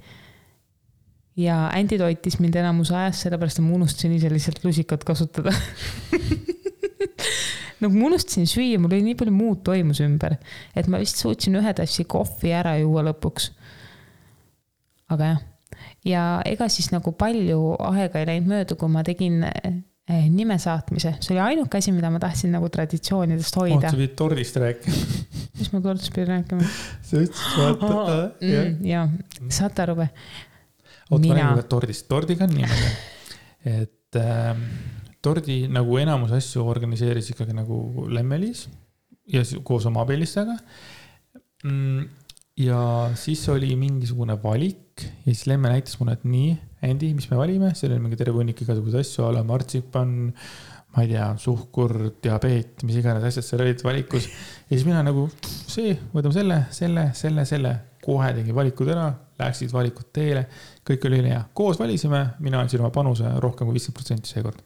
[1.40, 5.54] ja Andy toitis mind enamus ajast, sellepärast et ma unustasin ise lihtsalt lusikat kasutada
[7.82, 10.38] nagu ma unustasin süüa, mul oli nii palju muud toimus ümber,
[10.78, 13.52] et ma vist suutsin ühe tassi kohvi ära juua lõpuks.
[15.12, 15.40] aga jah,
[16.08, 21.16] ja ega siis nagu palju aega ei läinud mööda, kui ma tegin eh, nime saatmise,
[21.24, 23.90] see oli ainuke asi, mida ma tahtsin nagu traditsioonidest hoida.
[23.90, 25.02] sa pidid tordist rääkima
[25.58, 26.70] mis ma tordist pidin rääkima?
[27.08, 28.16] sa ütlesid, vaata oh,.
[28.44, 29.10] Mm, jaa,
[29.50, 30.10] saate aru või?
[31.12, 32.92] Oot, ma räägin ka tordist, tordiga on niimoodi,
[33.72, 34.66] et äh,
[35.22, 38.66] tordi nagu enamus asju organiseeris ikkagi nagu Lemmelis
[39.32, 40.58] ja koos oma abilistega.
[41.62, 42.10] Mm,.
[42.58, 42.82] ja
[43.16, 47.70] siis oli mingisugune valik ja siis Lemme näitas mulle, et nii, Andy, mis me valime,
[47.78, 50.16] seal oli mingi terve hunnik igasuguseid asju, a la martsipan,
[50.96, 51.94] ma ei tea, suhkur,
[52.24, 54.26] diabeet, mis iganes asjad seal olid valikus.
[54.66, 59.08] ja siis mina nagu see, võtame selle, selle, selle, selle, kohe tegin valikud ära,
[59.40, 60.46] läksid valikud teele,
[60.88, 64.64] kõik oli ülihea, koos valisime, mina andsin oma panuse rohkem kui viiskümmend protsenti seekord.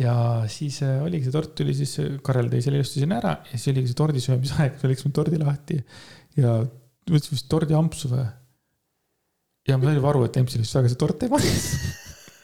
[0.00, 0.14] ja
[0.50, 1.94] siis äh, oligi see tort tuli siis,
[2.26, 5.14] Karel tõi selle ilusti sinna ära ja siis oligi see tordi söömise aeg, me läksime
[5.14, 5.78] tordi lahti
[6.40, 6.58] ja
[7.06, 8.26] võtsime vist tordiampsu või.
[9.70, 11.94] ja ma sain juba aru, et Empsil vist väga see tort ei maitse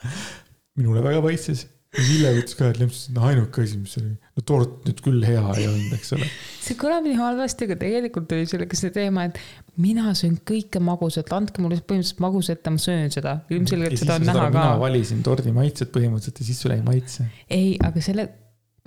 [0.78, 4.44] minule väga maitses ja Sille ütles ka, et lempsus on ainuke asi, mis oli, no
[4.48, 6.28] tort nüüd küll hea ei olnud, eks ole.
[6.64, 9.40] see kõlab nii halvasti, aga tegelikult oli sellega see teema, et
[9.82, 13.35] mina söön kõike magusat, andke mulle põhimõtteliselt magusat ja ma söön seda.
[13.52, 14.52] ilmselgelt seda on näha ka.
[14.56, 17.28] mina valisin tordi maitset põhimõtteliselt ja siis sulle ei maitse.
[17.52, 18.28] ei, aga selle,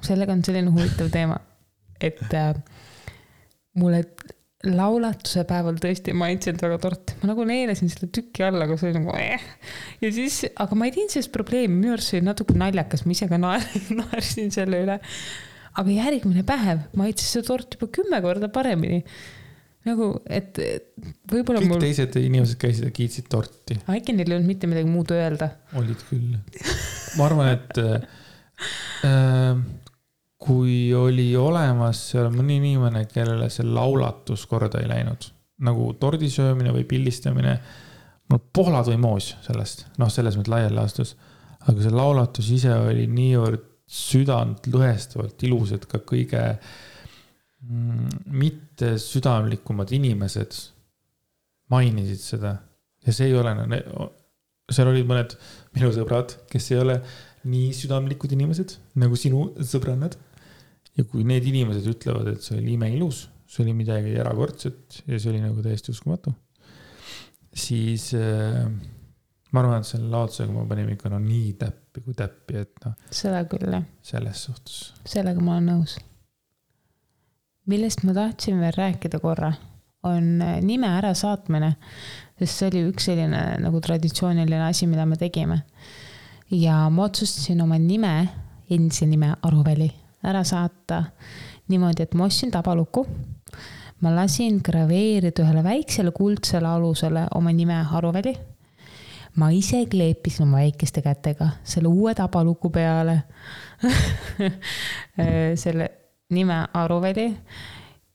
[0.06, 1.38] sellega on selline huvitav teema,
[2.02, 2.56] et äh,
[3.77, 4.02] mulle
[4.73, 8.89] laulatuse päeval tõesti ei maitsenud väga tort, ma nagu neelasin selle tüki alla, aga see
[8.89, 9.45] oli nagu eh.
[10.03, 13.15] ja siis, aga ma ei teinud sellest probleemi, minu arust see oli natuke naljakas, ma
[13.15, 14.99] ise ka naersin selle üle.
[15.75, 19.03] aga järgmine päev maitses see tort juba kümme korda paremini.
[19.85, 20.59] nagu, et
[21.31, 21.83] võib-olla kõik mul...
[21.85, 23.79] teised inimesed käisid ja kiitsid torti.
[23.85, 25.53] äkki neil ei olnud mitte midagi muud öelda?
[25.77, 26.37] olid küll.
[27.19, 27.81] ma arvan, et
[29.05, 29.59] äh,
[30.45, 35.30] kui oli olemas seal mõni inimene, kellele see laulatus korda ei läinud,
[35.65, 37.55] nagu tordi söömine või pildistamine,
[38.30, 41.15] no pohlad või moos sellest, noh, selles mõttes laiali laastus.
[41.65, 46.41] aga see laulatus ise oli niivõrd südantlõhestavalt ilus, et ka kõige
[47.65, 50.57] mm, mitte südamlikumad inimesed
[51.73, 52.57] mainisid seda.
[53.05, 53.53] ja see ei ole,
[54.69, 55.38] seal olid mõned
[55.77, 56.99] minu sõbrad, kes ei ole
[57.45, 60.17] nii südamlikud inimesed nagu sinu sõbrannad
[60.95, 65.31] ja kui need inimesed ütlevad, et see oli imeilus, see oli midagi erakordset ja see
[65.34, 66.34] oli nagu täiesti uskumatu,
[67.55, 68.63] siis äh,
[69.51, 72.95] ma arvan, et selle laotusega ma panin ikka no nii täppi kui täppi, et noh.
[73.13, 73.85] seda küll, jah.
[74.05, 74.81] selles suhtes.
[75.07, 75.97] sellega ma olen nõus.
[77.72, 79.51] millest ma tahtsin veel rääkida korra,
[80.07, 81.76] on äh, nime ärasaatmine,
[82.39, 85.61] sest see oli üks selline nagu traditsiooniline asi, mida me tegime.
[86.51, 88.15] ja ma otsustasin oma nime,
[88.72, 89.91] endise nime Aruväli
[90.26, 91.03] ära saata
[91.72, 93.06] niimoodi, et ma ostsin tabalukku.
[94.03, 98.35] ma lasin graveerida ühele väiksele kuldsele alusele oma nime Aruväli.
[99.35, 103.23] ma ise kleepisin oma väikeste kätega selle uue tabaluku peale
[105.64, 105.89] selle
[106.30, 107.30] nime Aruväli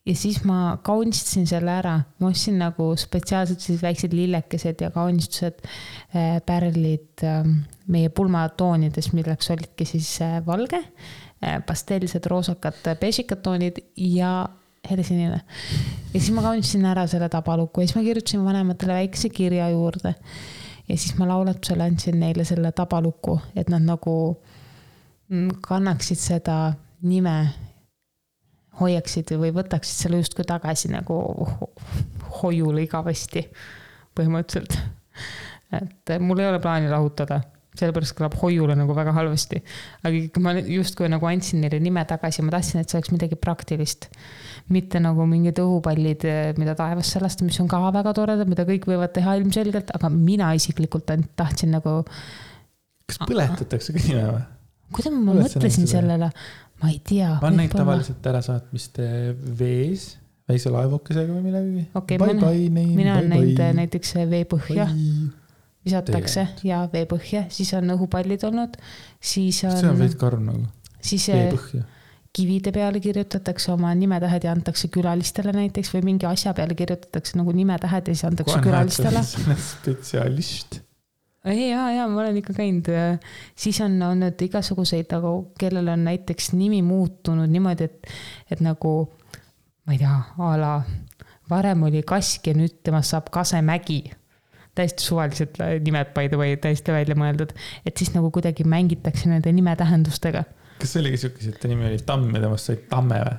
[0.06, 5.60] ja siis ma kaunistasin selle ära, ma ostsin nagu spetsiaalselt sellised väiksed lillekesed ja kaunistused,
[6.14, 11.29] äh, pärlid ähm, meie pulmatoonides, milleks olidki siis äh, valge Äh,
[11.66, 14.48] pastellsed roosakad bežikad toonid ja
[14.90, 15.40] helesinine.
[16.14, 20.14] ja siis ma kaunistasin ära selle tabaluku ja siis ma kirjutasin vanematele väikese kirja juurde.
[20.88, 24.14] ja siis ma laulatusele andsin neile selle tabaluku, et nad nagu
[25.28, 26.72] mm, kannaksid seda
[27.02, 27.36] nime
[28.80, 31.20] hoiaksid või võtaksid selle justkui tagasi nagu
[32.42, 33.44] hoiule igavesti,
[34.16, 34.78] põhimõtteliselt.
[35.80, 37.40] et mul ei ole plaani lahutada,
[37.78, 39.60] sellepärast kõlab hoiule nagu väga halvasti.
[40.02, 43.38] aga ikkagi ma justkui nagu andsin neile nime tagasi, ma tahtsin, et see oleks midagi
[43.38, 44.08] praktilist.
[44.70, 46.26] mitte nagu mingid õhupallid,
[46.58, 50.52] mida taevasse lasta, mis on ka väga toredad, mida kõik võivad teha ilmselgelt, aga mina
[50.58, 52.00] isiklikult ainult tahtsin nagu.
[53.06, 54.48] kas põletatakse ka nime või?
[54.90, 56.30] kuidas ma mõtlesin sellele,
[56.82, 57.36] ma ei tea.
[57.36, 58.98] ma olen näinud tavaliselt ärasaatmist
[59.60, 60.08] vees,
[60.50, 61.84] väikse laevukesega või millegagi.
[61.94, 62.18] okay,,
[62.98, 64.90] mina olen näinud näiteks veepõhja.
[65.84, 68.76] Visatakse ja veepõhja, siis on õhupallid olnud,
[69.20, 69.78] siis on.
[69.78, 70.68] see on veits karm nagu.
[71.00, 71.86] siis veepõhja
[72.36, 77.50] kivide peale kirjutatakse oma nimetähed ja antakse külalistele näiteks või mingi asja peale kirjutatakse nagu
[77.52, 79.24] nimetähed ja siis antakse Kohe külalistele.
[79.24, 80.78] spetsialist
[81.44, 82.90] ja, ja ma olen ikka käinud,
[83.56, 88.14] siis on olnud igasuguseid nagu, kellel on näiteks nimi muutunud niimoodi, et,
[88.50, 88.94] et nagu
[89.86, 90.74] ma ei tea, a la
[91.50, 94.04] varem oli Kask ja nüüd temast saab Kasemägi.
[94.80, 97.54] Täiesti suvalised nimed by the way, täiesti välja mõeldud,
[97.86, 100.44] et siis nagu kuidagi mängitakse nende nimetähendustega.
[100.80, 103.36] kas see oligi siukese, et ta nimi oli Tamm ja temast sai Tamme või?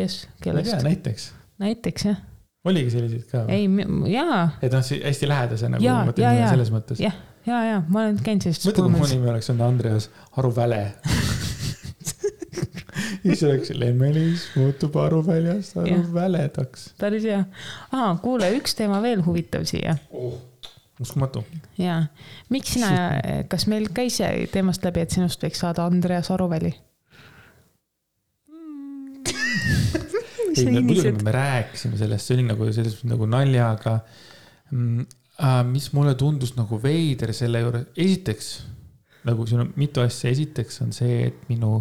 [0.00, 0.82] kes, kellest?
[0.86, 1.30] näiteks.
[1.62, 2.26] näiteks jah
[2.64, 3.66] oligi selliseid ka ei,
[4.12, 4.40] jaa.
[4.62, 7.00] et noh, hästi lähedase nagu ja, mõtlen ja, ja, selles mõttes.
[7.00, 7.16] jah,
[7.48, 8.68] ja, ja ma olen käinud sellistes.
[8.68, 10.82] mõtle, kui mu nimi oleks olnud Andreas Aruväle
[13.24, 16.92] siis oleks Lemmelis muutub Aruväljast Aruväledaks.
[17.00, 17.44] päris hea.
[17.92, 20.38] aa, kuule, üks teema veel huvitav siia oh
[21.00, 21.44] uskumatu.
[21.80, 22.04] jaa,
[22.52, 22.90] miks sina,
[23.48, 24.20] kas meil käis
[24.52, 26.72] teemast läbi, et sinust võiks saada Andreas Aruväli
[30.56, 33.94] ei, muidugi me rääkisime sellest, see oli nagu selles mõttes nagu naljaga
[34.70, 35.16] mm,.
[35.40, 38.48] Äh, mis mulle tundus nagu veider selle juures, esiteks
[39.24, 41.78] nagu siin on mitu asja, esiteks on see, et minu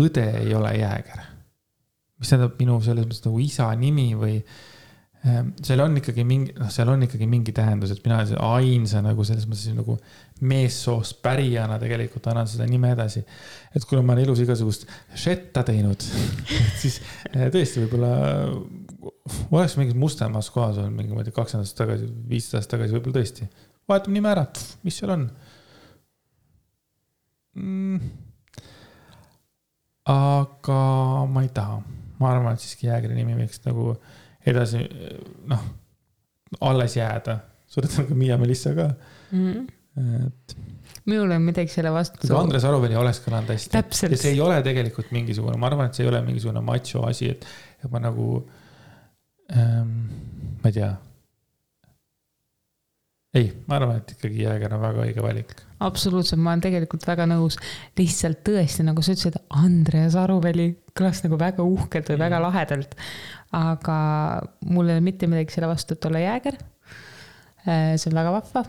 [0.00, 1.24] õde ei ole jääger.
[2.18, 4.38] mis tähendab minu selles mõttes nagu isa nimi või
[5.24, 9.24] Ehm, seal on ikkagi mingi, noh, seal on ikkagi mingi tähendus, et mina ainsa nagu
[9.24, 9.94] selles mõttes nagu
[10.44, 13.22] meessoost pärijana tegelikult annan seda nime edasi.
[13.72, 14.84] et kuna ma olen elus igasugust
[15.16, 16.04] šetta teinud,
[16.82, 16.98] siis
[17.30, 18.10] eh, tõesti võib-olla
[19.48, 22.96] oleks mingis mustemas kohas olnud mingi, ma ei tea, kakskümmend aastat tagasi, viisteist aastat tagasi,
[22.98, 23.48] võib-olla tõesti.
[23.88, 24.44] vahetame nime ära,
[24.84, 25.24] mis seal on
[27.56, 28.23] mm.?
[30.10, 30.80] Aga
[31.30, 31.78] ma ei taha,
[32.20, 33.94] ma arvan, et siiski jäägri nimi võiks nagu
[34.44, 34.82] edasi
[35.50, 35.64] noh,
[36.64, 37.38] alles jääda.
[37.66, 38.90] suure tõenäosusega Miia Melissa ka
[39.30, 39.46] mm.
[39.46, 40.26] -hmm.
[40.26, 40.56] et.
[41.06, 42.20] minul on midagi selle vastu.
[42.26, 43.76] aga Andres Aruväli oleks kõlanud hästi.
[44.10, 47.30] ja see ei ole tegelikult mingisugune, ma arvan, et see ei ole mingisugune macho asi,
[47.30, 47.46] et,
[47.84, 48.28] et ma nagu
[49.56, 49.96] ähm,,
[50.62, 50.92] ma ei tea
[53.34, 55.54] ei, ma arvan, et ikkagi Jääger on väga õige valik.
[55.84, 57.58] Absoluutselt, ma olen tegelikult väga nõus.
[57.98, 62.44] lihtsalt tõesti, nagu sa ütlesid, Andreas Aruväli kõlas nagu väga uhkelt või väga mm.
[62.48, 62.98] lahedalt
[63.54, 63.96] aga
[64.66, 66.58] mul ei ole mitte midagi selle vastu, et olla jääger.
[67.64, 68.64] Äh, see on väga vahva.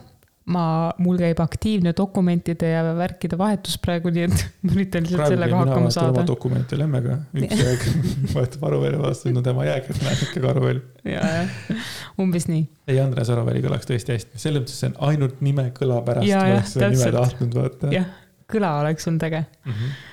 [0.52, 0.64] Ma,
[1.02, 5.92] mul käib aktiivne dokumentide ja värkide vahetus praegu, nii et ma üritan lihtsalt sellega hakkama
[5.94, 6.26] saada.
[6.28, 7.98] dokumente lemmega, üks jääger
[8.36, 10.84] vahetab Aruväli vastu, no tema jääger näeb ikkagi Aruväli.
[11.10, 11.86] ja, jah,
[12.22, 12.66] umbes nii.
[12.88, 16.30] ei, Andres Aruväli kõlaks tõesti hästi, selles mõttes see on ainult nime kõla pärast.
[16.32, 17.94] ma oleks seda nime tahtnud vaata.
[17.96, 18.10] jah,
[18.52, 19.72] kõla oleks olnud äge mm.
[19.72, 20.04] -hmm.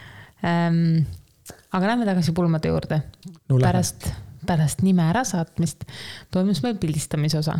[0.43, 1.05] Ähm,
[1.71, 2.97] aga lähme tagasi pulmade juurde
[3.49, 3.61] no,.
[3.63, 4.09] pärast
[4.47, 5.85] pärast nime ärasaatmist
[6.35, 7.59] toimus meil pildistamise osa.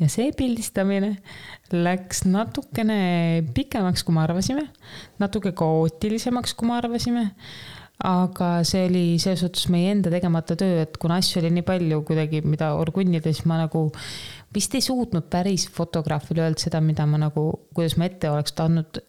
[0.00, 1.14] Ja see pildistamine
[1.72, 2.98] läks natukene
[3.56, 4.68] pikemaks, kui me arvasime,
[5.22, 7.26] natuke kaootilisemaks, kui me arvasime.
[8.04, 12.02] aga see oli selles suhtes meie enda tegemata töö, et kuna asju oli nii palju
[12.04, 13.86] kuidagi, mida orgunnida, siis ma nagu
[14.52, 19.00] vist ei suutnud päris fotograafile öelda seda, mida ma nagu, kuidas ma ette oleks tahtnud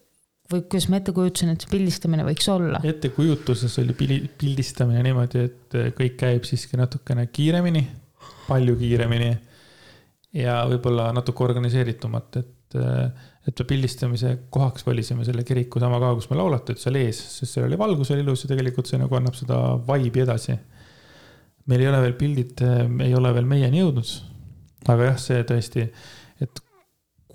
[0.48, 2.80] või kuidas ma ette kujutasin, et see pildistamine võiks olla?
[2.94, 3.92] ettekujutuses oli
[4.40, 7.84] pildistamine niimoodi, et kõik käib siiski natukene kiiremini,
[8.48, 9.34] palju kiiremini
[10.36, 12.76] ja võib-olla natuke organiseeritumalt, et,
[13.48, 17.56] et me pildistamise kohaks valisime selle kiriku sama koha, kus me laulatud, seal ees, sest
[17.56, 20.58] seal oli valgus oli ilus ja tegelikult see nagu annab seda vibe'i edasi.
[21.68, 22.64] meil ei ole veel pildid,
[23.04, 24.12] ei ole veel meieni jõudnud.
[24.88, 25.86] aga jah, see tõesti,
[26.40, 26.62] et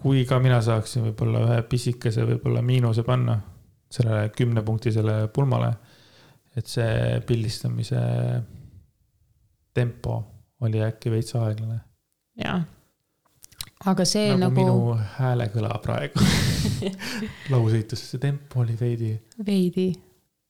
[0.04, 3.40] kui ka mina saaksin võib-olla ühe pisikese võib-olla miinuse panna
[3.94, 5.72] sellele kümnepunktisele pulmale,
[6.58, 8.02] et see pildistamise
[9.74, 10.18] tempo
[10.64, 11.80] oli äkki veits aeglane.
[12.38, 12.62] jah,
[13.92, 14.58] aga see nagu, nagu....
[14.58, 16.24] minu häälekõla praegu
[17.54, 19.16] lausehituses, see tempo oli veidi.
[19.46, 19.90] veidi.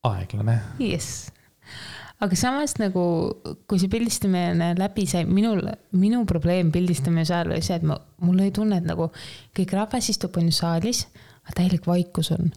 [0.09, 0.59] aeglane.
[0.83, 1.31] jess
[2.23, 3.03] aga samas nagu,
[3.67, 5.63] kui see pildistamine läbi sai, minul,
[5.99, 9.09] minu probleem pildistamise ajal oli see, et ma, mul oli tunne, et nagu
[9.57, 11.05] kõik rahvas istub on ju saalis,
[11.43, 12.53] aga täielik vaikus on.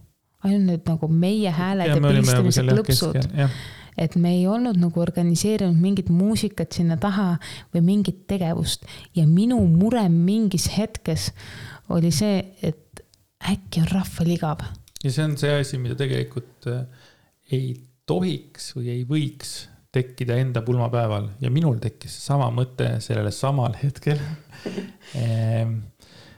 [0.47, 3.33] ainult need nagu meie hääled ja, ja pildistamise klõpsud.
[3.97, 7.37] Et me ei olnud nagu organiseerinud mingit muusikat sinna taha
[7.75, 8.87] või mingit tegevust
[9.17, 11.31] ja minu mure mingis hetkes
[11.95, 13.05] oli see, et
[13.47, 14.67] äkki on rahval igav.
[15.03, 16.85] ja see on see asi, mida tegelikult äh,
[17.53, 17.75] ei
[18.07, 19.57] tohiks või ei võiks
[19.97, 24.19] tekkida enda pulmapäeval ja minul tekkis sama mõte sellele samal hetkel
[25.21, 25.79] ehm,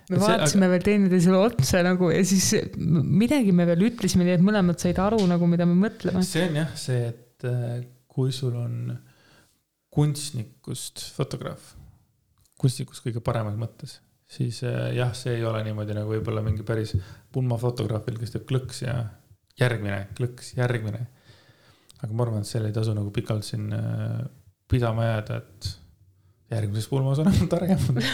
[0.09, 0.74] me vaatasime aga...
[0.74, 2.52] veel teineteisele otsa nagu ja siis
[2.82, 6.22] midagi me veel ütlesime, nii et mõlemad said aru nagu, mida me mõtleme.
[6.26, 8.97] see on jah see, et äh, kui sul on
[9.94, 11.73] kunstnikust fotograaf,
[12.60, 13.98] kunstnikust kõige paremas mõttes,
[14.28, 16.94] siis äh, jah, see ei ole niimoodi nagu võib-olla mingi päris
[17.32, 18.98] pulmafotograafil, kes teeb klõks ja
[19.59, 21.06] järgmine klõks, järgmine.
[22.02, 24.20] aga ma arvan, et seal ei tasu nagu pikalt siin äh,
[24.70, 25.73] pidama jääda, et
[26.52, 28.05] järgmises pulmas oleme targemad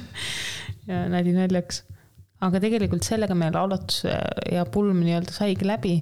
[0.90, 1.82] ja nali naljaks.
[2.40, 4.04] aga tegelikult sellega meie laulatus
[4.50, 5.98] ja pulm nii-öelda saigi läbi.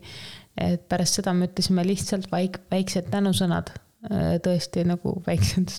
[0.61, 3.73] Et pärast seda me ütlesime lihtsalt vaik-, väiksed tänusõnad,
[4.45, 5.75] tõesti nagu väiksed.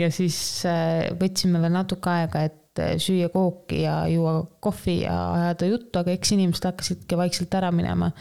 [0.00, 5.16] ja siis äh, võtsime veel natuke aega, et äh, süüa kooki ja juua kohvi ja
[5.34, 8.12] ajada juttu, aga eks inimesed hakkasidki vaikselt ära minema.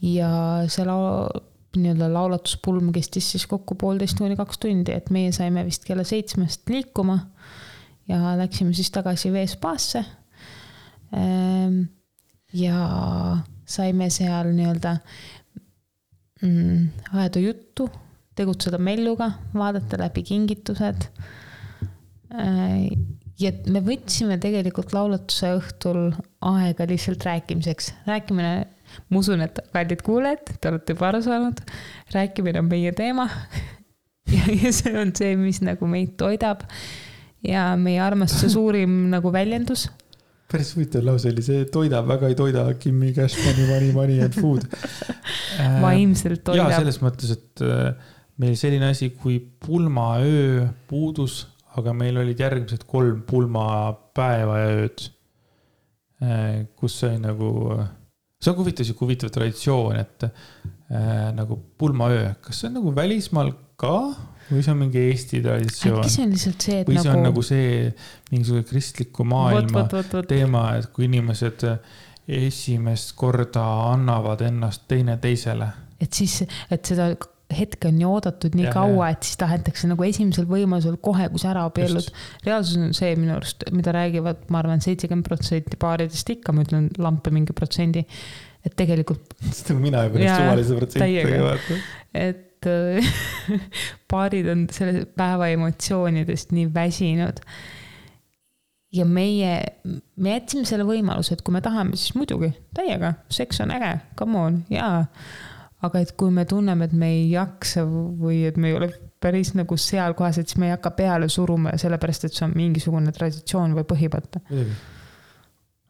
[0.00, 0.30] ja
[0.68, 1.28] see lau-,
[1.76, 6.68] nii-öelda laulatuspulm kestis siis kokku poolteist kuni kaks tundi, et meie saime vist kella seitsmest
[6.70, 7.18] liikuma
[8.10, 10.02] ja läksime siis tagasi veespaasse.
[11.14, 11.82] Ehm,
[12.52, 12.80] ja
[13.70, 14.96] saime seal nii-öelda
[16.42, 17.88] mm, ajada juttu,
[18.38, 21.06] tegutseda melluga, vaadata läbi kingitused.
[22.34, 23.06] Ehm,
[23.40, 26.10] ja me võtsime tegelikult laulatuse õhtul
[26.50, 28.52] aega lihtsalt rääkimiseks, rääkimine
[29.10, 31.62] ma usun, et kallid kuulajad, te olete juba aru saanud,
[32.14, 33.28] rääkimine on meie teema
[34.34, 36.64] ja, ja see on see, mis nagu meid toidab
[37.46, 39.88] ja meie armastuse suurim nagu väljendus.
[40.50, 42.64] Päris huvitav lause oli see, toidab, väga ei toida,
[42.96, 44.66] me cash, money, money, money and food
[45.84, 46.72] vaimselt toidab.
[46.72, 48.10] ja selles mõttes, et äh,
[48.40, 51.44] meil selline asi kui pulmaöö puudus,
[51.78, 55.06] aga meil olid järgmised kolm pulmapäeva ja ööd.
[56.20, 57.78] Äh, kus sai nagu,
[58.40, 63.54] see on huvitav, sihuke huvitav traditsioon, et äh, nagu pulmaöö, kas see on nagu välismaal
[63.80, 63.94] ka
[64.50, 66.02] või see on mingi Eesti traditsioon?
[66.02, 67.02] äkki see on lihtsalt see, et või nagu.
[67.02, 67.72] või see on nagu see
[68.30, 71.66] mingisugune kristliku maailma võt, võt, võt, teema, et kui inimesed
[72.30, 75.70] esimest korda annavad ennast teineteisele.
[76.00, 77.12] et siis, et seda
[77.50, 81.42] hetke on nii oodatud nii ja, kaua, et siis tahetakse nagu esimesel võimalusel kohe, kui
[81.42, 82.10] sa ära abiellud.
[82.46, 86.86] reaalsus on see minu arust, mida räägivad, ma arvan, seitsekümmend protsenti paaridest ikka, ma ütlen
[87.02, 88.04] lampe mingi protsendi.
[88.64, 89.34] et tegelikult.
[89.86, 91.82] mina juba neist suvalise protsentiga vaatan.
[92.22, 93.04] et et
[94.10, 97.42] paarid on selle päeva emotsioonidest nii väsinud.
[98.92, 99.52] ja meie,
[100.16, 104.38] me jätsime selle võimaluse, et kui me tahame, siis muidugi, täiega, seks on äge, come
[104.38, 105.04] on, jaa.
[105.86, 109.52] aga et kui me tunneme, et me ei jaksa või et me ei ole päris
[109.54, 113.12] nagu seal kohas, et siis me ei hakka peale suruma sellepärast, et see on mingisugune
[113.14, 114.42] traditsioon või põhimõte.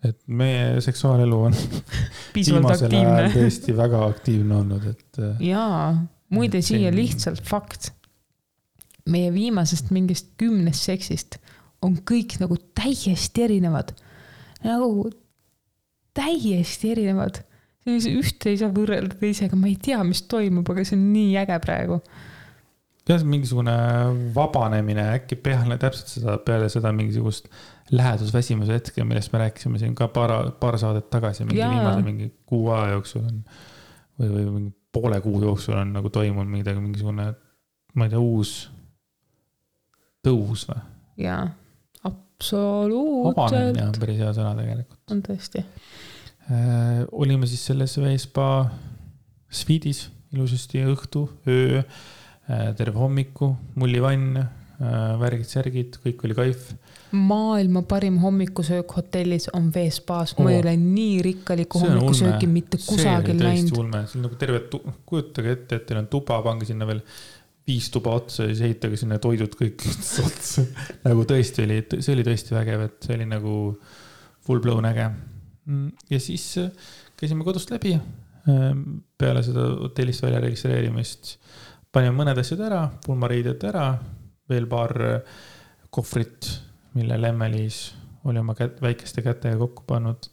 [0.05, 1.57] et meie seksuaalelu on
[2.37, 5.23] viimasel ajal tõesti väga aktiivne olnud, et.
[5.45, 5.95] jaa,
[6.31, 7.93] muide siia lihtsalt fakt.
[9.11, 11.39] meie viimasest mingist kümnest seksist
[11.82, 13.94] on kõik nagu täiesti erinevad.
[14.65, 15.11] nagu
[16.15, 17.43] täiesti erinevad.
[17.90, 21.59] ühte ei saa võrrelda teisega, ma ei tea, mis toimub, aga see on nii äge
[21.65, 22.01] praegu.
[23.09, 23.74] jah, mingisugune
[24.36, 27.48] vabanemine äkki peale täpselt seda, peale seda mingisugust
[27.90, 31.73] lähedusväsimuse hetke, millest me rääkisime siin ka paar, paar saadet tagasi, mingi Jaa.
[31.73, 33.40] viimase mingi kuu aja jooksul on.
[34.20, 37.31] või, või mingi poole kuu jooksul on nagu toimunud midagi, mingisugune,
[37.95, 38.55] ma ei tea, uus
[40.27, 40.85] tõus või?
[41.27, 41.43] jaa,
[42.11, 43.37] absoluutselt.
[43.37, 45.03] vabanemine on päris hea sõna tegelikult.
[45.15, 47.05] on tõesti äh,.
[47.12, 48.47] olime siis selles Veespa
[49.51, 54.45] sviidis ilusasti õhtu, öö äh,, terve hommiku, mullivann
[54.81, 56.71] Äh, värgid-särgid, kõik oli kaif.
[57.12, 63.41] Maailma parim hommikusöök hotellis on veespaas oh., ma ei ole nii rikkalikku hommikusööki mitte kusagil
[63.41, 63.77] näinud.
[63.82, 64.62] ulme, see on nagu terve,
[65.09, 67.03] kujutage ette, et teil on tuba, pange sinna veel
[67.66, 69.85] viis tuba otsa ja siis ehitage sinna toidud kõik
[70.28, 70.66] otsa.
[71.07, 73.57] nagu tõesti oli, see oli tõesti vägev, et see oli nagu
[74.47, 75.11] full blown äge.
[75.69, 76.70] Mm, ja siis äh,
[77.20, 77.97] käisime kodust läbi.
[77.97, 78.70] Äh,
[79.19, 81.37] peale seda hotellist välja registreerimist
[81.93, 83.87] panime mõned asjad ära, pulmariided ära
[84.51, 85.39] veel paar äh,
[85.95, 86.49] kohvrit,
[86.95, 87.95] mille Lemmelis
[88.25, 90.31] oli oma kät-, väikeste kätega kokku pannud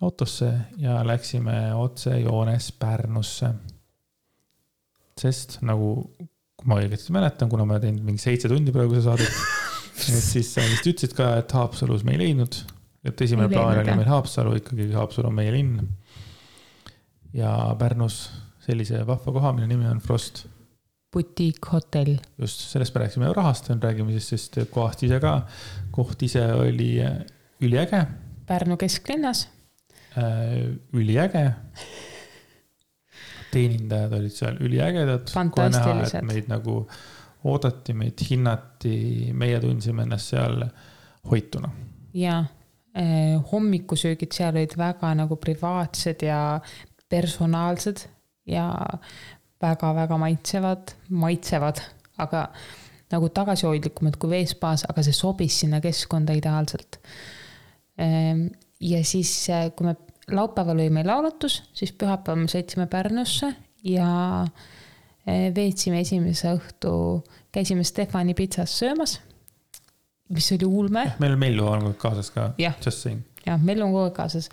[0.00, 3.54] autosse ja läksime otsejoones Pärnusse.
[5.20, 6.16] sest nagu,
[6.56, 9.40] kui ma õigesti mäletan, kuna ma olen teinud mingi seitse tundi praegu seda saadet,
[10.16, 12.56] et siis sa vist ütlesid ka, et Haapsalus me ei leidnud.
[13.04, 15.82] et esimene ei plaan oli meil Haapsalu, ikkagi Haapsalu on meie linn.
[17.36, 18.22] ja Pärnus
[18.64, 20.46] sellise vahva koha, mille nimi on Frost.
[21.12, 22.16] Butiikhotell.
[22.38, 25.46] just, sellest me rääkisime rahast, räägime siis, sest kohast ise ka.
[25.90, 26.92] koht ise oli
[27.60, 28.06] üliäge.
[28.46, 29.48] Pärnu kesklinnas.
[30.92, 31.44] üliäge
[33.50, 35.30] teenindajad olid seal üliägedad.
[35.32, 36.24] fantastilised.
[36.26, 36.84] meid nagu
[37.50, 38.94] oodati, meid hinnati,
[39.32, 40.64] meie tundsime ennast seal
[41.30, 41.70] hoituna.
[42.14, 42.44] ja
[42.94, 46.60] eh, hommikusöögid seal olid väga nagu privaatsed ja
[47.10, 48.06] personaalsed
[48.46, 48.70] ja
[49.60, 51.80] väga-väga maitsevad, maitsevad,
[52.22, 52.46] aga
[53.10, 57.00] nagu tagasihoidlikumad kui veespaas, aga see sobis sinna keskkonda ideaalselt.
[58.00, 58.46] Ehm,
[58.80, 59.96] ja siis, eh, kui me
[60.30, 63.50] laupäeval oli meil laulatus, siis pühapäeval me sõitsime Pärnusse
[63.84, 64.10] ja
[65.26, 66.92] eh, veetsime esimese õhtu,
[67.52, 69.18] käisime Stefani pitsas söömas,
[70.30, 71.10] mis oli ulme.
[71.18, 73.24] meil on Mellu olnud kaasas ka, just saying.
[73.46, 74.50] Jah, Mellu on kogu aeg kaasas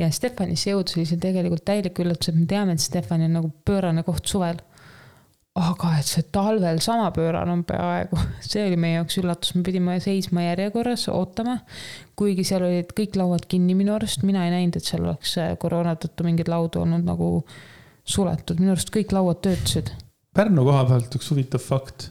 [0.00, 3.52] ja Stefanisse jõudis oli see tegelikult täielik üllatus, et me teame, et Stefani on nagu
[3.68, 4.60] pöörane koht suvel
[5.58, 8.18] aga et see talvel sama pöörane on peaaegu,
[8.50, 11.58] see oli meie jaoks üllatus, me pidime seisma järjekorras, ootama.
[12.18, 15.52] kuigi seal olid kõik lauad kinni minu arust, mina ei näinud, et seal oleks äh,
[15.60, 17.32] koroona tõttu mingeid laudu olnud nagu
[18.04, 19.92] suletud, minu arust kõik lauad töötasid.
[20.36, 22.10] Pärnu koha pealt üks huvitav fakt.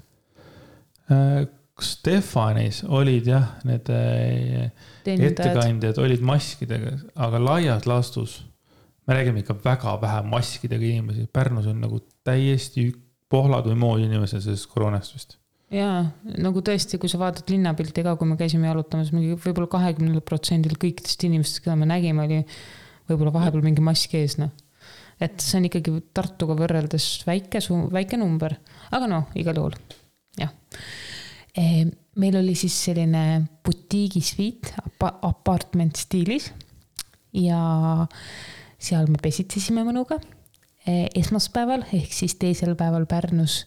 [1.86, 4.70] Stefanis olid jah, need äh,
[5.10, 8.40] ettekandjad olid maskidega, aga laias laastus
[9.10, 12.92] me räägime ikka väga vähe maskidega inimesi, Pärnus on nagu täiesti
[13.30, 15.38] pohlad või mood inimesed sellest koroonast vist.
[15.74, 16.04] jaa,
[16.46, 20.78] nagu tõesti, kui sa vaatad linnapilti ka, kui me käisime jalutamas, mingi võib-olla kahekümnel protsendil
[20.82, 22.40] kõikidest inimestest, keda me nägime, oli
[23.10, 24.54] võib-olla vahepeal mingi mask ees, noh.
[25.22, 28.60] et see on ikkagi Tartuga võrreldes väike, väike number,
[28.94, 29.78] aga noh, igal juhul,
[30.38, 30.54] jah.
[31.58, 36.52] Meil oli siis selline butiigisviit apartment stiilis
[37.34, 37.62] ja
[38.80, 40.20] seal me pesitsesime mõnuga
[40.88, 43.66] Eh, esmaspäeval ehk siis teisel päeval Pärnus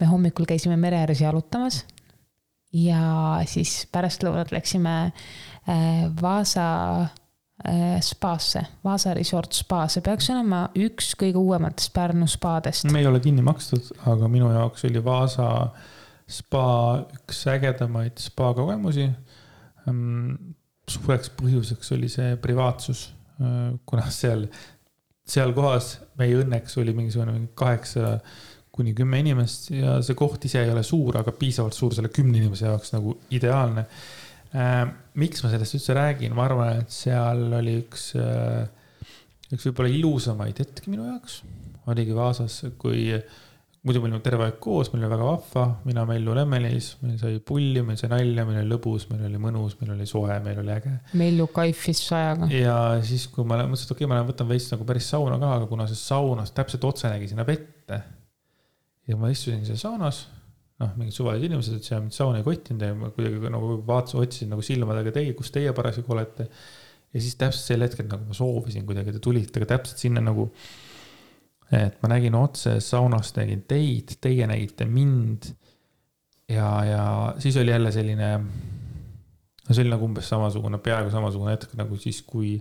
[0.00, 1.84] me hommikul käisime mere ääres jalutamas.
[2.72, 4.94] ja siis pärastlõunat läksime
[5.68, 6.66] eh, Vaasa
[7.68, 12.88] eh, spaasse, Vaasa Resort spa, see peaks olema üks kõige uuematest Pärnu spaadest.
[12.90, 15.50] me ei ole kinni makstud, aga minu jaoks oli Vaasa
[16.30, 16.66] spa
[17.18, 19.08] üks ägedamaid spa kogemusi.
[19.88, 20.54] Ehm,
[20.88, 23.06] suureks põhjuseks oli see privaatsus,
[23.88, 24.44] kuna seal
[25.24, 28.18] seal kohas meie õnneks oli mingisugune kaheksa
[28.74, 32.40] kuni kümme inimest ja see koht ise ei ole suur, aga piisavalt suur selle kümne
[32.40, 33.86] inimese jaoks nagu ideaalne
[34.54, 34.82] äh,.
[35.20, 38.66] miks ma sellest üldse räägin, ma arvan, et seal oli üks äh,,
[39.54, 41.40] üks võib-olla ilusamaid hetki minu jaoks.
[41.88, 43.24] oligi Vaasas, kui äh,
[43.84, 47.36] muidu me olime terve aeg koos, meil oli väga vahva, mina, Mellu, Lemmelis, meil sai
[47.44, 50.72] pulli, meil sai nalja, meil oli lõbus, meil oli mõnus, meil oli soe, meil oli
[50.72, 50.92] äge.
[51.20, 52.48] Mellu kaifis sajaga.
[52.48, 55.36] ja siis, kui ma mõtlesin, et okei okay,, ma lähen võtan veits nagu päris sauna
[55.42, 58.00] ka, aga kuna see saunas täpselt otse nägi sinna vette.
[59.04, 60.22] ja ma istusin seal saunas,
[60.80, 64.22] noh, mingid suvalised inimesed, et seal mind saun ei kottinud ja ma kuidagi nagu vaatasin,
[64.24, 66.48] otsisin nagu silmadega teie, kus teie parasjagu olete.
[67.12, 70.48] ja siis täpselt sel hetkel nagu ma soovisin kuidagi, te tulite täpselt sinna nagu
[71.72, 75.52] et ma nägin otse saunast, nägin teid, teie nägite mind.
[76.48, 77.04] ja, ja
[77.38, 78.30] siis oli jälle selline,
[79.68, 82.58] no see oli nagu umbes samasugune, peaaegu samasugune hetk nagu siis, kui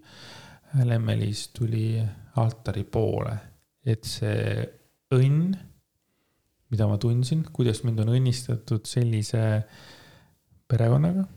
[0.83, 1.99] Lemmelis tuli
[2.41, 3.35] altari poole,
[3.85, 4.63] et see
[5.13, 5.51] õnn,
[6.73, 9.43] mida ma tundsin, kuidas mind on õnnistatud sellise
[10.71, 11.27] perekonnaga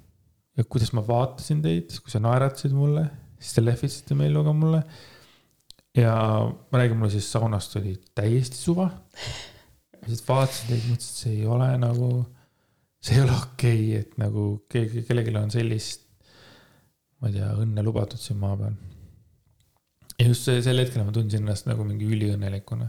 [0.56, 3.04] ja kuidas ma vaatasin teid, kui sa naeratasid mulle,
[3.36, 4.80] siis te lehvitsite meeluga mulle
[5.96, 6.14] ja
[6.72, 8.90] ma räägin, mulle siis saunast oli täiesti suva.
[10.06, 12.10] siis vaatasin teid, mõtlesin, et see ei ole nagu,
[13.02, 16.04] see ei ole okei okay,, et nagu keegi, kellelgi on sellist,
[17.20, 18.76] ma ei tea, õnne lubatud siin maa peal.
[20.20, 22.88] ja just see, sel hetkel ma tundsin ennast nagu mingi üliõnnelikuna.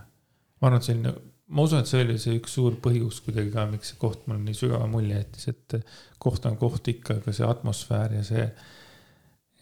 [0.62, 1.16] ma arvan, et selline,
[1.48, 4.44] ma usun, et see oli see üks suur põhjus kuidagi ka, miks see koht mulle
[4.44, 5.80] nii sügava mulje jättis, et
[6.22, 8.50] koht on koht ikka, aga see atmosfäär ja see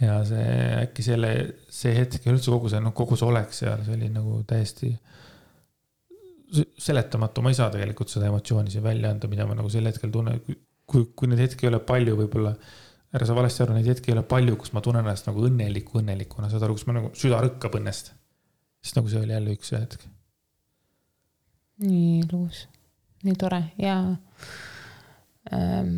[0.02, 0.46] ja see
[0.82, 1.32] äkki selle,
[1.72, 4.92] see hetk ja üldse kogu see, noh, kogu see olek seal, see oli nagu täiesti
[6.78, 10.12] seletamatu, ma ei saa tegelikult seda emotsiooni siin välja anda, mida ma nagu sel hetkel
[10.14, 10.42] tunnen,
[10.88, 12.54] kui, kui neid hetki ei ole palju, võib-olla.
[13.16, 16.02] ära sa valesti aru, neid hetki ei ole palju, kus ma tunnen ennast nagu õnneliku
[16.02, 18.12] õnnelikuna, saad aru, kus ma nagu süda rõkkab õnnest.
[18.84, 20.06] siis nagu see oli jälle üks hetk.
[21.86, 22.66] nii ilus,
[23.24, 23.98] nii tore ja
[25.54, 25.98] ähm,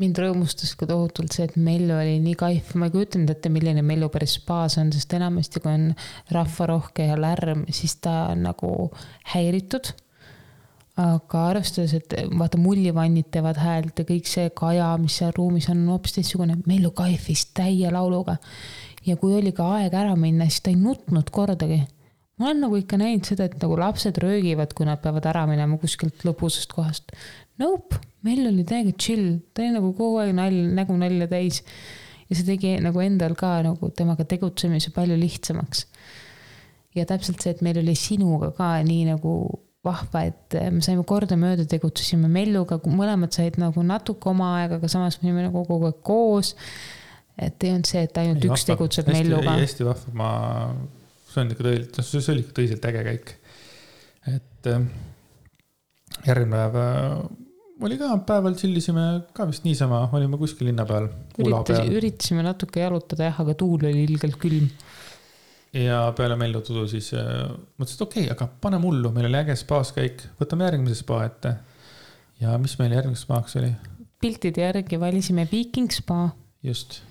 [0.00, 3.84] mind rõõmustas ka tohutult see, et Mellu oli nii kaif, ma ei kujutanud ette, milline
[3.86, 5.86] Mellu päris spaas on, sest enamasti, kui on
[6.34, 8.72] rahvarohke ja lärm, siis ta on nagu
[9.34, 9.94] häiritud.
[10.96, 15.82] aga arvestades, et vaata, mullivannid teevad häält ja kõik see kaja, mis seal ruumis on,
[15.84, 18.36] on hoopis teistsugune, Mellu kaifis täie lauluga.
[19.06, 21.82] ja kui oli ka aeg ära minna, siis ta ei nutnud kordagi.
[22.38, 25.76] ma olen nagu ikka näinud seda, et nagu lapsed röögivad, kui nad peavad ära minema
[25.80, 27.12] kuskilt lõbusast kohast.
[27.62, 31.62] Nope, meil oli täiega chill, ta oli nagu kogu aeg nalja, nägu nalja täis.
[32.26, 35.86] ja see tegi nagu endal ka nagu temaga tegutsemise palju lihtsamaks.
[36.96, 39.36] ja täpselt see, et meil oli sinuga ka nii nagu
[39.86, 45.20] vahva, et me saime kordamööda tegutsesime Melluga, mõlemad said nagu natuke oma aega, aga samas
[45.20, 46.54] me olime nagu kogu aeg koos.
[47.36, 48.74] et ei olnud see, et ainult ei, üks vahva.
[48.74, 49.56] tegutseb hästi, Melluga.
[49.60, 50.30] hästi vahva, ma
[51.30, 53.34] see on ikka tõeliselt, noh, see oli ikka tõeliselt äge käik.
[54.34, 54.86] et äh,
[56.26, 57.45] järgmine päev äh,
[57.84, 59.04] oli ka, päeval tšillisime
[59.36, 61.08] ka vist niisama, olime kuskil linna peal.
[61.38, 64.70] üritasime natuke jalutada jah, aga tuul oli ilgelt külm.
[65.76, 67.44] ja peale Mellu tudu siis äh,
[67.76, 71.56] mõtlesin, et okei okay,, aga pane mullu, meil oli äge spaaskäik, võtame järgmise spa ette.
[72.40, 73.72] ja mis meil järgmiseks spaaks oli?
[74.20, 76.30] piltide järgi valisime Viiking spa.
[76.64, 77.02] just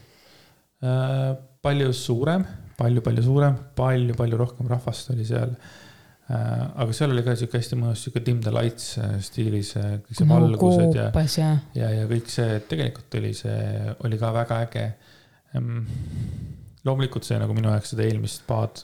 [0.81, 5.53] äh,, palju suurem palju-palju suurem palju,, palju-palju rohkem rahvast oli seal.
[5.53, 5.84] Äh,
[6.33, 10.19] aga seal oli ka sihuke hästi mõnus sihuke dim the lights äh, stiilis, äh, kõik
[10.19, 14.87] see valgused ja, ja, ja, ja kõik see, tegelikult oli see, oli ka väga äge.
[15.55, 15.85] Ehm,
[16.85, 18.83] loomulikult see nagu minu jaoks seda eelmist spaad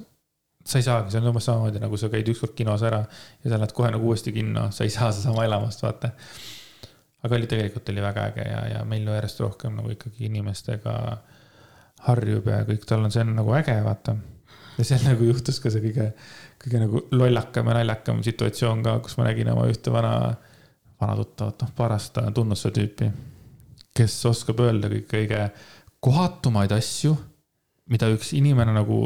[0.62, 3.58] sa ei saagi, see on umbes samamoodi nagu sa käid ükskord kinos ära ja sa
[3.58, 6.12] lähed kohe nagu uuesti kinno, sa ei saa sedasama elamust, vaata.
[7.26, 11.42] aga oli tegelikult oli väga äge ja, ja meil järjest rohkem nagu ikkagi inimestega äh,
[12.08, 14.16] harjub ja kõik, tal on, see on nagu äge, vaata.
[14.78, 16.12] ja seal nagu juhtus ka see kõige,
[16.62, 20.14] kõige nagu lollakam ja naljakam situatsioon ka, kus ma nägin oma ühte vana,
[21.02, 23.12] vana tuttavat, noh, parast tunnustuse tüüpi.
[23.98, 25.50] kes oskab öelda kõik kõige
[26.00, 27.16] kohatumaid asju,
[27.92, 29.02] mida üks inimene nagu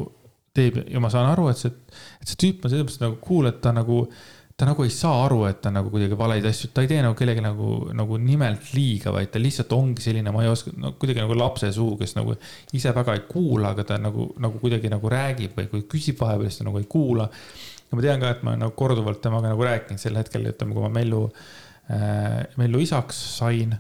[0.56, 1.73] teeb ja ma saan aru, et see,
[2.22, 4.06] et see tüüp on selles mõttes nagu cool, et ta nagu
[4.56, 7.15] ta nagu ei saa aru, et ta nagu kuidagi valeid asju, ta ei tee nagu
[7.19, 11.19] kellelegi nagu, nagu nimelt liiga, vaid ta lihtsalt ongi selline, ma ei oska, no kuidagi
[11.19, 12.38] nagu lapse suu, kes nagu
[12.77, 16.48] ise väga ei kuula, aga ta nagu, nagu kuidagi nagu räägib või kui küsib vahepeal,
[16.48, 17.27] siis ta nagu ei kuula.
[17.90, 20.88] ja ma tean ka, et ma nagu korduvalt temaga nagu rääkinud sel hetkel, ütleme, kui
[20.88, 21.26] ma Mellu
[21.91, 23.76] äh,, Mellu isaks sain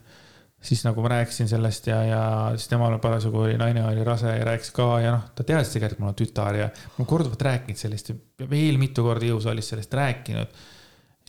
[0.65, 2.21] siis nagu ma rääkisin sellest ja, ja
[2.55, 6.01] siis temal parasjagu oli, naine oli rase ja rääkis ka ja noh, ta teadis tegelikult,
[6.01, 9.93] mul on tütar ja ma olen korduvalt rääkinud sellest ja veel mitu korda jõusaalis sellest
[9.93, 10.61] rääkinud.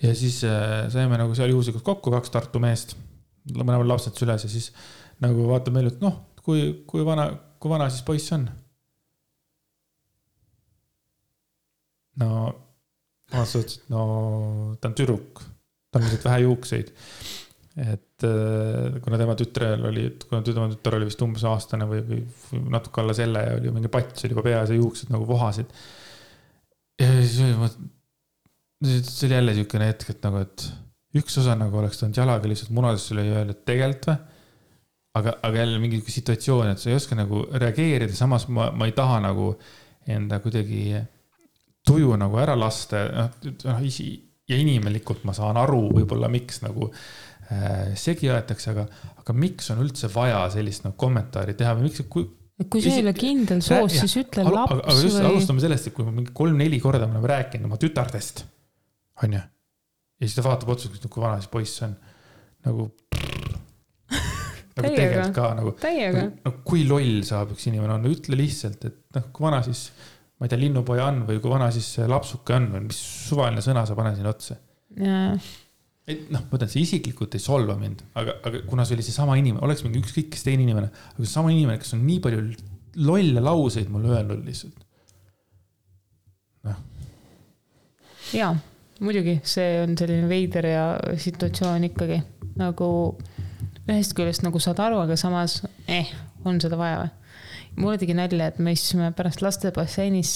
[0.02, 2.96] ja siis äh, saime nagu seal juhuslikult kokku, kaks Tartu meest,
[3.52, 4.70] mõlemal lapsed süles ja siis
[5.20, 7.30] nagu vaatab meile, et noh, kui, kui vana,
[7.60, 8.48] kui vana siis poiss on?
[12.20, 12.30] no
[13.34, 14.04] mõtlesin, et no
[14.80, 15.42] ta on tüdruk,
[15.92, 16.94] tal on lihtsalt vähe juukseid
[17.76, 22.22] et kuna tema tütrel oli, kuna tema tütar oli vist umbes aastane või, või,
[22.72, 25.74] natuke alla selle ja oli mingi pats oli juba peas ja juuksed nagu vohasid.
[27.00, 27.68] ja siis oli,
[29.02, 30.64] see oli jälle siukene hetk, et nagu, et
[31.20, 34.16] üks osa nagu oleks tulnud jalaga lihtsalt munadesse lüüa öelda, et tegelikult või.
[35.20, 38.96] aga, aga jälle mingi situatsioon, et sa ei oska nagu reageerida, samas ma, ma ei
[38.96, 39.52] taha nagu
[40.08, 41.02] enda kuidagi
[41.86, 43.86] tuju nagu ära lasta, noh, noh
[44.46, 47.00] ja inimelikult ma saan aru võib-olla, miks nagu äh,
[47.35, 47.35] Äh,
[47.98, 48.86] segi aetakse, aga,
[49.22, 52.26] aga miks on üldse vaja sellist nagu kommentaari teha või miks, kui.
[52.66, 55.28] kui see ei ole kindel soos, siis ütle laps aga, aga just või...
[55.30, 58.42] alustame sellest, et kui ma mingi kolm-neli korda me oleme rääkinud oma tütardest,
[59.22, 59.42] onju.
[59.42, 61.94] ja siis ta vaatab otsa, kui vana see poiss on,
[62.66, 62.88] nagu.
[64.10, 69.20] nagu tegelikult ka nagu, nagu, nagu kui loll saab üks inimene olla, ütle lihtsalt, et
[69.20, 69.86] noh, kui vana siis,
[70.36, 72.98] ma ei tea, linnupoja on või kui vana siis lapsuke on või mis
[73.30, 74.58] suvaline sõna sa paned sinna otsa.
[76.06, 79.34] Et noh, ma ütlen, see isiklikult ei solva mind, aga, aga kuna see oli seesama
[79.40, 82.44] inimene, oleks mingi ükskõik kes teine inimene, aga seesama inimene, kes on nii palju
[83.06, 84.84] lolle lauseid mulle öelnud lihtsalt.
[86.66, 86.78] noh.
[88.36, 88.52] jaa,
[89.02, 90.86] muidugi, see on selline veider ja
[91.26, 92.22] situatsioon ikkagi
[92.56, 92.88] nagu
[93.86, 95.60] ühest küljest nagu saad aru, aga samas
[95.90, 96.10] eh,
[96.46, 97.14] on seda vaja või?
[97.76, 100.30] mulle tegi nalja, et me istusime pärast lastebasseinis,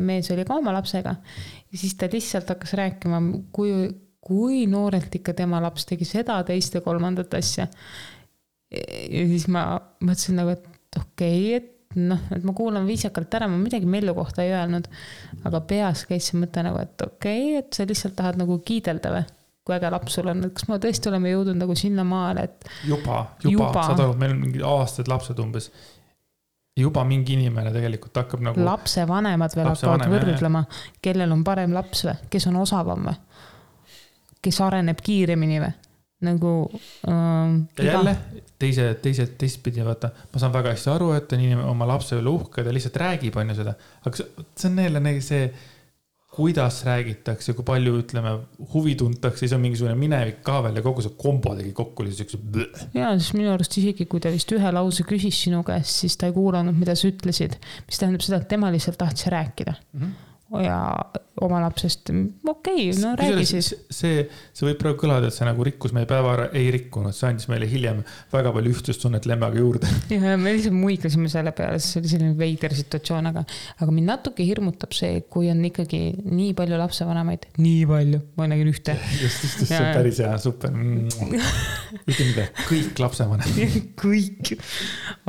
[0.00, 3.20] mees oli ka oma lapsega ja siis ta lihtsalt hakkas rääkima,
[3.52, 3.74] kui
[4.22, 7.66] kui noorelt ikka tema laps tegi seda, teist ja kolmandat asja.
[8.72, 9.66] ja siis ma
[10.00, 14.14] mõtlesin nagu, et okei okay,, et noh, et ma kuulan viisakalt ära, ma midagi Mellu
[14.16, 14.88] kohta ei öelnud.
[15.44, 19.16] aga peas käis see mõte nagu, et okei okay,, et sa lihtsalt tahad nagu kiidelda
[19.16, 19.24] või?
[19.62, 22.70] kui äge laps sul on, et kas me tõesti oleme jõudnud nagu sinnamaale, et.
[22.82, 25.68] juba, juba, juba., saad aru, meil on mingid aastased lapsed umbes
[26.78, 28.64] juba mingi inimene tegelikult hakkab nagu.
[28.66, 30.64] lapsevanemad veel hakkavad võrdlema,
[31.04, 33.14] kellel on parem laps või, kes on osavam või
[34.42, 35.72] kes areneb kiiremini või?
[36.22, 36.70] nagu
[37.10, 37.56] ähm,.
[37.78, 38.16] ja jälle
[38.58, 42.30] teise, teiselt, teistpidi vaata, ma saan väga hästi aru, et on inimene oma lapse üle
[42.30, 43.74] uhke, ta lihtsalt räägib, on ju seda,
[44.06, 45.48] aga see on jälle see,
[46.32, 48.30] kuidas räägitakse, kui palju, ütleme,
[48.72, 52.32] huvi tuntakse, siis on mingisugune minevik ka veel ja kogu see kombo tegi kokku lihtsalt
[52.32, 52.88] siukse.
[52.96, 56.30] ja, siis minu arust isegi, kui ta vist ühe lause küsis sinu käest, siis ta
[56.30, 57.58] ei kuulanud, mida sa ütlesid,
[57.88, 60.04] mis tähendab seda, et tema lihtsalt tahtis rääkida mm.
[60.04, 60.28] -hmm
[60.60, 60.78] ja
[61.40, 62.10] oma lapsest,
[62.44, 63.70] okei okay,, no räägi siis.
[63.90, 67.30] see, see võib praegu kõlada, et see nagu rikkus meie päeva ära, ei rikkunud, see
[67.30, 68.02] andis meile hiljem
[68.32, 69.88] väga palju ühtsustunnet lemmaga juurde.
[70.12, 73.46] ja me lihtsalt muigasime selle peale, sest see oli selline veider situatsioon, aga,
[73.78, 78.72] aga mind natuke hirmutab see, kui on ikkagi nii palju lapsevanemaid, nii palju, ma nägin
[78.74, 78.98] ühte.
[79.22, 80.76] just, just, just, see on päris hea, super.
[82.12, 84.54] ütle mida, kõik lapsevanemad kõik,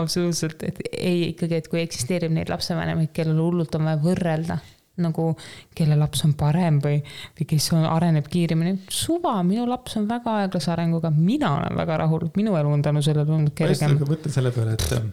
[0.04, 4.60] absoluutselt, et ei ikkagi, et kui eksisteerib neid lapsevanemaid, kellel hullult on vaja võrrelda
[5.02, 5.32] nagu
[5.74, 7.00] kelle laps on parem või,
[7.38, 8.76] või kes on, areneb kiiremini.
[8.94, 13.02] suva, minu laps on väga aeglase arenguga, mina olen väga rahul, minu elu on tänu
[13.06, 13.98] sellele olnud kergem.
[13.98, 15.10] ma mõtlen selle peale, et ähm,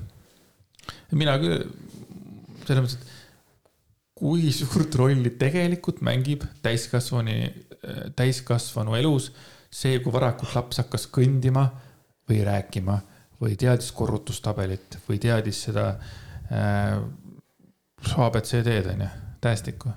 [1.17, 1.65] mina küll,
[2.67, 3.17] selles mõttes, et
[4.21, 9.31] kui suurt rolli tegelikult mängib täiskasvanu, äh, täiskasvanu elus
[9.71, 11.65] see, kui varakult laps hakkas kõndima
[12.29, 12.99] või rääkima
[13.41, 15.89] või teadis korrutustabelit või teadis seda
[16.53, 17.01] äh,
[18.21, 19.11] abcd-d onju
[19.41, 19.91] tähestikku.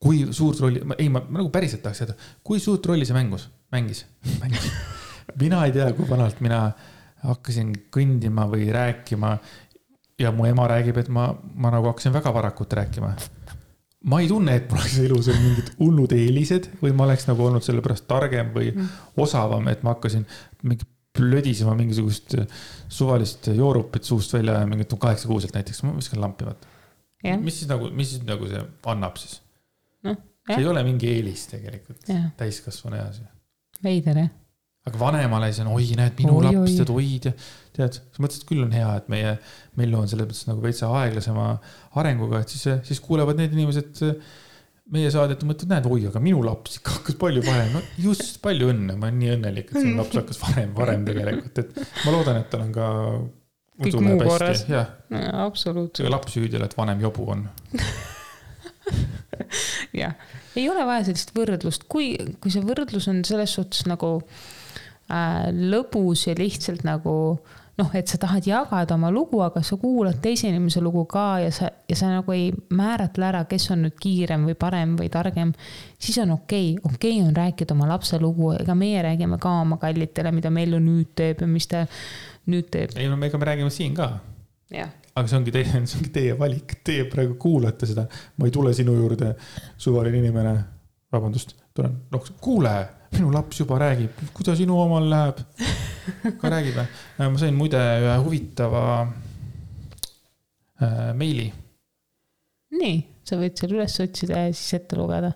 [0.00, 4.06] kui suurt rolli, ei, ma nagu päriselt tahaks teada, kui suurt rolli see mängus, mängis,
[4.40, 4.70] mängis.
[5.40, 6.60] mina ei tea, kui vanalt mina
[7.24, 9.36] hakkasin kõndima või rääkima.
[10.20, 13.12] ja mu ema räägib, et ma, ma nagu hakkasin väga varakult rääkima.
[14.04, 17.44] ma ei tunne, et mul oleks elus olnud mingid hullud eelised või ma oleks nagu
[17.44, 18.88] olnud sellepärast targem või mm.
[19.20, 20.24] osavam, et ma hakkasin
[20.62, 22.38] mingi plödisema mingisugust
[22.88, 26.79] suvalist joorupit suust välja mingit kaheksakuuselt näiteks, ma viskan lampi vaata
[27.22, 29.38] mis siis nagu, mis siis nagu see annab siis
[30.06, 30.16] no,?
[30.48, 33.30] see ei ole mingi eelis tegelikult täiskasvanu eas ju.
[33.84, 34.30] veider jah.
[34.88, 37.08] aga vanemale siis on, oi, näed, minu oi, laps, tead, oi,
[37.76, 39.34] tead, sa mõtlesid küll on hea, et meie,
[39.80, 41.50] meil on selles mõttes nagu veitsa aeglasema
[42.00, 44.00] arenguga, et siis, siis kuulevad need inimesed
[44.90, 48.40] meie saadet ja mõtlevad, näed, oi, aga minu laps ikka hakkas palju varem, no just,
[48.42, 51.76] palju õnne, ma olen nii õnnelik, et sinu laps hakkas varem, varem tegelikult, et
[52.06, 52.88] ma loodan, et tal on ka
[53.80, 54.64] kõik muu korras.
[55.32, 56.08] absoluutselt.
[56.12, 57.46] laps süüdi ei ole, et vanem jobu on
[60.02, 60.14] jah,
[60.56, 62.12] ei ole vaja sellist võrdlust, kui,
[62.42, 67.16] kui see võrdlus on selles suhtes nagu äh, lõbus ja lihtsalt nagu
[67.80, 71.52] noh, et sa tahad jagada oma lugu, aga sa kuulad teise inimese lugu ka ja
[71.54, 75.54] sa, ja sa nagu ei määratle ära, kes on nüüd kiirem või parem või targem.
[75.98, 79.60] siis on okei okay., okei okay on rääkida oma lapse lugu, ega meie räägime ka
[79.62, 81.86] oma kallitele, mida Mellu nüüd teeb ja mis ta
[82.50, 82.94] nüüd teeb.
[82.98, 84.10] ei no ega me räägime siin ka.
[84.70, 88.06] aga see ongi teie, see ongi teie valik, teie praegu kuulate seda.
[88.36, 89.34] ma ei tule sinu juurde,
[89.80, 90.54] suvaline inimene,
[91.12, 92.74] vabandust, tulen, noh, kuule,
[93.14, 95.42] minu laps juba räägib, kuidas sinu omal läheb?
[96.40, 96.86] ka räägib või?
[97.18, 98.84] Äh, ma sain muide ühe huvitava
[100.82, 101.50] äh, meili.
[102.76, 102.96] nii,
[103.26, 105.34] sa võid selle üles otsida ja siis ette lugeda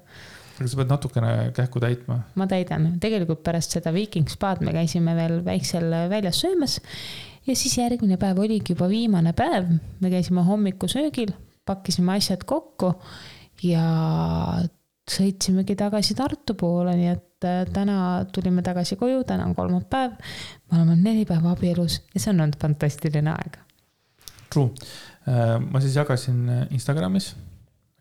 [0.54, 2.20] aga sa pead natukene kähku täitma.
[2.38, 6.80] ma täidan, tegelikult pärast seda Viking spaad me käisime veel väiksel väljas söömas.
[7.46, 11.34] ja siis järgmine päev oligi juba viimane päev, me käisime hommikusöögil,
[11.66, 12.94] pakkisime asjad kokku
[13.62, 13.84] ja
[15.10, 20.14] sõitsimegi tagasi Tartu poole, nii et äh, täna tulime tagasi koju, täna on kolmapäev.
[20.70, 23.58] me oleme neli päeva abielus ja see on olnud fantastiline aeg.
[24.52, 24.70] True,
[25.28, 27.34] äh, ma siis jagasin Instagramis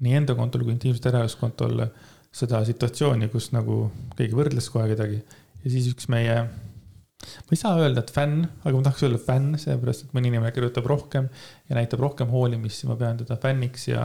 [0.03, 1.85] nii enda kontol kui intiimsete ärajuskontol
[2.33, 3.87] seda situatsiooni, kus nagu
[4.17, 5.19] keegi võrdles kohe kedagi
[5.63, 9.57] ja siis üks meie, ma ei saa öelda, et fänn, aga ma tahaks öelda fänn,
[9.61, 11.29] sellepärast et mõni inimene kirjutab rohkem
[11.69, 14.03] ja näitab rohkem hoolimist, siis ma pean teda fänniks ja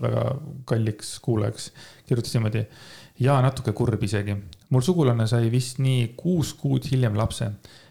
[0.00, 0.26] väga
[0.70, 1.72] kalliks kuulajaks.
[2.08, 2.64] kirjutas niimoodi
[3.20, 4.36] ja natuke kurb isegi.
[4.70, 7.50] mul sugulane sai vist nii kuus kuud hiljem lapse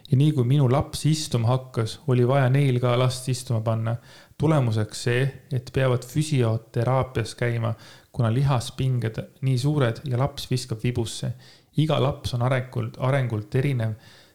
[0.09, 3.95] ja nii kui minu laps istuma hakkas, oli vaja neil ka last istuma panna.
[4.37, 5.23] Tulemuseks see,
[5.53, 7.73] et peavad füsioteraapias käima,
[8.11, 11.33] kuna lihaspinged nii suured ja laps viskab vibusse.
[11.77, 13.93] iga laps on arengult, arengult erinev.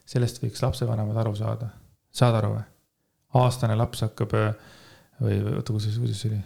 [0.08, 1.68] sellest võiks lapsevanemad aru saada.
[2.10, 2.64] saad aru või?
[3.34, 4.32] aastane laps hakkab
[5.20, 6.42] või oota, kuidas, kuidas see oli?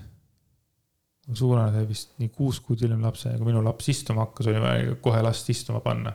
[1.33, 4.95] sugulane sai vist nii kuus kuud hiljem lapse kui minu laps istuma hakkas, oli vaja
[5.01, 6.13] kohe last istuma panna.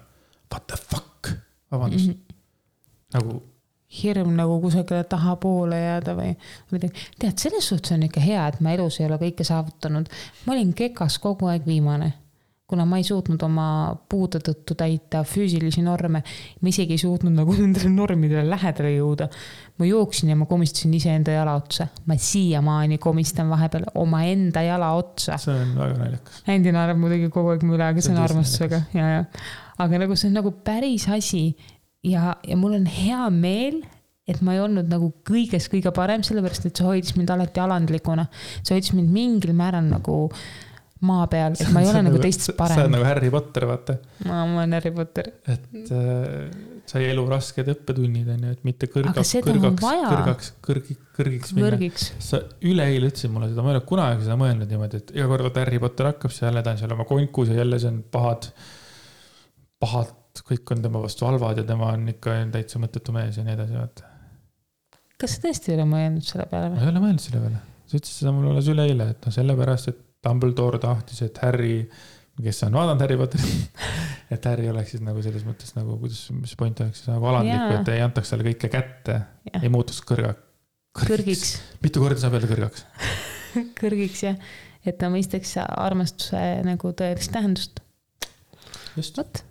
[0.51, 1.30] What the fuck,
[1.72, 2.14] vabandust mm.
[2.14, 2.35] -hmm.
[3.14, 3.43] nagu
[3.88, 6.34] hirm nagu kusagile tahapoole jääda või
[6.73, 7.07] midagi.
[7.19, 10.09] tead, selles suhtes on ikka hea, et ma elus ei ole kõike saavutanud.
[10.45, 12.11] ma olin kekas kogu aeg viimane,
[12.68, 13.68] kuna ma ei suutnud oma
[14.11, 16.23] puude tõttu täita füüsilisi norme.
[16.61, 19.30] ma isegi ei suutnud nagu nendele normidele lähedale jõuda.
[19.80, 21.88] ma jooksin ja ma komistasin iseenda jala otsa.
[22.05, 25.38] ma siiamaani komistan vahepeal omaenda jala otsa.
[25.38, 26.43] see on väga naljakas.
[26.47, 29.26] Andy naerab muidugi kogu aeg mu üle, aga see on armastusega ja, ja.
[29.80, 31.47] aga nagu see on nagu päris asi
[32.03, 33.82] ja, ja mul on hea meel,
[34.28, 38.28] et ma ei olnud nagu kõiges kõige parem, sellepärast et see hoidis mind alati alandlikuna.
[38.61, 40.26] see hoidis mind mingil määral nagu
[41.06, 42.78] maa peal, et ma ei ole nagu teistest parem.
[42.78, 43.98] sa oled nagu Harry Potter, vaata.
[44.26, 45.30] ma olen Harry Potter.
[45.45, 51.53] et äh, sai elu rasked õppetunnid on ju, et mitte kõrgaks, kõrgaks, kõrgaks, kõrgi, kõrgiks
[51.57, 51.91] minna.
[52.24, 55.45] sa üleeile ütlesid mulle seda, ma ei ole kunagi seda mõelnud niimoodi, et iga kord,
[55.49, 57.99] vaata Harry Potter hakkab, siis jälle ta on seal oma konkus ja jälle see on
[58.15, 58.49] pahad,
[59.84, 60.15] pahad,
[60.45, 63.77] kõik on tema vastu halvad ja tema on ikka täitsa mõttetu mees ja nii edasi,
[63.77, 64.11] vaata.
[65.22, 66.81] kas sa tõesti ei ole mõelnud selle peale või?
[66.81, 67.64] ma ei ole mõelnud selle peale.
[67.85, 71.81] sa ütlesid seda mulle alles üleeile, et noh, sellepärast, et Dumbledore tahtis, et Harry
[72.43, 73.81] kes on vaadanud Harry Potterit
[74.34, 77.80] et Harry oleks siis nagu selles mõttes nagu, kuidas, mis point oleks siis nagu alandlik,
[77.80, 79.19] et ei antaks talle kõike kätte,
[79.61, 80.35] ei muutuks kõrga,
[80.97, 81.51] kõrgiks, kõrgiks..
[81.85, 82.85] mitu korda saab öelda kõrgaks
[83.81, 84.38] kõrgiks jah,
[84.85, 87.81] et ta mõistaks armastuse nagu tõelist tähendust.
[88.97, 89.43] vot.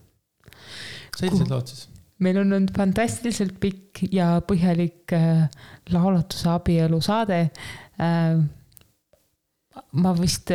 [1.16, 1.86] Sellised lood siis.
[2.24, 5.46] meil on olnud fantastiliselt pikk ja põhjalik äh,
[5.94, 8.38] laulatuse abielu saade äh,
[9.92, 10.52] ma vist,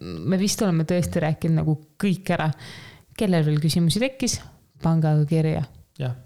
[0.00, 2.50] me vist oleme tõesti rääkinud nagu kõik ära.
[3.20, 4.38] kellel veel küsimusi tekkis,
[4.82, 5.64] pange aga kirja.
[5.98, 6.16] jah,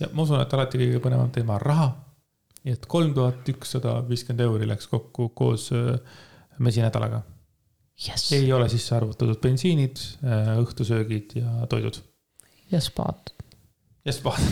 [0.00, 1.90] ja ma usun, et alati kõige põnevam teema on raha.
[2.64, 5.98] nii et kolm tuhat ükssada viiskümmend euri läks kokku koos äh,
[6.58, 7.22] mesinädalaga
[8.06, 8.30] yes..
[8.32, 12.00] ei ole sisse arvutatud bensiinid, äh, õhtusöögid ja toidud.
[12.74, 13.34] Ja spaad.
[14.04, 14.42] ja spaad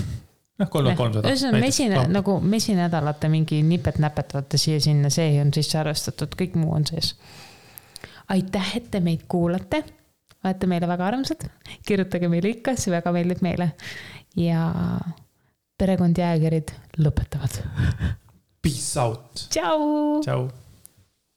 [0.63, 1.31] noh, kolm tuhat kolmsada.
[1.31, 2.05] ühesõnaga mesine no.
[2.19, 7.15] nagu mesinädalate mingi nipet-näpet, vaata siia-sinna, see on sisse arvestatud, kõik muu on sees.
[8.33, 9.83] aitäh, et te meid kuulate.
[10.45, 11.47] olete meile väga armsad,
[11.87, 13.73] kirjutage meile ikka, see väga meeldib meile.
[14.39, 14.71] ja
[15.79, 17.63] perekond Jäägerid lõpetavad
[18.63, 19.49] Peace out.
[19.51, 20.21] tšau.
[20.23, 20.51] tšau